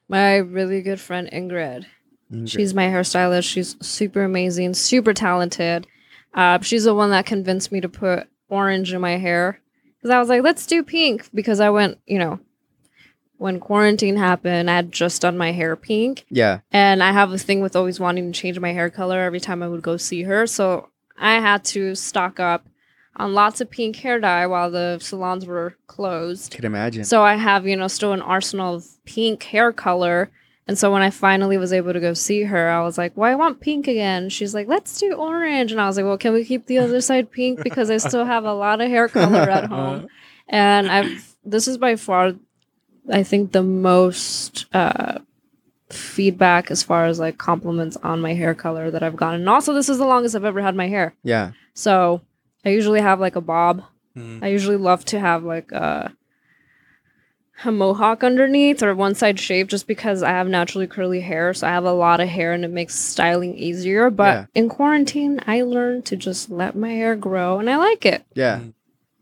[0.07, 1.85] My really good friend Ingrid.
[2.31, 2.49] Ingrid.
[2.49, 3.49] She's my hairstylist.
[3.49, 5.87] She's super amazing, super talented.
[6.33, 9.59] Uh, she's the one that convinced me to put orange in my hair
[9.97, 12.39] because I was like, let's do pink because I went, you know,
[13.37, 16.59] when quarantine happened, I had just done my hair pink, yeah.
[16.71, 19.61] and I have a thing with always wanting to change my hair color every time
[19.61, 20.47] I would go see her.
[20.47, 22.67] So I had to stock up
[23.15, 26.53] on lots of pink hair dye while the salons were closed.
[26.53, 27.03] Could imagine.
[27.03, 30.31] So I have, you know, still an arsenal of pink hair color.
[30.67, 33.29] And so when I finally was able to go see her, I was like, well,
[33.29, 34.29] I want pink again.
[34.29, 35.71] She's like, let's do orange.
[35.71, 37.61] And I was like, well, can we keep the other side pink?
[37.63, 40.07] Because I still have a lot of hair color at home.
[40.47, 42.33] And I've, this is by far,
[43.11, 45.19] I think, the most uh,
[45.93, 49.41] feedback as far as like compliments on my hair color that I've gotten.
[49.41, 51.13] And also, this is the longest I've ever had my hair.
[51.23, 51.51] yeah.
[51.73, 52.21] So
[52.65, 53.83] I usually have like a bob.
[54.17, 54.43] Mhm.
[54.43, 56.13] I usually love to have like a,
[57.65, 61.53] a mohawk underneath or one side shaved just because I have naturally curly hair.
[61.53, 64.09] So I have a lot of hair and it makes styling easier.
[64.09, 64.45] But Yeah.
[64.53, 68.23] in quarantine, I learned to just let my hair grow and I like it.
[68.35, 68.59] Yeah.
[68.59, 68.73] Mm.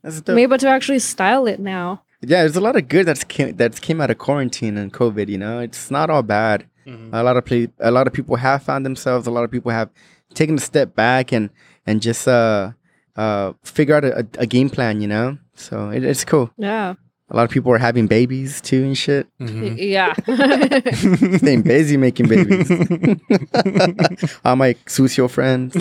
[0.02, 0.38] That's I'm dope.
[0.40, 2.02] able to actually style it now.
[2.22, 5.28] Yeah, there's a lot of good that's came that's came out of quarantine and COVID.
[5.28, 6.66] You know, it's not all bad.
[6.88, 7.10] Mhm.
[7.14, 9.28] A lot of ple- a lot of people have found themselves.
[9.28, 9.90] A lot of people have
[10.34, 11.50] taken a step back and
[11.88, 12.72] and just uh
[13.16, 15.02] uh figure out a, a game plan.
[15.02, 16.52] You know, so it, it's cool.
[16.58, 16.94] Yeah.
[17.30, 19.26] A lot of people are having babies too and shit.
[19.40, 19.78] Y- Mhm.
[19.80, 20.14] Yeah.
[21.38, 22.70] Staying busy making babies.
[24.46, 25.74] All my sucio friends.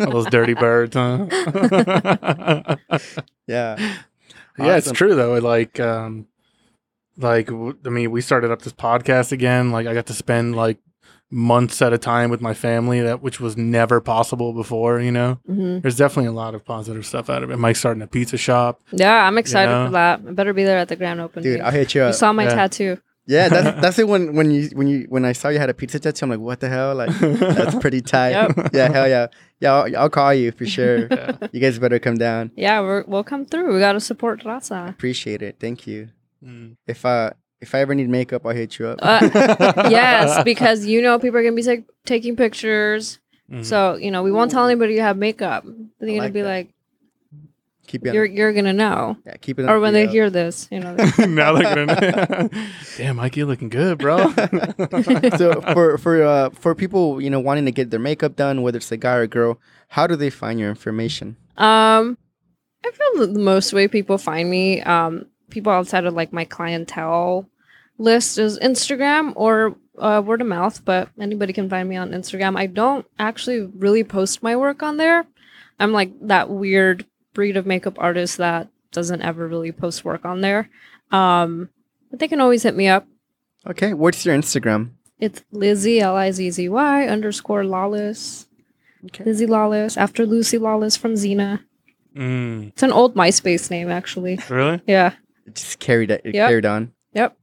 [0.00, 1.26] All those dirty birds, huh?
[3.46, 3.76] Yeah.
[4.58, 5.34] Yeah, it's true though.
[5.36, 6.26] It, Like, um,
[7.16, 9.70] like w- I mean, we started up this podcast again.
[9.72, 10.78] Like, I got to spend like
[11.30, 15.00] months at a time with my family that which was never possible before.
[15.00, 17.56] You know, hmm there's definitely a lot of positive stuff out of it.
[17.58, 18.80] Mike's starting a pizza shop.
[18.92, 19.86] Yeah, I'm excited know?
[19.86, 20.20] for that.
[20.26, 21.52] I better be there at the grand opening.
[21.52, 22.54] Dude, I'll hit you up you saw my yeah.
[22.54, 22.98] tattoo.
[23.28, 24.08] Yeah, that's that's it.
[24.08, 26.40] When when you when you when I saw you had a pizza tattoo, I'm like,
[26.40, 26.94] what the hell?
[26.96, 28.30] Like, that's pretty tight.
[28.30, 28.70] Yep.
[28.72, 29.26] Yeah, hell yeah.
[29.60, 31.06] Yeah, I'll, I'll call you for sure.
[31.12, 31.36] Yeah.
[31.52, 32.50] You guys better come down.
[32.56, 33.74] Yeah, we're, we'll come through.
[33.74, 34.88] We got to support Raza.
[34.88, 35.56] Appreciate it.
[35.60, 36.08] Thank you.
[36.44, 36.76] Mm.
[36.86, 37.30] If uh
[37.60, 38.98] if I ever need makeup, I'll hit you up.
[39.02, 43.18] Uh, yes, because you know people are gonna be like taking pictures.
[43.50, 43.64] Mhm.
[43.64, 45.64] So you know we won't tell anybody you have makeup.
[45.98, 46.48] They're I gonna like be that.
[46.48, 46.68] like,
[47.88, 48.14] keep it.
[48.14, 49.16] you're you're gonna know.
[49.26, 49.64] yeah, keep it.
[49.64, 50.94] on Or when they the, uh, hear this, you know.
[51.18, 52.50] now they're gonna.
[52.96, 54.30] Damn, Mike, you looking good, bro.
[55.36, 58.76] so for for uh for people you know wanting to get their makeup done, whether
[58.76, 59.58] it's a guy or girl,
[59.88, 61.36] how do they find your information?
[61.56, 62.16] Um,
[62.84, 66.44] I feel that the most way people find me, um, people outside of like my
[66.44, 67.48] clientele
[67.98, 70.84] list is Instagram or uh, word of mouth.
[70.84, 72.56] But anybody can find me on Instagram.
[72.56, 75.26] I don't actually really post my work on there.
[75.80, 77.06] I'm like that weird
[77.38, 80.68] breed of makeup artist that doesn't ever really post work on there.
[81.12, 81.68] Um,
[82.10, 83.06] but they can always hit me up.
[83.64, 84.90] Okay, what's your Instagram?
[85.20, 88.48] It's Lizzy L I Z Z Y underscore Lawless.
[89.04, 89.22] Okay.
[89.22, 91.60] Lizzy Lawless after Lucy Lawless from Xena.
[92.16, 94.40] Mm, It's an old MySpace name, actually.
[94.48, 94.80] really?
[94.88, 95.12] Yeah.
[95.46, 96.48] It just carried it, it Yep.
[96.48, 96.92] carried on.
[97.14, 97.36] Yep.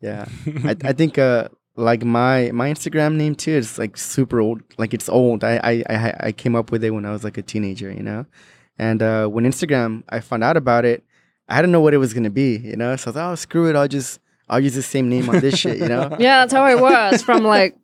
[0.00, 0.24] Yeah,
[0.64, 4.62] I, I think uh like my my Instagram name too is like super old.
[4.78, 5.44] Like it's old.
[5.44, 8.02] I I I, I came up with it when I was like a teenager, you
[8.02, 8.24] know.
[8.78, 11.04] And uh, when Instagram, I found out about it.
[11.48, 12.96] I didn't know what it was gonna be, you know.
[12.96, 13.76] So I thought, oh, screw it.
[13.76, 16.14] I'll just I'll use the same name on this shit, you know.
[16.18, 17.76] Yeah, that's how I was from like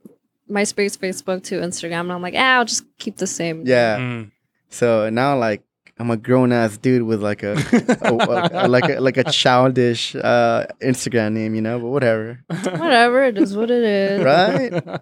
[0.51, 2.01] MySpace, Facebook to Instagram.
[2.01, 3.67] And I'm like, ah, I'll just keep the same.
[3.67, 3.99] Yeah.
[3.99, 4.31] Mm.
[4.71, 5.63] So now like
[5.99, 7.55] I'm a grown ass dude with like a,
[8.03, 11.79] a, a- like a like a childish uh, Instagram name, you know.
[11.81, 12.45] But whatever.
[12.49, 14.23] Whatever, it is what it is.
[14.25, 15.01] Right.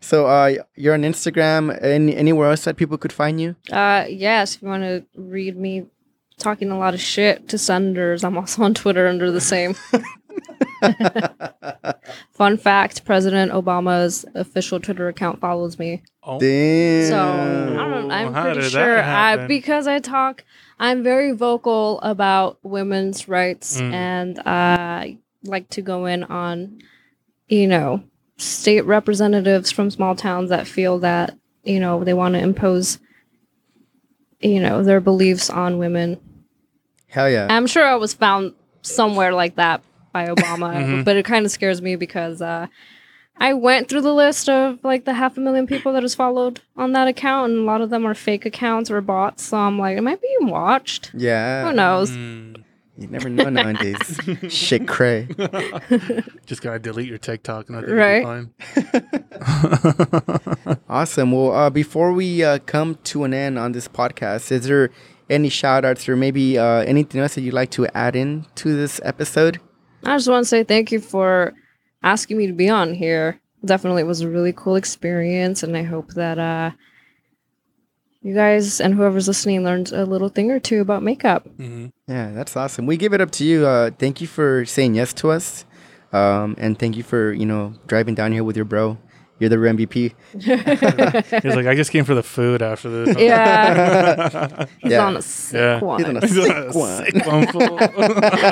[0.00, 1.76] So uh, you're on Instagram.
[1.82, 3.56] Any anywhere else that people could find you?
[3.70, 5.86] Uh, yes, if you want to read me
[6.38, 9.74] talking a lot of shit to senators, I'm also on Twitter under the same.
[12.32, 16.02] Fun fact President Obama's official Twitter account follows me.
[16.24, 17.08] Oh, Damn.
[17.08, 17.18] So
[17.80, 20.44] I don't, I'm pretty sure I, because I talk,
[20.78, 23.92] I'm very vocal about women's rights Mm.
[23.92, 26.78] and I like to go in on,
[27.48, 28.04] you know,
[28.36, 32.98] state representatives from small towns that feel that, you know, they want to impose,
[34.40, 36.18] you know, their beliefs on women.
[37.08, 37.48] Hell yeah.
[37.50, 39.82] I'm sure I was found somewhere like that
[40.12, 41.04] by Obama, Mhm.
[41.04, 42.66] but it kind of scares me because uh,
[43.36, 46.60] I went through the list of like the half a million people that is followed
[46.76, 49.42] on that account, and a lot of them are fake accounts or bots.
[49.44, 51.10] So I'm like, am I being watched?
[51.14, 51.66] Yeah.
[51.68, 52.10] Who knows?
[52.10, 52.62] Mm.
[52.98, 54.20] You never know nowadays.
[54.48, 55.26] Shit cray.
[56.46, 58.46] Just gotta delete your TikTok and I think Right.
[58.74, 60.78] be fine.
[60.88, 61.32] Awesome.
[61.32, 64.90] Well, uh, before we uh, come to an end on this podcast, is there
[65.30, 68.76] any shout outs or maybe uh, anything else that you'd like to add in to
[68.76, 69.58] this episode?
[70.04, 71.54] I just want to say thank you for
[72.02, 73.40] asking me to be on here.
[73.64, 76.72] Definitely was a really cool experience, and I hope that uh,
[78.22, 81.46] you guys and whoever's listening learned a little thing or two about makeup.
[81.56, 82.86] hmm Yeah, that's awesome.
[82.86, 83.66] We give it up to you.
[83.66, 85.64] Uh, thank you for saying yes to us.
[86.12, 88.98] Um, and thank you for, you know, driving down here with your bro.
[89.42, 90.14] You're the MVP.
[91.42, 93.16] He's like, I just came for the food after this.
[93.18, 94.66] Yeah.
[94.78, 95.04] He's Yeah.
[95.06, 95.80] on a sick Yeah.
[95.80, 95.98] one.
[95.98, 97.04] He's on a He's on sick a one.
[97.04, 97.46] sick one.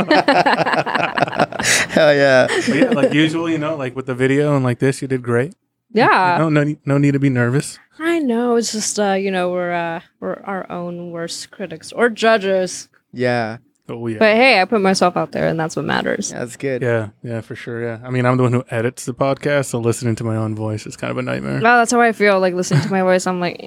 [1.90, 2.48] Hell yeah.
[2.68, 5.54] Yeah, like usual, you know, like with the video and like this, you did great.
[5.92, 6.36] yeah.
[6.38, 7.78] No, no, need- no need to be nervous.
[7.98, 8.56] I know.
[8.56, 12.88] It's just uh, you know, we're uh we're our own worst critics or judges.
[13.12, 13.58] Yeah.
[13.90, 14.18] Oh yeah.
[14.18, 16.30] But hey, I put myself out there and that's what matters.
[16.30, 16.82] That's good.
[16.82, 17.82] yeah, yeah, for sure.
[17.82, 20.54] Yeah, I mean, I'm the one who edits the podcast, so listening to my own
[20.54, 21.60] voice is kind of a nightmare.
[21.62, 22.38] Well, that's how I feel.
[22.40, 23.60] Like listening to my voice, I'm like.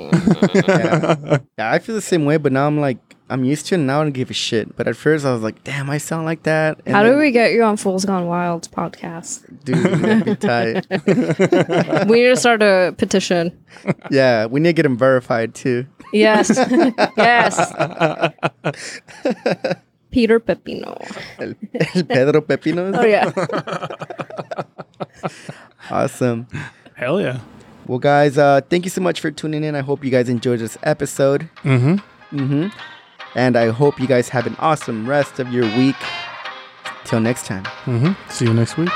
[0.54, 1.38] Yeah.
[1.58, 2.98] Yeah, I feel the same way, but now I'm like,
[3.30, 4.76] I'm used to it and now I don't give a shit.
[4.76, 6.82] But at first I was like, damn, I sound like that.
[6.86, 9.44] And how do we get you on Fools Gone Wild podcast?
[9.64, 10.86] Dude, be tight.
[12.08, 13.58] we need to start a petition.
[14.12, 15.86] yeah, we need to get him verified too.
[16.12, 16.52] Yes,
[17.18, 17.74] yes.
[20.14, 20.96] Peter Pepino.
[21.40, 21.56] El,
[21.96, 22.96] el Pedro Pepinos.
[22.96, 23.32] Oh yeah.
[25.90, 26.48] Awesome.
[26.96, 27.40] Hell yeah.
[27.88, 29.76] Well, guys, uh, thank you so much for tuning in.
[29.76, 31.50] I hope you guys enjoyed this episode.
[31.64, 32.38] Mm-hmm.
[32.38, 32.68] Mm-hmm.
[33.36, 35.96] And I hope you guys have an awesome rest of your week.
[37.04, 37.64] Till next time.
[37.86, 38.30] Mm-hmm.
[38.30, 38.90] See you next week.